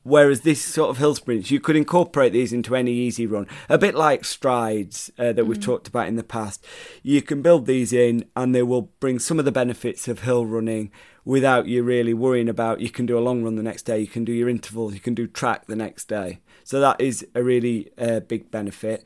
Whereas 0.05 0.41
this 0.41 0.61
sort 0.61 0.91
of 0.91 0.99
hill 0.99 1.15
sprints, 1.15 1.53
you 1.53 1.61
could 1.61 1.77
incorporate 1.77 2.33
these 2.33 2.53
into 2.53 2.75
any 2.75 2.93
easy 2.93 3.25
run, 3.25 3.47
a 3.69 3.79
bit 3.79 3.95
like 3.95 4.25
strides 4.25 5.13
uh, 5.17 5.33
that 5.33 5.45
we've 5.45 5.61
talked 5.61 5.87
about 5.87 6.09
in 6.09 6.17
the 6.17 6.25
past. 6.25 6.65
You 7.05 7.23
can 7.23 7.41
build 7.41 7.67
these 7.67 7.93
in, 7.93 8.25
and 8.35 8.53
they 8.53 8.65
will 8.65 8.91
bring 8.99 9.21
some 9.21 9.39
of 9.39 9.45
the 9.45 9.53
benefits 9.53 10.09
of 10.09 10.23
hill 10.23 10.45
running 10.45 10.91
without 11.25 11.67
you 11.67 11.85
really 11.85 12.15
worrying 12.15 12.49
about. 12.49 12.81
You 12.81 12.91
can 12.91 13.07
do 13.07 13.17
a 13.17 13.21
long 13.21 13.45
run 13.45 13.55
the 13.55 13.63
next 13.63 13.83
day, 13.83 14.01
you 14.01 14.09
can 14.09 14.25
do 14.25 14.33
your 14.33 14.49
intervals, 14.49 14.95
you 14.95 15.01
can 15.01 15.15
do 15.15 15.29
track 15.29 15.67
the 15.67 15.77
next 15.77 16.09
day. 16.09 16.41
So 16.65 16.81
that 16.81 17.01
is 17.01 17.27
a 17.35 17.43
really 17.43 17.91
uh, 17.99 18.21
big 18.21 18.51
benefit. 18.51 19.05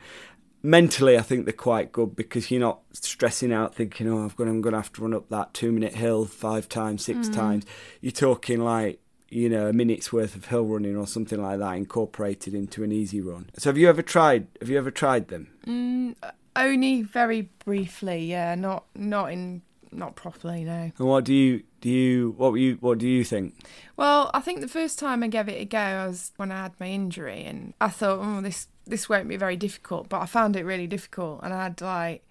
Mentally, 0.62 1.16
I 1.16 1.22
think 1.22 1.44
they're 1.44 1.52
quite 1.52 1.92
good 1.92 2.16
because 2.16 2.50
you're 2.50 2.60
not 2.60 2.80
stressing 2.92 3.52
out 3.52 3.74
thinking, 3.74 4.08
"Oh, 4.08 4.24
I've 4.24 4.36
got, 4.36 4.48
I'm 4.48 4.60
going 4.60 4.72
to 4.72 4.80
have 4.80 4.92
to 4.94 5.02
run 5.02 5.14
up 5.14 5.28
that 5.28 5.54
two-minute 5.54 5.94
hill 5.94 6.24
five 6.24 6.68
times, 6.68 7.04
six 7.04 7.28
times." 7.28 7.64
You're 8.00 8.12
talking 8.12 8.60
like 8.60 9.00
you 9.28 9.48
know 9.48 9.68
a 9.68 9.72
minute's 9.72 10.12
worth 10.12 10.34
of 10.34 10.46
hill 10.46 10.64
running 10.64 10.96
or 10.96 11.06
something 11.06 11.40
like 11.40 11.58
that 11.58 11.76
incorporated 11.76 12.54
into 12.54 12.82
an 12.82 12.90
easy 12.90 13.20
run. 13.20 13.50
So 13.58 13.70
have 13.70 13.78
you 13.78 13.88
ever 13.88 14.02
tried? 14.02 14.48
Have 14.60 14.68
you 14.68 14.78
ever 14.78 14.90
tried 14.90 15.28
them? 15.28 15.48
Mm, 15.66 16.14
only 16.56 17.02
very 17.02 17.42
briefly, 17.64 18.24
yeah, 18.24 18.54
not 18.54 18.84
not 18.94 19.32
in 19.32 19.62
not 19.92 20.16
properly, 20.16 20.64
no. 20.64 20.90
And 20.98 21.06
what 21.06 21.24
do 21.24 21.34
you 21.34 21.62
do? 21.86 21.90
You 21.90 22.34
what 22.36 22.52
were 22.52 22.58
you 22.58 22.76
what 22.80 22.98
do 22.98 23.08
you 23.08 23.24
think? 23.24 23.54
Well, 23.96 24.30
I 24.34 24.40
think 24.40 24.60
the 24.60 24.68
first 24.68 24.98
time 24.98 25.22
I 25.22 25.28
gave 25.28 25.48
it 25.48 25.60
a 25.60 25.64
go 25.64 26.06
was 26.06 26.32
when 26.36 26.52
I 26.52 26.62
had 26.62 26.78
my 26.78 26.86
injury, 26.86 27.44
and 27.44 27.74
I 27.80 27.88
thought, 27.88 28.20
oh, 28.20 28.40
this 28.40 28.68
this 28.86 29.08
won't 29.08 29.28
be 29.28 29.36
very 29.36 29.56
difficult, 29.56 30.08
but 30.08 30.20
I 30.20 30.26
found 30.26 30.56
it 30.56 30.64
really 30.64 30.86
difficult, 30.86 31.40
and 31.42 31.52
I 31.52 31.64
had 31.64 31.80
like 31.80 32.22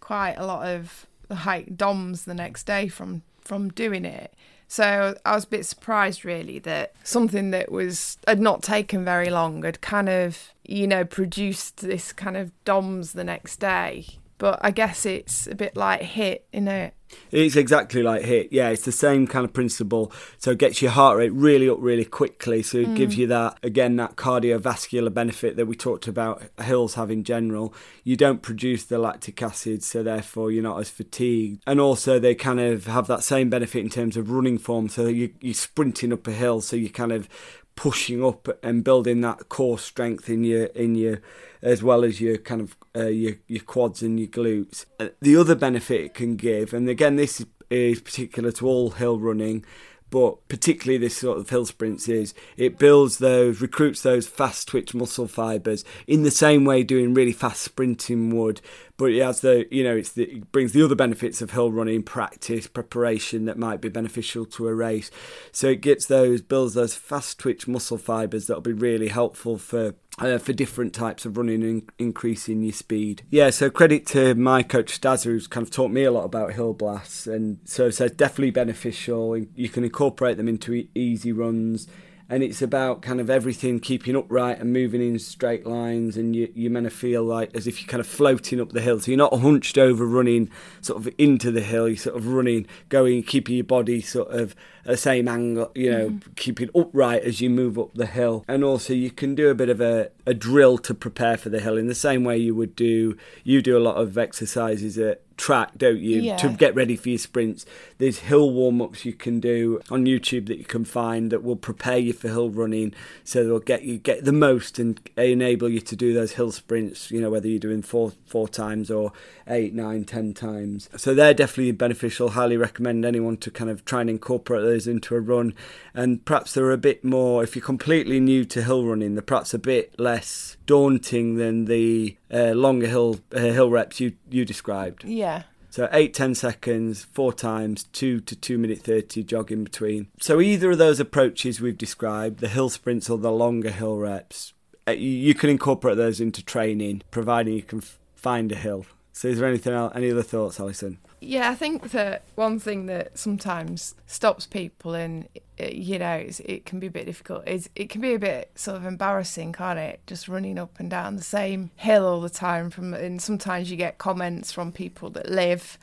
quite 0.00 0.34
a 0.34 0.46
lot 0.46 0.66
of 0.66 1.06
like 1.30 1.76
DOMs 1.76 2.24
the 2.24 2.34
next 2.34 2.64
day 2.64 2.88
from 2.88 3.22
from 3.40 3.70
doing 3.70 4.04
it. 4.04 4.34
So 4.68 5.14
I 5.26 5.34
was 5.34 5.44
a 5.44 5.48
bit 5.48 5.66
surprised, 5.66 6.24
really, 6.24 6.58
that 6.60 6.94
something 7.04 7.50
that 7.50 7.70
was 7.70 8.16
had 8.26 8.40
not 8.40 8.62
taken 8.62 9.04
very 9.04 9.28
long 9.28 9.64
had 9.64 9.82
kind 9.82 10.08
of, 10.08 10.54
you 10.64 10.86
know, 10.86 11.04
produced 11.04 11.82
this 11.82 12.10
kind 12.12 12.38
of 12.38 12.52
DOMs 12.64 13.12
the 13.12 13.22
next 13.22 13.56
day. 13.60 14.06
But 14.38 14.60
I 14.62 14.70
guess 14.70 15.04
it's 15.04 15.46
a 15.46 15.54
bit 15.54 15.76
like 15.76 16.00
HIIT, 16.00 16.40
you 16.54 16.62
know. 16.62 16.90
It's 17.30 17.56
exactly 17.56 18.02
like 18.02 18.24
HIT. 18.24 18.48
Yeah, 18.52 18.68
it's 18.68 18.84
the 18.84 18.92
same 18.92 19.26
kind 19.26 19.44
of 19.44 19.52
principle. 19.52 20.12
So 20.38 20.50
it 20.50 20.58
gets 20.58 20.82
your 20.82 20.90
heart 20.90 21.18
rate 21.18 21.32
really 21.32 21.68
up 21.68 21.78
really 21.80 22.04
quickly. 22.04 22.62
So 22.62 22.78
it 22.78 22.94
gives 22.94 23.14
mm. 23.14 23.18
you 23.20 23.26
that, 23.28 23.58
again, 23.62 23.96
that 23.96 24.16
cardiovascular 24.16 25.12
benefit 25.12 25.56
that 25.56 25.66
we 25.66 25.74
talked 25.74 26.06
about 26.06 26.42
hills 26.60 26.94
have 26.94 27.10
in 27.10 27.24
general. 27.24 27.74
You 28.04 28.16
don't 28.16 28.42
produce 28.42 28.84
the 28.84 28.98
lactic 28.98 29.40
acid, 29.42 29.82
so 29.82 30.02
therefore 30.02 30.50
you're 30.50 30.62
not 30.62 30.80
as 30.80 30.90
fatigued. 30.90 31.62
And 31.66 31.80
also, 31.80 32.18
they 32.18 32.34
kind 32.34 32.60
of 32.60 32.86
have 32.86 33.06
that 33.06 33.22
same 33.22 33.48
benefit 33.48 33.82
in 33.82 33.90
terms 33.90 34.16
of 34.16 34.30
running 34.30 34.58
form. 34.58 34.88
So 34.88 35.06
you, 35.06 35.32
you're 35.40 35.54
sprinting 35.54 36.12
up 36.12 36.26
a 36.26 36.32
hill, 36.32 36.60
so 36.60 36.76
you're 36.76 36.90
kind 36.90 37.12
of 37.12 37.28
pushing 37.76 38.24
up 38.24 38.48
and 38.62 38.84
building 38.84 39.20
that 39.22 39.48
core 39.48 39.78
strength 39.78 40.28
in 40.28 40.44
your 40.44 40.66
in 40.66 40.94
your 40.94 41.20
as 41.62 41.82
well 41.82 42.04
as 42.04 42.20
your 42.20 42.36
kind 42.38 42.60
of 42.60 42.76
uh, 42.96 43.06
your 43.06 43.34
your 43.46 43.62
quads 43.64 44.02
and 44.02 44.18
your 44.18 44.28
glutes. 44.28 44.86
Uh, 45.00 45.08
the 45.20 45.36
other 45.36 45.54
benefit 45.54 46.00
it 46.00 46.14
can 46.14 46.36
give, 46.36 46.72
and 46.72 46.88
again 46.88 47.16
this 47.16 47.44
is 47.70 48.00
particular 48.00 48.52
to 48.52 48.66
all 48.66 48.90
hill 48.90 49.18
running, 49.18 49.64
but 50.12 50.46
particularly 50.46 50.98
this 50.98 51.16
sort 51.16 51.38
of 51.38 51.48
hill 51.48 51.64
sprints 51.64 52.06
is 52.06 52.34
it 52.58 52.78
builds 52.78 53.16
those 53.16 53.62
recruits 53.62 54.02
those 54.02 54.26
fast 54.26 54.68
twitch 54.68 54.92
muscle 54.92 55.26
fibers 55.26 55.86
in 56.06 56.22
the 56.22 56.30
same 56.30 56.66
way 56.66 56.82
doing 56.82 57.14
really 57.14 57.32
fast 57.32 57.62
sprinting 57.62 58.28
would. 58.36 58.60
But 58.98 59.06
it 59.06 59.22
has 59.22 59.40
the 59.40 59.66
you 59.70 59.82
know 59.82 59.98
the, 60.02 60.24
it 60.24 60.52
brings 60.52 60.72
the 60.72 60.84
other 60.84 60.94
benefits 60.94 61.40
of 61.40 61.52
hill 61.52 61.72
running 61.72 62.02
practice 62.02 62.66
preparation 62.66 63.46
that 63.46 63.56
might 63.56 63.80
be 63.80 63.88
beneficial 63.88 64.44
to 64.44 64.68
a 64.68 64.74
race. 64.74 65.10
So 65.50 65.68
it 65.68 65.80
gets 65.80 66.04
those 66.04 66.42
builds 66.42 66.74
those 66.74 66.94
fast 66.94 67.38
twitch 67.38 67.66
muscle 67.66 67.96
fibers 67.96 68.46
that'll 68.46 68.60
be 68.60 68.74
really 68.74 69.08
helpful 69.08 69.56
for 69.56 69.94
uh, 70.18 70.38
for 70.38 70.52
different 70.52 70.92
types 70.92 71.24
of 71.24 71.36
running 71.36 71.62
and 71.62 71.90
increasing 71.98 72.62
your 72.62 72.72
speed. 72.72 73.22
Yeah, 73.30 73.50
so 73.50 73.70
credit 73.70 74.06
to 74.08 74.34
my 74.34 74.62
coach 74.62 75.00
Stazza, 75.00 75.24
who's 75.24 75.46
kind 75.46 75.66
of 75.66 75.70
taught 75.70 75.90
me 75.90 76.04
a 76.04 76.10
lot 76.10 76.24
about 76.24 76.52
hill 76.52 76.74
blasts, 76.74 77.26
and 77.26 77.58
so 77.64 77.90
so 77.90 78.08
definitely 78.08 78.50
beneficial. 78.50 79.36
You 79.36 79.68
can 79.68 79.84
incorporate 79.84 80.36
them 80.36 80.48
into 80.48 80.74
e- 80.74 80.90
easy 80.94 81.32
runs 81.32 81.88
and 82.32 82.42
it's 82.42 82.62
about 82.62 83.02
kind 83.02 83.20
of 83.20 83.28
everything 83.28 83.78
keeping 83.78 84.16
upright 84.16 84.58
and 84.58 84.72
moving 84.72 85.02
in 85.02 85.18
straight 85.18 85.66
lines 85.66 86.16
and 86.16 86.34
you, 86.34 86.50
you're 86.54 86.70
meant 86.70 86.86
to 86.86 86.90
feel 86.90 87.22
like 87.22 87.54
as 87.54 87.66
if 87.66 87.80
you're 87.80 87.88
kind 87.88 88.00
of 88.00 88.06
floating 88.06 88.58
up 88.58 88.72
the 88.72 88.80
hill 88.80 88.98
so 88.98 89.10
you're 89.10 89.18
not 89.18 89.38
hunched 89.40 89.76
over 89.76 90.06
running 90.06 90.48
sort 90.80 90.98
of 90.98 91.12
into 91.18 91.50
the 91.50 91.60
hill 91.60 91.86
you're 91.86 91.96
sort 91.96 92.16
of 92.16 92.26
running 92.26 92.66
going 92.88 93.22
keeping 93.22 93.56
your 93.56 93.64
body 93.64 94.00
sort 94.00 94.28
of 94.28 94.54
the 94.84 94.96
same 94.96 95.28
angle 95.28 95.70
you 95.74 95.90
know 95.90 96.10
mm. 96.10 96.36
keeping 96.36 96.68
upright 96.74 97.22
as 97.22 97.40
you 97.40 97.48
move 97.48 97.78
up 97.78 97.92
the 97.94 98.06
hill 98.06 98.44
and 98.48 98.64
also 98.64 98.92
you 98.92 99.10
can 99.10 99.34
do 99.34 99.48
a 99.48 99.54
bit 99.54 99.68
of 99.68 99.80
a, 99.80 100.10
a 100.26 100.34
drill 100.34 100.78
to 100.78 100.94
prepare 100.94 101.36
for 101.36 101.48
the 101.48 101.60
hill 101.60 101.76
in 101.76 101.86
the 101.86 101.94
same 101.94 102.24
way 102.24 102.36
you 102.36 102.54
would 102.54 102.74
do 102.74 103.16
you 103.44 103.62
do 103.62 103.76
a 103.76 103.80
lot 103.80 103.96
of 103.96 104.18
exercises 104.18 104.98
at 104.98 105.22
track, 105.42 105.72
don't 105.76 106.00
you, 106.00 106.20
yeah. 106.20 106.36
to 106.36 106.48
get 106.50 106.74
ready 106.74 106.96
for 106.96 107.08
your 107.08 107.18
sprints. 107.18 107.66
There's 107.98 108.20
hill 108.20 108.50
warm 108.50 108.80
ups 108.80 109.04
you 109.04 109.12
can 109.12 109.40
do 109.40 109.80
on 109.90 110.04
YouTube 110.04 110.46
that 110.46 110.58
you 110.58 110.64
can 110.64 110.84
find 110.84 111.32
that 111.32 111.42
will 111.42 111.56
prepare 111.56 111.98
you 111.98 112.12
for 112.12 112.28
hill 112.28 112.48
running, 112.48 112.94
so 113.24 113.44
they'll 113.44 113.58
get 113.58 113.82
you 113.82 113.98
get 113.98 114.24
the 114.24 114.32
most 114.32 114.78
and 114.78 115.00
enable 115.16 115.68
you 115.68 115.80
to 115.80 115.96
do 115.96 116.14
those 116.14 116.32
hill 116.32 116.52
sprints. 116.52 117.10
You 117.10 117.20
know 117.20 117.30
whether 117.30 117.48
you're 117.48 117.58
doing 117.58 117.82
four 117.82 118.12
four 118.24 118.48
times 118.48 118.90
or 118.90 119.12
eight, 119.48 119.74
nine, 119.74 120.04
ten 120.04 120.32
times. 120.32 120.88
So 120.96 121.12
they're 121.12 121.34
definitely 121.34 121.72
beneficial. 121.72 122.30
Highly 122.30 122.56
recommend 122.56 123.04
anyone 123.04 123.36
to 123.38 123.50
kind 123.50 123.70
of 123.70 123.84
try 123.84 124.00
and 124.00 124.10
incorporate 124.10 124.62
those 124.72 124.86
into 124.86 125.14
a 125.14 125.20
run. 125.20 125.54
And 125.94 126.24
perhaps 126.24 126.54
they're 126.54 126.70
a 126.70 126.78
bit 126.78 127.04
more 127.04 127.42
if 127.42 127.54
you're 127.54 127.64
completely 127.64 128.20
new 128.20 128.44
to 128.46 128.62
hill 128.62 128.84
running, 128.84 129.14
they're 129.14 129.22
perhaps 129.22 129.54
a 129.54 129.58
bit 129.58 129.98
less 129.98 130.56
daunting 130.66 131.36
than 131.36 131.66
the 131.66 132.16
uh, 132.32 132.52
longer 132.52 132.86
hill 132.86 133.20
uh, 133.34 133.38
hill 133.38 133.70
reps 133.70 134.00
you 134.00 134.12
you 134.30 134.44
described. 134.44 135.04
Yeah. 135.04 135.42
So 135.70 135.88
eight, 135.90 136.12
ten 136.12 136.34
seconds, 136.34 137.02
four 137.02 137.32
times, 137.32 137.84
two 137.84 138.20
to 138.20 138.36
two 138.36 138.58
minute 138.58 138.80
thirty 138.80 139.22
jog 139.22 139.50
in 139.50 139.64
between. 139.64 140.08
So 140.20 140.40
either 140.40 140.72
of 140.72 140.78
those 140.78 141.00
approaches 141.00 141.60
we've 141.60 141.78
described, 141.78 142.40
the 142.40 142.48
hill 142.48 142.68
sprints 142.68 143.08
or 143.08 143.16
the 143.16 143.32
longer 143.32 143.70
hill 143.70 143.96
reps, 143.96 144.52
uh, 144.86 144.92
you 144.92 145.34
can 145.34 145.48
incorporate 145.48 145.96
those 145.96 146.20
into 146.20 146.44
training, 146.44 147.02
providing 147.10 147.54
you 147.54 147.62
can 147.62 147.78
f- 147.78 147.98
find 148.14 148.52
a 148.52 148.56
hill. 148.56 148.84
So 149.12 149.28
is 149.28 149.38
there 149.38 149.48
anything 149.48 149.74
else, 149.74 149.92
any 149.94 150.10
other 150.10 150.22
thoughts, 150.22 150.58
Alison? 150.58 150.98
Yeah, 151.20 151.50
I 151.50 151.54
think 151.54 151.90
that 151.90 152.22
one 152.34 152.58
thing 152.58 152.86
that 152.86 153.16
sometimes 153.16 153.94
stops 154.06 154.46
people 154.46 154.94
and 154.94 155.28
you 155.58 155.98
know 155.98 156.26
it 156.44 156.64
can 156.64 156.80
be 156.80 156.88
a 156.88 156.90
bit 156.90 157.06
difficult 157.06 157.46
is 157.46 157.70
it 157.76 157.90
can 157.90 158.00
be 158.00 158.14
a 158.14 158.18
bit 158.18 158.50
sort 158.56 158.78
of 158.78 158.86
embarrassing, 158.86 159.52
can't 159.52 159.78
it? 159.78 160.00
Just 160.06 160.28
running 160.28 160.58
up 160.58 160.80
and 160.80 160.90
down 160.90 161.16
the 161.16 161.22
same 161.22 161.70
hill 161.76 162.06
all 162.06 162.20
the 162.20 162.30
time. 162.30 162.70
From 162.70 162.94
and 162.94 163.20
sometimes 163.22 163.70
you 163.70 163.76
get 163.76 163.98
comments 163.98 164.50
from 164.50 164.72
people 164.72 165.10
that 165.10 165.30
live 165.30 165.78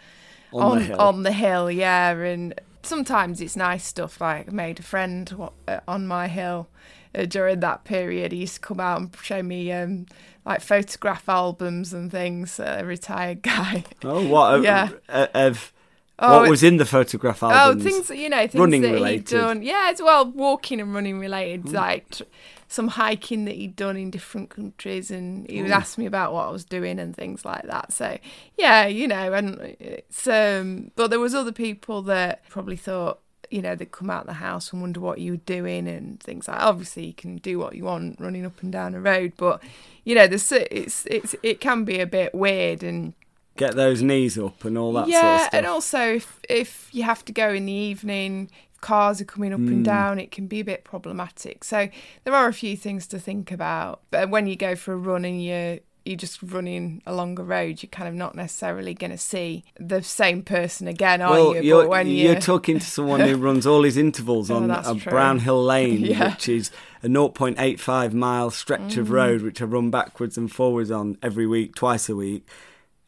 on 0.51 0.61
on 0.61 0.87
the, 0.87 0.97
on 0.97 1.23
the 1.23 1.31
hill, 1.31 1.71
yeah, 1.71 2.11
and 2.11 2.59
sometimes 2.81 3.39
it's 3.39 3.55
nice 3.55 3.85
stuff. 3.85 4.19
Like 4.19 4.49
I 4.49 4.51
made 4.51 4.79
a 4.79 4.83
friend 4.83 5.49
uh, 5.67 5.79
on 5.87 6.07
my 6.07 6.27
hill 6.27 6.67
uh, 7.15 7.25
during 7.25 7.59
that 7.61 7.83
period. 7.83 8.31
He 8.31 8.39
used 8.39 8.55
to 8.55 8.59
come 8.59 8.79
out 8.79 8.99
and 8.99 9.15
show 9.21 9.41
me 9.41 9.71
um, 9.71 10.05
like 10.45 10.61
photograph 10.61 11.27
albums 11.27 11.93
and 11.93 12.11
things. 12.11 12.59
A 12.59 12.83
retired 12.83 13.41
guy. 13.43 13.83
Oh, 14.03 14.27
what? 14.27 14.61
yeah. 14.63 14.89
Of 15.09 15.73
oh, 16.19 16.41
what 16.41 16.49
was 16.49 16.63
in 16.63 16.77
the 16.77 16.85
photograph 16.85 17.43
oh, 17.43 17.49
albums? 17.49 17.85
Oh, 17.85 17.89
things 17.89 18.09
you 18.09 18.29
know, 18.29 18.47
things 18.47 18.55
running 18.55 18.81
that 18.81 18.93
related. 18.93 19.29
he'd 19.29 19.37
done. 19.37 19.61
Yeah, 19.61 19.89
as 19.91 20.01
well, 20.01 20.29
walking 20.29 20.79
and 20.81 20.93
running 20.93 21.19
related, 21.19 21.63
mm. 21.63 21.73
like 21.73 22.09
t- 22.09 22.25
some 22.67 22.89
hiking 22.89 23.45
that 23.45 23.55
he'd 23.55 23.75
done 23.75 23.97
in 23.97 24.11
different 24.11 24.49
countries, 24.49 25.09
and 25.09 25.49
he 25.49 25.61
would 25.61 25.71
ask 25.71 25.97
me 25.97 26.05
about 26.05 26.33
what 26.33 26.47
I 26.47 26.51
was 26.51 26.65
doing 26.65 26.99
and 26.99 27.15
things 27.15 27.43
like 27.43 27.63
that. 27.63 27.91
So 27.91 28.17
yeah, 28.57 28.85
you 28.85 29.07
know, 29.07 29.33
and 29.33 29.59
it's 29.79 30.27
um, 30.27 30.91
but 30.95 31.09
there 31.09 31.19
was 31.19 31.33
other 31.33 31.51
people 31.51 32.03
that 32.03 32.47
probably 32.47 32.77
thought 32.77 33.19
you 33.49 33.61
know, 33.61 33.75
they'd 33.75 33.91
come 33.91 34.09
out 34.09 34.21
of 34.21 34.27
the 34.27 34.33
house 34.33 34.71
and 34.71 34.81
wonder 34.81 34.99
what 34.99 35.19
you 35.19 35.33
were 35.33 35.37
doing 35.37 35.87
and 35.87 36.19
things 36.19 36.47
like. 36.47 36.59
Obviously, 36.59 37.07
you 37.07 37.13
can 37.13 37.37
do 37.37 37.59
what 37.59 37.75
you 37.75 37.83
want 37.85 38.19
running 38.19 38.45
up 38.45 38.61
and 38.61 38.71
down 38.71 38.95
a 38.95 39.01
road, 39.01 39.33
but 39.37 39.61
you 40.03 40.15
know, 40.15 40.27
there's 40.27 40.51
it's 40.51 41.05
it's 41.05 41.35
it 41.43 41.59
can 41.59 41.83
be 41.83 41.99
a 41.99 42.07
bit 42.07 42.33
weird 42.33 42.83
and 42.83 43.13
get 43.57 43.75
those 43.75 44.01
knees 44.01 44.37
up 44.37 44.63
and 44.65 44.77
all 44.77 44.93
that. 44.93 45.07
Yeah, 45.07 45.21
sort 45.21 45.33
of 45.33 45.41
stuff. 45.41 45.53
and 45.53 45.65
also 45.65 46.15
if 46.15 46.39
if 46.49 46.89
you 46.91 47.03
have 47.03 47.25
to 47.25 47.31
go 47.31 47.49
in 47.49 47.65
the 47.65 47.73
evening, 47.73 48.49
cars 48.81 49.21
are 49.21 49.25
coming 49.25 49.53
up 49.53 49.59
mm. 49.59 49.67
and 49.67 49.77
hmm. 49.77 49.83
down, 49.83 50.19
it 50.19 50.31
can 50.31 50.47
be 50.47 50.59
a 50.59 50.65
bit 50.65 50.83
problematic. 50.83 51.63
So 51.63 51.89
there 52.23 52.33
are 52.33 52.47
a 52.47 52.53
few 52.53 52.77
things 52.77 53.07
to 53.07 53.19
think 53.19 53.51
about. 53.51 54.01
But 54.11 54.29
when 54.29 54.47
you 54.47 54.55
go 54.55 54.75
for 54.75 54.93
a 54.93 54.97
run 54.97 55.25
and 55.25 55.43
you 55.43 55.79
you're 56.09 56.17
just 56.17 56.41
running 56.41 57.01
along 57.05 57.39
a 57.39 57.43
road, 57.43 57.83
you're 57.83 57.89
kind 57.89 58.09
of 58.09 58.15
not 58.15 58.33
necessarily 58.33 58.95
going 58.95 59.11
to 59.11 59.17
see 59.17 59.63
the 59.79 60.01
same 60.01 60.41
person 60.41 60.87
again, 60.87 61.21
are 61.21 61.31
well, 61.31 61.55
you? 61.55 61.61
You're, 61.61 61.87
when 61.87 62.07
you're, 62.07 62.33
you're 62.33 62.41
talking 62.41 62.79
to 62.79 62.85
someone 62.85 63.19
who 63.21 63.35
runs 63.37 63.67
all 63.67 63.83
his 63.83 63.95
intervals 63.95 64.49
oh, 64.49 64.57
on 64.57 64.71
a 64.71 64.83
true. 64.83 65.11
Brownhill 65.11 65.63
Lane, 65.63 66.01
yeah. 66.05 66.31
which 66.31 66.49
is 66.49 66.71
a 67.03 67.07
0.85 67.07 68.13
mile 68.13 68.49
stretch 68.49 68.95
mm. 68.95 68.97
of 68.97 69.11
road, 69.11 69.43
which 69.43 69.61
I 69.61 69.65
run 69.65 69.91
backwards 69.91 70.35
and 70.35 70.51
forwards 70.51 70.89
on 70.89 71.17
every 71.21 71.45
week, 71.45 71.75
twice 71.75 72.09
a 72.09 72.15
week. 72.15 72.45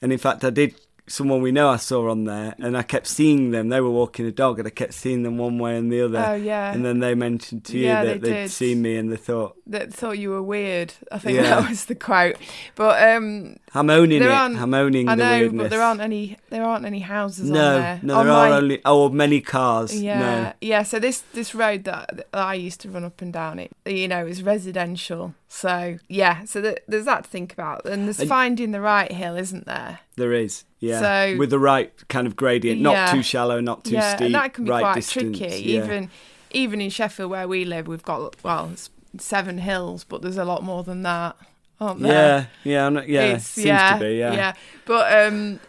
And 0.01 0.13
in 0.13 0.19
fact, 0.19 0.43
I 0.43 0.51
did 0.51 0.75
someone 1.11 1.41
we 1.41 1.51
know 1.51 1.69
I 1.69 1.77
saw 1.77 2.09
on 2.09 2.23
there, 2.23 2.55
and 2.59 2.77
I 2.77 2.83
kept 2.83 3.07
seeing 3.07 3.51
them. 3.51 3.69
They 3.69 3.81
were 3.81 3.91
walking 3.91 4.25
a 4.25 4.31
dog, 4.31 4.59
and 4.59 4.67
I 4.67 4.71
kept 4.71 4.93
seeing 4.93 5.23
them 5.23 5.37
one 5.37 5.59
way 5.59 5.77
and 5.77 5.91
the 5.91 6.01
other. 6.01 6.23
Oh 6.25 6.33
yeah. 6.33 6.71
And 6.71 6.85
then 6.85 6.99
they 6.99 7.13
mentioned 7.15 7.65
to 7.65 7.77
you 7.77 7.85
yeah, 7.85 8.03
that 8.03 8.21
they 8.21 8.41
would 8.41 8.51
seen 8.51 8.81
me, 8.81 8.95
and 8.97 9.11
they 9.11 9.17
thought 9.17 9.57
that 9.67 9.93
thought 9.93 10.17
you 10.17 10.29
were 10.29 10.41
weird. 10.41 10.93
I 11.11 11.19
think 11.19 11.37
yeah. 11.37 11.61
that 11.61 11.69
was 11.69 11.85
the 11.85 11.95
quote. 11.95 12.37
But 12.75 13.01
um, 13.09 13.57
I'm 13.73 13.89
owning 13.89 14.21
it. 14.21 14.29
I'm 14.29 14.73
owning 14.73 15.09
I 15.09 15.15
know, 15.15 15.25
the 15.25 15.39
weirdness. 15.41 15.63
but 15.63 15.69
there 15.69 15.81
aren't 15.81 16.01
any. 16.01 16.37
There 16.49 16.63
aren't 16.63 16.85
any 16.85 16.99
houses 16.99 17.49
no, 17.49 17.75
on 17.75 17.81
there. 17.81 17.99
No, 18.01 18.23
there 18.23 18.33
are 18.33 18.53
only 18.53 18.81
oh 18.85 19.09
many 19.09 19.41
cars. 19.41 20.01
Yeah, 20.01 20.19
no. 20.19 20.53
yeah. 20.61 20.83
So 20.83 20.99
this 20.99 21.23
this 21.33 21.53
road 21.53 21.83
that, 21.83 22.17
that 22.17 22.27
I 22.33 22.55
used 22.55 22.81
to 22.81 22.89
run 22.89 23.03
up 23.03 23.21
and 23.21 23.33
down 23.33 23.59
it, 23.59 23.71
you 23.85 24.07
know, 24.07 24.25
is 24.25 24.43
residential. 24.43 25.35
So 25.47 25.99
yeah, 26.07 26.45
so 26.45 26.61
th- 26.61 26.79
there's 26.87 27.05
that 27.05 27.25
to 27.25 27.29
think 27.29 27.51
about, 27.51 27.85
and 27.85 28.05
there's 28.05 28.19
and, 28.21 28.29
finding 28.29 28.71
the 28.71 28.81
right 28.81 29.11
hill, 29.11 29.35
isn't 29.35 29.65
there? 29.65 29.99
There 30.21 30.33
is, 30.33 30.65
yeah. 30.79 30.99
So 30.99 31.37
with 31.39 31.49
the 31.49 31.57
right 31.57 31.91
kind 32.09 32.27
of 32.27 32.35
gradient, 32.35 32.79
not 32.79 32.91
yeah, 32.91 33.11
too 33.11 33.23
shallow, 33.23 33.59
not 33.59 33.85
too 33.85 33.93
yeah, 33.93 34.15
steep. 34.15 34.27
and 34.27 34.35
that 34.35 34.53
can 34.53 34.65
be 34.65 34.69
right 34.69 34.81
quite 34.81 34.95
distance, 34.97 35.35
tricky. 35.35 35.63
Yeah. 35.63 35.83
Even 35.83 36.09
even 36.51 36.79
in 36.79 36.91
Sheffield 36.91 37.31
where 37.31 37.47
we 37.47 37.65
live, 37.65 37.87
we've 37.87 38.03
got 38.03 38.35
well 38.43 38.71
seven 39.17 39.57
hills, 39.57 40.03
but 40.03 40.21
there's 40.21 40.37
a 40.37 40.45
lot 40.45 40.63
more 40.63 40.83
than 40.83 41.01
that. 41.01 41.35
Aren't 41.79 42.01
there? 42.01 42.49
Yeah, 42.63 42.71
yeah, 42.71 42.89
not, 42.89 43.09
yeah. 43.09 43.23
It's, 43.33 43.47
seems 43.47 43.65
yeah, 43.65 43.93
to 43.93 43.99
be, 43.99 44.17
yeah. 44.17 44.33
Yeah, 44.33 44.53
but 44.85 45.25
um, 45.25 45.59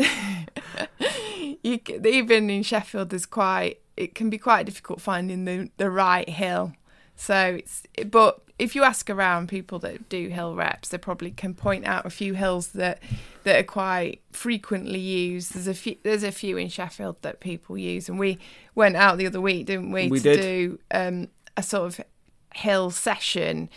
you, 1.62 1.80
even 2.04 2.50
in 2.50 2.62
Sheffield, 2.62 3.08
there's 3.08 3.24
quite. 3.24 3.80
It 3.96 4.14
can 4.14 4.28
be 4.28 4.36
quite 4.36 4.66
difficult 4.66 5.00
finding 5.00 5.46
the 5.46 5.70
the 5.78 5.90
right 5.90 6.28
hill. 6.28 6.74
So 7.16 7.60
it's, 7.60 7.84
but 8.10 8.41
if 8.62 8.76
you 8.76 8.84
ask 8.84 9.10
around 9.10 9.48
people 9.48 9.78
that 9.80 10.08
do 10.08 10.28
hill 10.28 10.54
reps, 10.54 10.90
they 10.90 10.98
probably 10.98 11.32
can 11.32 11.52
point 11.52 11.84
out 11.84 12.06
a 12.06 12.10
few 12.10 12.34
hills 12.34 12.68
that 12.68 13.02
that 13.42 13.58
are 13.58 13.64
quite 13.64 14.22
frequently 14.30 15.00
used. 15.00 15.54
There's 15.54 15.66
a 15.66 15.74
few. 15.74 15.96
There's 16.04 16.22
a 16.22 16.30
few 16.30 16.56
in 16.56 16.68
Sheffield 16.68 17.16
that 17.22 17.40
people 17.40 17.76
use, 17.76 18.08
and 18.08 18.18
we 18.18 18.38
went 18.74 18.94
out 18.96 19.18
the 19.18 19.26
other 19.26 19.40
week, 19.40 19.66
didn't 19.66 19.90
we, 19.90 20.08
we 20.08 20.20
to 20.20 20.36
did. 20.36 20.40
do 20.40 20.78
um, 20.92 21.28
a 21.56 21.62
sort 21.62 21.86
of 21.86 22.04
hill 22.54 22.90
session. 22.90 23.68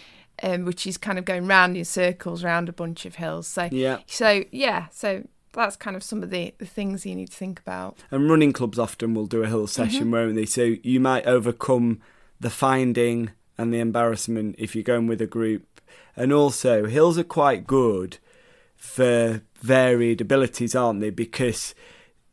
Um, 0.43 0.65
which 0.65 0.85
is 0.85 0.97
kind 0.97 1.17
of 1.17 1.23
going 1.23 1.47
round 1.47 1.77
in 1.77 1.85
circles 1.85 2.43
around 2.43 2.67
a 2.67 2.73
bunch 2.73 3.05
of 3.05 3.15
hills. 3.15 3.47
So 3.47 3.69
yeah, 3.71 3.99
so 4.05 4.43
yeah, 4.51 4.87
so 4.91 5.23
that's 5.53 5.77
kind 5.77 5.95
of 5.95 6.03
some 6.03 6.21
of 6.23 6.29
the, 6.29 6.53
the 6.57 6.65
things 6.65 7.05
you 7.05 7.15
need 7.15 7.29
to 7.29 7.37
think 7.37 7.57
about. 7.57 7.97
And 8.11 8.29
running 8.29 8.51
clubs 8.51 8.77
often 8.77 9.13
will 9.13 9.27
do 9.27 9.43
a 9.43 9.47
hill 9.47 9.65
session, 9.65 10.01
mm-hmm. 10.01 10.11
won't 10.11 10.35
they? 10.35 10.45
So 10.45 10.75
you 10.83 10.99
might 10.99 11.25
overcome 11.25 12.01
the 12.37 12.49
finding 12.49 13.31
and 13.57 13.73
the 13.73 13.79
embarrassment 13.79 14.55
if 14.57 14.75
you're 14.75 14.83
going 14.83 15.07
with 15.07 15.21
a 15.21 15.27
group. 15.27 15.81
And 16.15 16.31
also, 16.31 16.85
hills 16.85 17.17
are 17.17 17.23
quite 17.23 17.67
good 17.67 18.17
for 18.75 19.41
varied 19.61 20.21
abilities, 20.21 20.75
aren't 20.75 21.01
they? 21.01 21.09
Because 21.09 21.75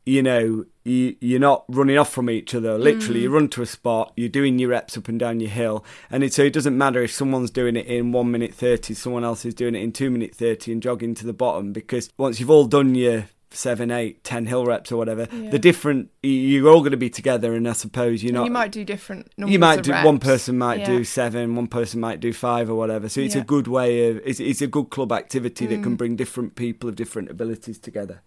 you 0.04 0.20
know, 0.20 0.64
you, 0.82 1.14
you're 1.20 1.38
not 1.38 1.64
running 1.68 1.96
off 1.96 2.12
from 2.12 2.28
each 2.28 2.56
other. 2.56 2.76
Literally, 2.76 3.20
Mm. 3.20 3.22
you 3.22 3.30
run 3.30 3.48
to 3.50 3.62
a 3.62 3.66
spot, 3.66 4.12
you're 4.16 4.28
doing 4.28 4.58
your 4.58 4.70
reps 4.70 4.98
up 4.98 5.06
and 5.06 5.16
down 5.16 5.38
your 5.38 5.48
hill, 5.50 5.84
and 6.10 6.24
it, 6.24 6.32
so 6.32 6.42
it 6.42 6.52
doesn't 6.52 6.76
matter 6.76 7.00
if 7.02 7.12
someone's 7.12 7.52
doing 7.52 7.76
it 7.76 7.86
in 7.86 8.10
one 8.10 8.28
minute 8.32 8.52
thirty, 8.52 8.94
someone 8.94 9.22
else 9.22 9.44
is 9.44 9.54
doing 9.54 9.76
it 9.76 9.82
in 9.82 9.92
two 9.92 10.10
minute 10.10 10.34
thirty, 10.34 10.72
and 10.72 10.82
jogging 10.82 11.14
to 11.14 11.24
the 11.24 11.32
bottom. 11.32 11.72
Because 11.72 12.10
once 12.16 12.40
you've 12.40 12.50
all 12.50 12.64
done 12.64 12.96
your 12.96 13.26
seven, 13.52 13.90
eight, 13.90 14.22
ten 14.24 14.46
hill 14.46 14.64
reps 14.66 14.90
or 14.92 14.96
whatever, 14.96 15.28
Yeah. 15.32 15.50
the 15.50 15.58
different 15.58 16.10
you- 16.22 16.30
you're 16.32 16.68
all 16.68 16.80
going 16.80 16.92
to 16.92 16.96
be 16.96 17.10
together, 17.10 17.54
and 17.54 17.68
I 17.68 17.72
suppose 17.72 18.22
you're 18.22 18.30
And 18.30 18.36
not. 18.36 18.44
you 18.44 18.50
might 18.52 18.72
do 18.72 18.84
different 18.84 19.28
you 19.36 19.58
might 19.58 19.82
do 19.82 19.92
one 19.92 20.18
person 20.18 20.56
might 20.58 20.80
Yeah. 20.80 20.86
do 20.86 21.04
seven 21.04 21.54
one 21.54 21.66
person 21.66 22.00
might 22.00 22.20
do 22.20 22.32
five 22.32 22.70
or 22.70 22.74
whatever 22.76 23.08
so 23.08 23.20
it's 23.20 23.34
Yeah. 23.34 23.40
a 23.42 23.44
good 23.44 23.66
way 23.66 24.08
of 24.08 24.20
it's, 24.24 24.38
it's 24.40 24.62
a 24.62 24.66
good 24.66 24.90
club 24.90 25.10
activity 25.12 25.66
that 25.66 25.80
Mm. 25.80 25.82
can 25.82 25.94
bring 25.96 26.16
different 26.16 26.54
people 26.54 26.88
of 26.88 26.96
different 26.96 27.30
abilities 27.30 27.78
together 27.78 28.20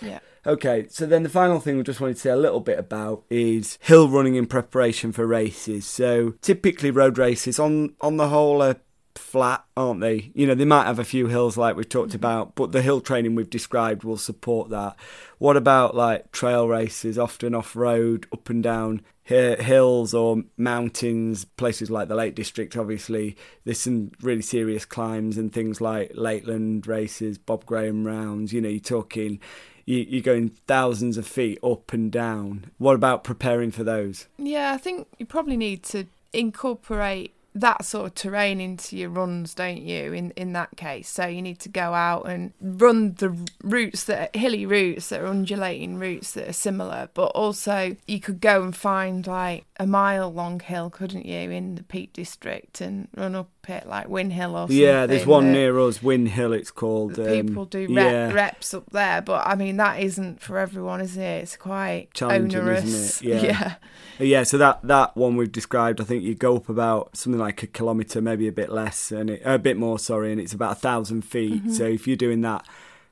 Yeah. 0.00 0.20
okay 0.46 0.86
so 0.88 1.06
then 1.06 1.22
the 1.24 1.28
final 1.28 1.58
thing 1.60 1.76
we 1.76 1.82
just 1.82 2.00
wanted 2.00 2.14
to 2.14 2.20
say 2.20 2.30
a 2.30 2.36
little 2.36 2.60
bit 2.60 2.78
about 2.78 3.24
is 3.30 3.78
hill 3.82 4.08
running 4.08 4.36
in 4.36 4.46
preparation 4.46 5.12
for 5.12 5.26
races 5.26 5.84
so 5.84 6.34
typically 6.40 6.90
road 6.90 7.18
races 7.18 7.58
on 7.58 7.94
on 8.00 8.16
the 8.16 8.28
whole 8.28 8.62
are 8.62 8.76
flat 9.14 9.64
aren't 9.76 10.00
they? 10.00 10.30
You 10.34 10.46
know 10.46 10.54
they 10.54 10.64
might 10.64 10.86
have 10.86 10.98
a 10.98 11.04
few 11.04 11.26
hills 11.26 11.56
like 11.56 11.76
we've 11.76 11.88
talked 11.88 12.10
mm-hmm. 12.10 12.16
about 12.16 12.54
but 12.54 12.72
the 12.72 12.82
hill 12.82 13.00
training 13.00 13.34
we've 13.34 13.50
described 13.50 14.04
will 14.04 14.16
support 14.16 14.70
that. 14.70 14.96
What 15.38 15.56
about 15.56 15.94
like 15.94 16.32
trail 16.32 16.68
races 16.68 17.18
often 17.18 17.54
off 17.54 17.76
road 17.76 18.26
up 18.32 18.50
and 18.50 18.62
down 18.62 19.02
hills 19.22 20.12
or 20.12 20.42
mountains 20.56 21.44
places 21.44 21.88
like 21.88 22.08
the 22.08 22.14
lake 22.14 22.34
district 22.34 22.76
obviously? 22.76 23.36
There's 23.64 23.80
some 23.80 24.12
really 24.20 24.42
serious 24.42 24.84
climbs 24.84 25.38
and 25.38 25.52
things 25.52 25.80
like 25.80 26.12
lakeland 26.14 26.86
races 26.86 27.38
bob 27.38 27.64
graham 27.66 28.06
rounds 28.06 28.52
you 28.52 28.60
know 28.60 28.68
you're 28.68 28.80
talking 28.80 29.40
you're 29.86 30.22
going 30.22 30.50
thousands 30.68 31.16
of 31.16 31.26
feet 31.26 31.58
up 31.64 31.92
and 31.92 32.12
down. 32.12 32.70
What 32.78 32.94
about 32.94 33.24
preparing 33.24 33.72
for 33.72 33.82
those? 33.82 34.28
Yeah, 34.38 34.72
I 34.72 34.76
think 34.76 35.08
you 35.18 35.26
probably 35.26 35.56
need 35.56 35.82
to 35.84 36.06
incorporate 36.32 37.34
that 37.54 37.84
sort 37.84 38.06
of 38.06 38.14
terrain 38.14 38.60
into 38.60 38.96
your 38.96 39.10
runs, 39.10 39.54
don't 39.54 39.82
you? 39.82 40.12
In 40.12 40.30
in 40.32 40.52
that 40.52 40.76
case, 40.76 41.08
so 41.08 41.26
you 41.26 41.42
need 41.42 41.58
to 41.60 41.68
go 41.68 41.94
out 41.94 42.28
and 42.28 42.52
run 42.60 43.14
the 43.14 43.36
routes 43.62 44.04
that 44.04 44.30
are 44.34 44.38
hilly 44.38 44.66
routes 44.66 45.08
that 45.08 45.20
are 45.20 45.26
undulating 45.26 45.98
routes 45.98 46.32
that 46.32 46.48
are 46.48 46.52
similar, 46.52 47.08
but 47.14 47.26
also 47.26 47.96
you 48.06 48.20
could 48.20 48.40
go 48.40 48.62
and 48.62 48.76
find 48.76 49.26
like 49.26 49.64
a 49.80 49.86
mile 49.86 50.30
long 50.30 50.60
hill, 50.60 50.90
couldn't 50.90 51.24
you, 51.24 51.50
in 51.50 51.74
the 51.74 51.82
Peak 51.82 52.12
District 52.12 52.82
and 52.82 53.08
run 53.16 53.34
up 53.34 53.48
it 53.66 53.86
like 53.86 54.08
Win 54.08 54.30
Hill 54.30 54.56
or 54.56 54.62
something. 54.62 54.76
yeah 54.76 55.06
there's 55.06 55.24
one 55.24 55.52
near 55.52 55.78
us 55.78 56.02
win 56.02 56.26
hill 56.26 56.52
it's 56.52 56.70
called 56.70 57.18
um, 57.20 57.26
people 57.26 57.64
do 57.64 57.86
rep, 57.94 58.12
yeah. 58.12 58.32
reps 58.32 58.74
up 58.74 58.90
there, 58.90 59.22
but 59.22 59.46
I 59.46 59.54
mean 59.54 59.78
that 59.78 60.00
isn't 60.00 60.42
for 60.42 60.58
everyone, 60.58 61.00
is 61.00 61.16
it? 61.16 61.42
It's 61.42 61.56
quite 61.56 62.12
Challenging, 62.12 62.60
onerous. 62.60 63.22
it? 63.22 63.26
Yeah. 63.26 63.42
yeah. 63.42 63.74
Yeah, 64.18 64.42
so 64.42 64.58
that 64.58 64.80
that 64.82 65.16
one 65.16 65.36
we've 65.36 65.50
described, 65.50 65.98
I 65.98 66.04
think 66.04 66.24
you 66.24 66.34
go 66.34 66.56
up 66.56 66.68
about 66.68 67.16
something 67.16 67.40
like 67.40 67.62
a 67.62 67.66
kilometre, 67.66 68.20
maybe 68.20 68.48
a 68.48 68.52
bit 68.52 68.70
less, 68.70 69.10
and 69.10 69.30
it, 69.30 69.40
a 69.46 69.58
bit 69.58 69.78
more, 69.78 69.98
sorry, 69.98 70.30
and 70.30 70.40
it's 70.40 70.52
about 70.52 70.72
a 70.72 70.80
thousand 70.80 71.22
feet. 71.22 71.62
Mm-hmm. 71.64 71.72
So 71.72 71.84
if 71.84 72.06
you're 72.06 72.18
doing 72.18 72.42
that 72.42 72.66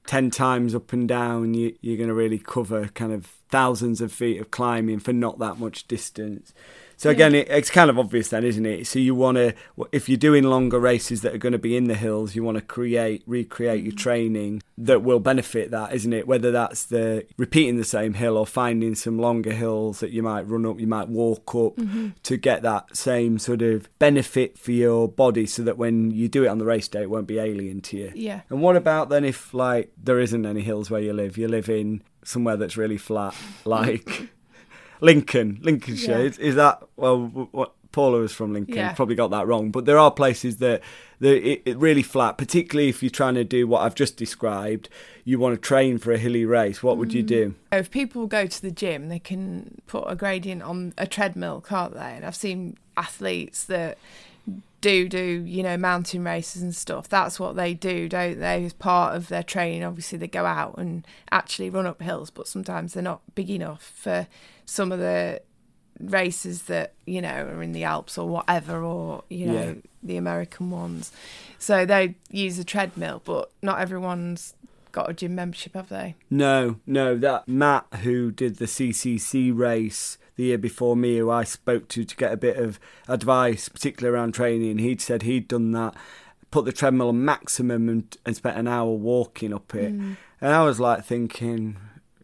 ten 0.09 0.31
times 0.31 0.75
up 0.75 0.91
and 0.95 1.07
down, 1.07 1.53
you, 1.53 1.77
you're 1.83 1.99
going 1.99 2.09
to 2.09 2.15
really 2.15 2.39
cover 2.39 2.89
kind 2.89 3.13
of 3.13 3.27
thousands 3.51 4.01
of 4.01 4.11
feet 4.11 4.41
of 4.41 4.51
climbing 4.51 4.99
for 4.99 5.13
not 5.13 5.39
that 5.39 5.59
much 5.59 5.87
distance. 5.87 6.55
So 6.99 7.11
again, 7.11 7.33
it, 7.33 7.49
it's 7.49 7.71
kind 7.71 7.89
of 7.89 7.99
obvious 7.99 8.29
then, 8.29 8.43
isn't 8.43 8.67
it? 8.67 8.89
So 8.89 8.99
you 8.99 9.15
want 9.15 9.37
to, 9.37 9.55
if 9.93 10.09
you're 10.09 10.19
doing 10.19 10.43
longer 10.43 10.81
races 10.81 11.23
that 11.23 11.33
are 11.33 11.39
going 11.39 11.53
to 11.53 11.59
be 11.59 11.77
in 11.77 11.85
the 11.85 11.95
hills, 11.95 12.35
you 12.35 12.43
want 12.43 12.57
to 12.57 12.61
create, 12.61 13.23
recreate 13.25 13.85
your 13.85 13.93
mm. 13.93 13.99
training 13.99 14.63
that 14.77 15.05
will 15.05 15.21
benefit 15.21 15.71
that, 15.71 15.95
isn't 15.95 16.13
it? 16.13 16.27
Whether 16.27 16.51
that's 16.51 16.85
the 16.85 17.25
repeating 17.37 17.77
the 17.77 17.85
same 17.85 18.15
hill 18.15 18.37
or 18.37 18.47
finding 18.47 18.97
some 18.97 19.17
longer 19.17 19.53
hills 19.53 20.01
that 20.01 20.11
you 20.11 20.25
might 20.25 20.49
run 20.49 20.67
up, 20.67 20.81
you 20.81 20.89
might 20.89 21.09
walk 21.09 21.55
up 21.55 21.77
mm-hmm. 21.77 22.09
to 22.25 22.37
get 22.37 22.63
that 22.63 22.97
same 22.97 23.39
sort 23.39 23.63
of 23.63 23.89
benefit 24.01 24.59
for 24.59 24.73
your 24.73 25.09
body, 25.09 25.47
so 25.47 25.63
that 25.63 25.79
when 25.79 26.11
you 26.11 26.29
do 26.29 26.45
it 26.45 26.49
on 26.49 26.59
the 26.59 26.65
race 26.65 26.89
day, 26.89 27.03
it 27.03 27.11
won't 27.11 27.29
be 27.29 27.39
alien 27.39 27.81
to 27.83 27.97
you. 27.97 28.13
Yeah. 28.15 28.41
And 28.51 28.61
what 28.61 28.75
about 28.75 29.09
then 29.09 29.25
if 29.25 29.55
like 29.55 29.93
there 30.03 30.19
isn't 30.19 30.45
any 30.45 30.63
hills 30.63 30.91
where 30.91 31.01
you 31.01 31.13
live? 31.13 31.39
You 31.39 31.47
live 31.47 31.69
in 31.69 32.03
somewhere 32.25 32.57
that's 32.57 32.77
really 32.77 32.99
flat, 32.99 33.37
like 33.65 34.31
Lincoln, 35.01 35.59
Lincolnshire. 35.63 36.19
Yeah. 36.19 36.25
Is, 36.25 36.39
is 36.39 36.55
that 36.57 36.83
well? 36.97 37.27
What 37.53 37.73
Paula 37.93 38.21
was 38.21 38.33
from 38.33 38.53
Lincoln. 38.53 38.77
Yeah. 38.77 38.93
Probably 38.93 39.15
got 39.15 39.31
that 39.31 39.47
wrong, 39.47 39.71
but 39.71 39.87
there 39.87 39.99
are 39.99 40.11
places 40.11 40.59
that 40.59 40.83
that 41.21 41.37
it, 41.37 41.63
it 41.65 41.77
really 41.79 42.03
flat. 42.03 42.39
Particularly 42.39 42.89
if 42.89 43.03
you're 43.03 43.11
trying 43.11 43.35
to 43.35 43.45
do 43.45 43.67
what 43.67 43.83
I've 43.83 43.95
just 43.95 44.17
described. 44.17 44.89
You 45.25 45.39
want 45.39 45.55
to 45.55 45.61
train 45.61 45.99
for 45.99 46.13
a 46.13 46.19
hilly 46.19 46.45
race. 46.45 46.83
What 46.83 46.97
would 46.97 47.13
you 47.13 47.23
do? 47.23 47.51
Mm. 47.73 47.81
If 47.81 47.91
people 47.91 48.27
go 48.27 48.47
to 48.47 48.63
the 48.63 48.71
gym, 48.71 49.09
they 49.09 49.19
can 49.19 49.81
put 49.87 50.05
a 50.07 50.17
gradient 50.17 50.63
on 50.63 50.95
a 50.97 51.07
treadmill, 51.07 51.61
can't 51.61 51.93
they? 51.93 52.15
And 52.17 52.25
I've 52.25 52.37
seen 52.37 52.79
athletes 52.97 53.65
that 53.65 53.99
do 54.81 55.09
do 55.09 55.43
you 55.45 55.63
know 55.63 55.77
mountain 55.77 56.23
races 56.25 56.63
and 56.63 56.75
stuff. 56.75 57.09
That's 57.09 57.41
what 57.41 57.57
they 57.57 57.75
do, 57.75 58.09
don't 58.09 58.39
they? 58.39 58.65
As 58.65 58.73
part 58.73 59.17
of 59.17 59.29
their 59.29 59.43
training, 59.43 59.85
obviously 59.85 60.19
they 60.19 60.29
go 60.29 60.47
out 60.47 60.77
and 60.79 61.07
actually 61.31 61.71
run 61.71 61.87
up 61.87 62.01
hills, 62.03 62.31
but 62.31 62.47
sometimes 62.49 62.95
they're 62.95 63.03
not 63.03 63.21
big 63.35 63.51
enough 63.51 63.83
for 63.97 64.27
some 64.65 64.93
of 64.93 64.99
the 64.99 65.41
races 66.01 66.63
that 66.65 66.95
you 67.07 67.21
know 67.21 67.29
are 67.47 67.63
in 67.63 67.73
the 67.73 67.85
Alps 67.85 68.17
or 68.19 68.29
whatever, 68.29 68.83
or 68.83 69.25
you 69.29 69.47
know 69.47 69.53
Yeah. 69.63 69.75
the 70.03 70.17
American 70.17 70.71
ones. 70.71 71.11
So 71.59 71.85
they 71.85 72.15
use 72.31 72.59
a 72.59 72.65
treadmill, 72.65 73.21
but 73.25 73.51
not 73.63 73.81
everyone's 73.81 74.55
got 74.93 75.11
a 75.11 75.13
gym 75.13 75.35
membership, 75.35 75.75
have 75.75 75.89
they? 75.89 76.15
No, 76.31 76.77
no, 76.87 77.17
that 77.19 77.49
Matt 77.49 77.87
who 78.03 78.31
did 78.31 78.57
the 78.57 78.67
CCC 78.67 79.51
race 79.57 80.19
the 80.39 80.45
year 80.45 80.57
before 80.59 80.97
me, 80.97 81.19
who 81.19 81.31
I 81.31 81.43
spoke 81.43 81.89
to 81.89 82.05
to 82.05 82.17
get 82.17 82.33
a 82.33 82.37
bit 82.37 82.57
of 82.57 82.79
advice, 83.09 83.69
particularly 83.69 84.15
around 84.17 84.33
training, 84.33 84.79
he'd 84.79 85.01
said 85.01 85.23
he'd 85.23 85.49
done 85.49 85.73
that, 85.73 85.95
put 86.53 86.65
the 86.65 86.71
treadmill 86.71 87.09
on 87.09 87.25
maximum 87.25 87.89
and, 87.89 88.17
and 88.25 88.37
spent 88.37 88.57
an 88.57 88.69
hour 88.69 88.93
walking 88.93 89.53
up 89.53 89.75
it. 89.75 89.93
Mm. 89.93 90.17
And 90.41 90.55
I 90.55 90.63
was 90.65 90.79
like 90.79 91.05
thinking, 91.05 91.77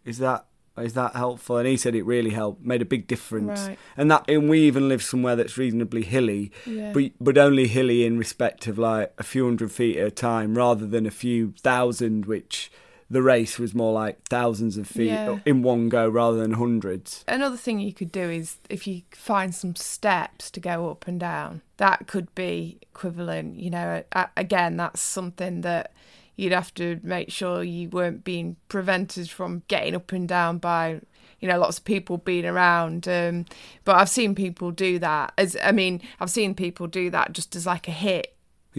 is 0.04 0.18
that 0.18 0.46
is 0.78 0.94
that 0.94 1.14
helpful? 1.16 1.56
And 1.56 1.66
he 1.68 1.76
said 1.76 1.94
it 1.96 2.04
really 2.04 2.30
helped, 2.30 2.64
made 2.64 2.82
a 2.82 2.84
big 2.84 3.08
difference. 3.08 3.66
Right. 3.66 3.78
And 3.96 4.08
that 4.12 4.30
and 4.30 4.48
we 4.48 4.60
even 4.60 4.88
live 4.88 5.02
somewhere 5.02 5.34
that's 5.34 5.58
reasonably 5.58 6.04
hilly, 6.04 6.52
Yeah. 6.66 6.92
but 6.92 7.10
but 7.20 7.36
only 7.36 7.66
hilly 7.66 8.06
in 8.06 8.16
respect 8.16 8.68
of 8.68 8.78
like 8.78 9.12
a 9.18 9.24
few 9.24 9.44
hundred 9.44 9.72
feet 9.72 9.96
at 9.96 10.06
a 10.06 10.10
time, 10.12 10.56
rather 10.56 10.86
than 10.86 11.04
a 11.04 11.10
few 11.10 11.52
thousand, 11.60 12.26
which 12.26 12.70
the 13.14 13.22
race 13.22 13.58
was 13.58 13.74
more 13.74 13.92
like 13.92 14.22
thousands 14.28 14.76
of 14.76 14.86
feet 14.86 15.06
Yeah. 15.06 15.38
in 15.46 15.62
one 15.62 15.88
go 15.88 16.08
rather 16.08 16.36
than 16.38 16.52
hundreds. 16.52 17.24
Another 17.26 17.56
thing 17.56 17.80
you 17.80 17.92
could 17.94 18.12
do 18.12 18.28
is 18.28 18.58
if 18.68 18.86
you 18.86 19.02
find 19.12 19.54
some 19.54 19.74
steps 19.76 20.50
to 20.50 20.60
go 20.60 20.90
up 20.90 21.06
and 21.08 21.18
down, 21.20 21.62
that 21.78 22.06
could 22.06 22.34
be 22.34 22.78
equivalent. 22.82 23.56
You 23.58 23.70
know, 23.70 24.02
again, 24.36 24.76
that's 24.76 25.00
something 25.00 25.60
that 25.62 25.92
you'd 26.36 26.52
have 26.52 26.74
to 26.74 27.00
make 27.02 27.30
sure 27.30 27.62
you 27.62 27.88
weren't 27.88 28.24
being 28.24 28.56
prevented 28.68 29.30
from 29.30 29.62
getting 29.68 29.94
up 29.94 30.10
and 30.12 30.28
down 30.28 30.58
by 30.58 31.00
you 31.40 31.48
know 31.48 31.58
lots 31.58 31.78
of 31.78 31.84
people 31.84 32.16
being 32.18 32.46
around 32.46 33.06
um 33.06 33.44
but 33.84 33.96
i've 33.96 34.08
seen 34.08 34.34
people 34.34 34.70
do 34.70 34.98
that 34.98 35.32
as 35.36 35.56
i 35.62 35.70
mean 35.72 36.00
i've 36.18 36.30
seen 36.30 36.54
people 36.54 36.86
do 36.86 37.10
that 37.10 37.32
just 37.32 37.54
as 37.54 37.66
like 37.66 37.86
a 37.86 37.90
HIIT 37.90 38.24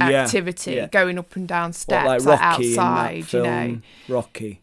activity 0.03 0.73
yeah. 0.73 0.87
going 0.87 1.17
up 1.17 1.35
and 1.35 1.47
down 1.47 1.73
steps 1.73 2.05
like 2.05 2.21
like 2.25 2.39
Rocky 2.41 2.77
outside 2.77 3.33
in 3.33 3.43
that 3.43 3.65
you 3.67 3.71
know 3.75 3.81
Rocky. 4.07 4.61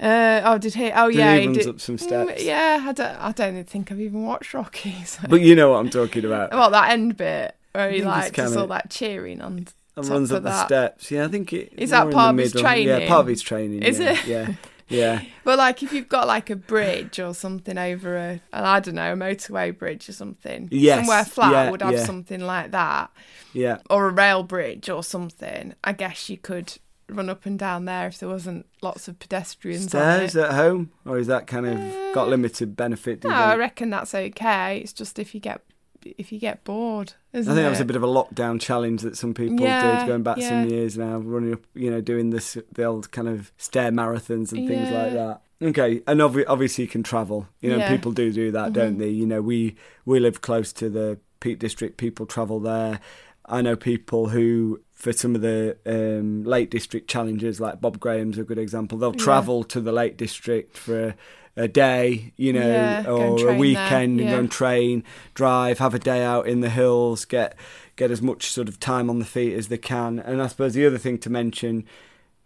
uh, 0.00 0.40
oh, 0.44 0.58
did 0.58 0.74
he? 0.74 0.90
Oh, 0.90 1.08
Did 1.10 1.18
yeah, 1.18 1.34
he 1.34 1.40
he 1.42 1.46
runs 1.46 1.58
did. 1.58 1.68
up 1.68 1.80
some 1.80 1.96
Mm, 1.96 2.00
steps? 2.00 2.42
yeah, 2.44 2.84
I 2.88 2.92
don't. 2.92 3.16
I 3.20 3.32
don't 3.32 3.64
think 3.68 3.92
I've 3.92 4.00
even 4.00 4.24
watched 4.24 4.52
Rocky. 4.54 4.94
So. 5.04 5.22
But 5.28 5.42
you 5.42 5.54
know 5.54 5.70
what 5.70 5.78
I'm 5.78 5.90
talking 5.90 6.24
about. 6.24 6.50
well, 6.52 6.70
that 6.70 6.90
end 6.90 7.16
bit 7.16 7.54
where 7.72 7.90
he 7.90 7.98
it's 7.98 8.06
like 8.06 8.32
just 8.34 8.56
all 8.56 8.66
that 8.68 8.90
cheering 8.90 9.40
on 9.40 9.52
and 9.58 9.72
top 9.94 10.08
runs 10.08 10.30
of 10.30 10.38
up 10.38 10.42
the 10.42 10.48
that. 10.50 10.66
steps. 10.66 11.10
Yeah, 11.10 11.24
I 11.26 11.28
think 11.28 11.52
it. 11.52 11.72
Is 11.76 11.90
that 11.90 12.10
part 12.10 12.34
of 12.34 12.38
his 12.38 12.54
middle. 12.54 12.68
Yeah, 12.70 12.74
training? 12.96 13.08
part 13.08 13.20
of 13.20 13.26
his 13.28 13.42
training. 13.42 13.82
Is 13.82 13.98
yeah, 14.00 14.12
it? 14.12 14.26
Yeah, 14.26 14.52
yeah. 14.88 15.22
But 15.44 15.58
like, 15.58 15.82
if 15.82 15.92
you've 15.92 16.08
got 16.08 16.26
like 16.26 16.50
a 16.50 16.56
bridge 16.56 17.18
or 17.18 17.34
something 17.34 17.76
over 17.76 18.16
a, 18.16 18.40
I 18.52 18.80
don't 18.80 18.94
know, 18.94 19.12
a 19.12 19.16
motorway 19.16 19.76
bridge 19.76 20.08
or 20.08 20.12
something, 20.12 20.68
Yes, 20.70 21.00
somewhere 21.00 21.24
flat 21.24 21.52
yeah, 21.52 21.70
would 21.70 21.82
have 21.82 21.92
yeah. 21.92 22.04
something 22.04 22.40
like 22.40 22.70
that, 22.70 23.10
Yeah, 23.52 23.78
or 23.90 24.08
a 24.08 24.12
rail 24.12 24.42
bridge 24.42 24.88
or 24.88 25.02
something. 25.02 25.74
I 25.82 25.92
guess 25.92 26.28
you 26.28 26.36
could 26.36 26.78
run 27.08 27.28
up 27.28 27.46
and 27.46 27.58
down 27.58 27.84
there 27.84 28.06
if 28.06 28.18
there 28.18 28.28
wasn't 28.28 28.66
lots 28.80 29.08
of 29.08 29.18
pedestrians 29.18 29.94
on 29.94 30.28
stairs 30.28 30.36
at 30.36 30.52
home, 30.52 30.90
or 31.04 31.18
is 31.18 31.26
that 31.26 31.46
kind 31.46 31.66
of 31.66 31.78
got 32.14 32.26
mm. 32.26 32.30
limited 32.30 32.76
benefit? 32.76 33.24
No, 33.24 33.30
I 33.30 33.56
reckon 33.56 33.90
that's 33.90 34.14
okay. 34.14 34.78
It's 34.78 34.92
just 34.92 35.18
if 35.18 35.34
you 35.34 35.40
get 35.40 35.60
if 36.04 36.32
you 36.32 36.38
get 36.38 36.64
bored, 36.64 37.14
I 37.34 37.38
think 37.38 37.48
it? 37.50 37.54
that 37.62 37.70
was 37.70 37.80
a 37.80 37.84
bit 37.84 37.96
of 37.96 38.02
a 38.02 38.06
lockdown 38.06 38.60
challenge 38.60 39.02
that 39.02 39.16
some 39.16 39.34
people 39.34 39.60
Yeah, 39.60 40.00
did 40.00 40.06
going 40.08 40.22
back 40.22 40.40
some 40.40 40.68
years 40.68 40.96
now, 40.98 41.18
running 41.18 41.54
up, 41.54 41.60
you 41.74 41.90
know, 41.90 42.00
doing 42.00 42.30
this 42.30 42.56
the 42.72 42.84
old 42.84 43.10
kind 43.12 43.28
of 43.28 43.52
stair 43.56 43.90
marathons 43.90 44.52
and 44.52 44.68
things 44.68 44.90
like 44.90 45.12
that. 45.12 45.40
Okay, 45.62 46.02
and 46.08 46.20
obvi- 46.20 46.44
obviously 46.48 46.84
you 46.84 46.88
can 46.88 47.02
travel. 47.02 47.46
You 47.60 47.70
know, 47.70 47.76
Yeah. 47.76 47.84
Mm-hmm. 47.84 47.94
people 47.96 48.12
do 48.12 48.32
do 48.32 48.50
that, 48.52 48.72
don't 48.72 48.98
they? 48.98 49.08
You 49.10 49.26
know, 49.26 49.40
we 49.42 49.76
we 50.04 50.18
live 50.20 50.40
close 50.40 50.72
to 50.74 50.90
the 50.90 51.18
Peak 51.40 51.58
District. 51.58 51.96
People 51.96 52.26
travel 52.26 52.58
there. 52.60 53.00
I 53.46 53.60
know 53.60 53.74
people 53.76 54.28
who, 54.28 54.80
for 54.92 55.12
some 55.12 55.34
of 55.34 55.40
the 55.40 55.76
um, 55.84 56.44
Lake 56.44 56.70
District 56.70 57.08
challenges, 57.08 57.60
like 57.60 57.80
Bob 57.80 57.98
Graham's 58.00 58.38
a 58.38 58.44
good 58.44 58.58
example. 58.58 58.98
They'll 58.98 59.12
Yeah. 59.12 59.24
travel 59.24 59.64
to 59.64 59.80
the 59.80 59.92
Lake 59.92 60.16
District 60.16 60.76
for 60.76 61.08
a, 61.08 61.14
a 61.56 61.68
day, 61.68 62.32
you 62.36 62.52
know, 62.52 62.66
Yeah, 62.66 63.04
or 63.06 63.36
a 63.36 63.44
there, 63.44 63.58
weekend 63.58 64.18
and 64.20 64.28
yeah. 64.28 64.30
go 64.30 64.38
and 64.40 64.50
train, 64.50 65.04
drive, 65.34 65.78
have 65.78 65.94
a 65.94 65.98
day 65.98 66.22
out 66.24 66.46
in 66.46 66.60
the 66.60 66.70
hills, 66.70 67.24
get 67.24 67.54
get 67.96 68.10
as 68.10 68.22
much 68.22 68.46
sort 68.50 68.68
of 68.68 68.80
time 68.80 69.10
on 69.10 69.18
the 69.18 69.24
feet 69.24 69.54
as 69.54 69.68
they 69.68 69.76
can. 69.78 70.18
And 70.18 70.40
I 70.40 70.46
suppose 70.46 70.72
the 70.74 70.86
other 70.86 70.98
thing 70.98 71.18
to 71.18 71.30
mention 71.30 71.84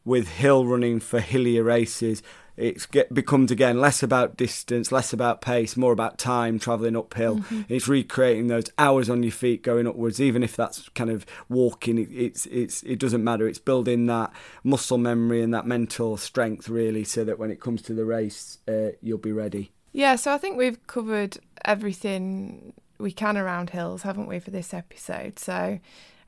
with 0.04 0.28
hill 0.28 0.66
running 0.66 0.98
for 1.00 1.20
hillier 1.20 1.62
races, 1.62 2.22
it 2.57 2.86
get, 2.90 3.12
becomes 3.12 3.50
again 3.50 3.80
less 3.80 4.02
about 4.02 4.36
distance, 4.36 4.90
less 4.90 5.12
about 5.12 5.40
pace, 5.40 5.76
more 5.76 5.92
about 5.92 6.18
time 6.18 6.59
travelling 6.59 6.96
uphill. 6.96 7.42
It's 7.68 7.88
recreating 7.88 8.48
those 8.48 8.70
hours 8.78 9.11
on 9.11 9.22
your 9.22 9.32
feet 9.32 9.62
going 9.62 9.86
upwards, 9.86 10.20
even 10.20 10.42
if 10.42 10.57
that's 10.57 10.88
kind 10.90 11.11
of 11.11 11.26
walking. 11.48 11.98
It, 11.98 12.09
it's 12.11 12.46
it's 12.46 12.82
it 12.82 12.98
doesn't 12.98 13.22
matter. 13.22 13.46
It's 13.46 13.59
building 13.59 14.07
that 14.07 14.32
muscle 14.64 14.98
memory 14.98 15.42
and 15.42 15.52
that 15.54 15.66
mental 15.66 16.16
strength 16.16 16.68
really, 16.68 17.04
so 17.04 17.24
that 17.24 17.38
when 17.38 17.50
it 17.50 17.61
comes 17.61 17.82
to 17.82 17.94
the 17.94 18.04
race, 18.04 18.59
uh, 18.68 18.90
you'll 19.02 19.18
be 19.18 19.32
ready. 19.32 19.72
Yeah, 19.92 20.16
so 20.16 20.32
I 20.32 20.38
think 20.38 20.57
we've 20.57 20.86
covered 20.86 21.38
everything 21.64 22.74
we 22.98 23.12
can 23.12 23.36
around 23.36 23.70
hills, 23.70 24.02
haven't 24.02 24.26
we, 24.26 24.38
for 24.38 24.50
this 24.50 24.74
episode? 24.74 25.38
So 25.38 25.78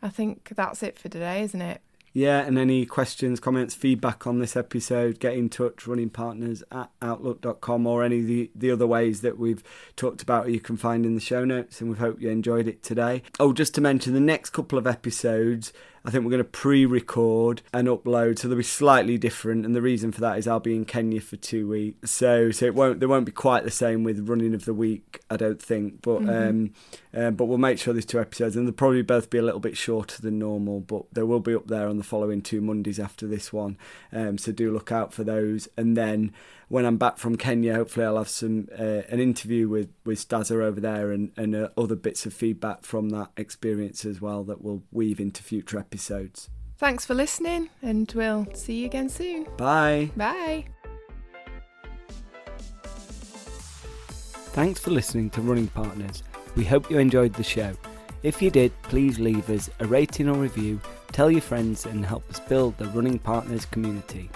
I 0.03 0.09
think 0.09 0.53
that's 0.55 0.83
it 0.83 0.99
for 0.99 1.09
today, 1.09 1.43
isn't 1.43 1.61
it? 1.61 1.81
Yeah, 2.13 2.41
and 2.41 2.59
any 2.59 2.87
questions, 2.87 3.39
comments, 3.39 3.75
feedback 3.75 4.27
on 4.27 4.39
this 4.39 4.57
episode, 4.57 5.21
get 5.21 5.35
in 5.35 5.49
touch, 5.49 5.87
running 5.87 6.11
partners 6.11 6.63
at 6.73 6.91
outlook.com 7.03 7.87
or 7.87 8.03
any 8.03 8.21
of 8.21 8.27
the, 8.27 8.51
the 8.55 8.71
other 8.71 8.87
ways 8.87 9.21
that 9.21 9.39
we've 9.39 9.63
talked 9.95 10.23
about 10.23 10.51
you 10.51 10.61
can 10.61 10.77
find 10.77 11.05
in 11.05 11.15
the 11.15 11.21
show 11.21 11.45
notes. 11.45 11.81
And 11.81 11.91
we 11.91 11.97
hope 11.97 12.21
you 12.21 12.31
enjoyed 12.31 12.67
it 12.67 12.83
today. 12.83 13.23
Oh, 13.39 13.53
just 13.53 13.75
to 13.75 13.81
mention, 13.81 14.15
the 14.15 14.21
next 14.21 14.51
couple 14.51 14.79
of 14.79 14.87
episodes, 14.87 15.73
I 16.09 16.11
think 16.11 16.25
we're 16.25 16.31
going 16.31 16.39
to 16.39 16.49
pre 16.49 16.87
record 16.87 17.61
and 17.71 17.87
upload, 17.87 18.39
so 18.39 18.49
they'll 18.49 18.57
be 18.57 18.63
slightly 18.65 19.19
different. 19.19 19.67
And 19.67 19.77
the 19.77 19.83
reason 19.83 20.11
for 20.11 20.23
that 20.23 20.39
is 20.39 20.49
I'll 20.49 20.59
be 20.59 20.75
in 20.75 20.87
Kenya 20.87 21.21
for 21.21 21.37
two 21.37 21.69
weeks. 21.69 22.13
So 22.13 22.51
so 22.51 22.65
it 22.65 22.75
won't 22.75 23.01
they 23.01 23.05
won't 23.05 23.27
be 23.27 23.33
quite 23.33 23.65
the 23.65 23.71
same 23.71 24.05
with 24.05 24.27
running 24.27 24.55
of 24.55 24.65
the 24.65 24.73
week, 24.73 25.21
I 25.29 25.37
don't 25.37 25.61
think. 25.61 26.01
But 26.01 26.27
um, 26.27 26.73
um, 27.13 27.35
but 27.35 27.45
we'll 27.45 27.59
make 27.59 27.79
sure 27.79 27.93
there's 27.93 28.07
two 28.07 28.21
episodes, 28.21 28.57
and 28.57 28.67
they'll 28.67 28.73
probably 28.73 29.03
both 29.03 29.29
be 29.29 29.37
a 29.37 29.43
little 29.43 29.61
bit 29.61 29.77
shorter 29.77 30.23
than 30.23 30.39
normal. 30.39 30.81
But 30.81 31.03
they 31.13 31.23
will 31.25 31.41
be 31.41 31.55
up 31.55 31.67
there 31.67 31.87
on 31.87 31.99
the 31.99 32.05
following 32.05 32.41
two 32.41 32.63
Mondays 32.63 32.99
after 32.99 33.27
this 33.27 33.53
one. 33.53 33.77
Um, 34.11 34.39
so 34.39 34.51
do 34.51 34.73
look 34.73 34.91
out 34.91 35.13
for 35.13 35.25
those. 35.25 35.69
And 35.77 35.95
then 35.95 36.33
when 36.69 36.85
I'm 36.85 36.99
back 36.99 37.19
from 37.19 37.37
Kenya, 37.37 37.75
hopefully 37.75 38.05
I'll 38.07 38.19
have 38.19 38.29
some 38.29 38.69
uh, 38.79 39.03
an 39.09 39.21
interview 39.21 39.69
with 39.69 39.89
with 40.05 40.19
Stazza 40.27 40.62
over 40.62 40.81
there, 40.81 41.11
and 41.11 41.33
and 41.37 41.55
uh, 41.55 41.69
other 41.77 41.97
bits 41.97 42.27
of 42.27 42.35
feedback 42.35 42.85
from 42.85 43.11
that 43.11 43.31
experience 43.37 44.05
as 44.05 44.21
well 44.21 44.45
that 44.45 44.62
we'll 44.62 44.83
weave 44.93 45.21
into 45.21 45.43
future 45.43 45.79
episodes. 45.79 46.51
Thanks 46.77 47.05
for 47.05 47.14
listening, 47.14 47.71
and 47.83 48.11
we'll 48.14 48.47
see 48.55 48.81
you 48.81 48.87
again 48.87 49.09
soon. 49.09 49.47
Bye. 49.57 50.11
Bye. 50.16 50.66
Thanks 54.53 54.81
for 54.81 54.91
listening 54.91 55.31
to 55.31 55.41
Running 55.41 55.69
Partners. 55.69 56.23
We 56.55 56.64
hope 56.64 56.91
you 56.91 56.99
enjoyed 56.99 57.33
the 57.35 57.45
show. 57.45 57.73
If 58.23 58.43
you 58.43 58.51
did, 58.51 58.73
please 58.83 59.19
leave 59.19 59.49
us 59.49 59.71
a 59.79 59.87
rating 59.87 60.29
or 60.29 60.35
review, 60.35 60.81
tell 61.12 61.31
your 61.31 61.41
friends, 61.41 61.87
and 61.87 62.05
help 62.05 62.29
us 62.31 62.41
build 62.41 62.77
the 62.77 62.87
Running 62.87 63.19
Partners 63.21 63.64
community. 63.64 64.29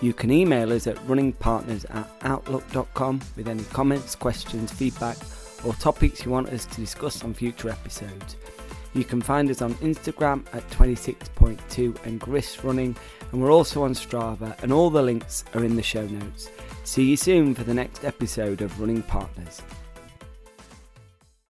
You 0.00 0.14
can 0.14 0.30
email 0.30 0.72
us 0.72 0.86
at 0.86 0.96
runningpartners 1.06 1.84
at 1.94 2.10
outlook.com 2.22 3.20
with 3.36 3.48
any 3.48 3.64
comments, 3.64 4.14
questions, 4.14 4.72
feedback, 4.72 5.18
or 5.64 5.74
topics 5.74 6.24
you 6.24 6.30
want 6.30 6.48
us 6.48 6.64
to 6.64 6.76
discuss 6.76 7.22
on 7.22 7.34
future 7.34 7.68
episodes. 7.68 8.36
You 8.94 9.04
can 9.04 9.20
find 9.20 9.50
us 9.50 9.62
on 9.62 9.74
Instagram 9.74 10.44
at 10.54 10.68
26.2 10.70 12.06
and 12.06 12.18
Griffs 12.18 12.64
Running, 12.64 12.96
and 13.30 13.42
we're 13.42 13.52
also 13.52 13.84
on 13.84 13.92
Strava, 13.92 14.60
and 14.62 14.72
all 14.72 14.90
the 14.90 15.02
links 15.02 15.44
are 15.54 15.64
in 15.64 15.76
the 15.76 15.82
show 15.82 16.06
notes. 16.06 16.50
See 16.84 17.04
you 17.04 17.16
soon 17.16 17.54
for 17.54 17.62
the 17.62 17.74
next 17.74 18.04
episode 18.04 18.62
of 18.62 18.80
Running 18.80 19.02
Partners. 19.02 19.60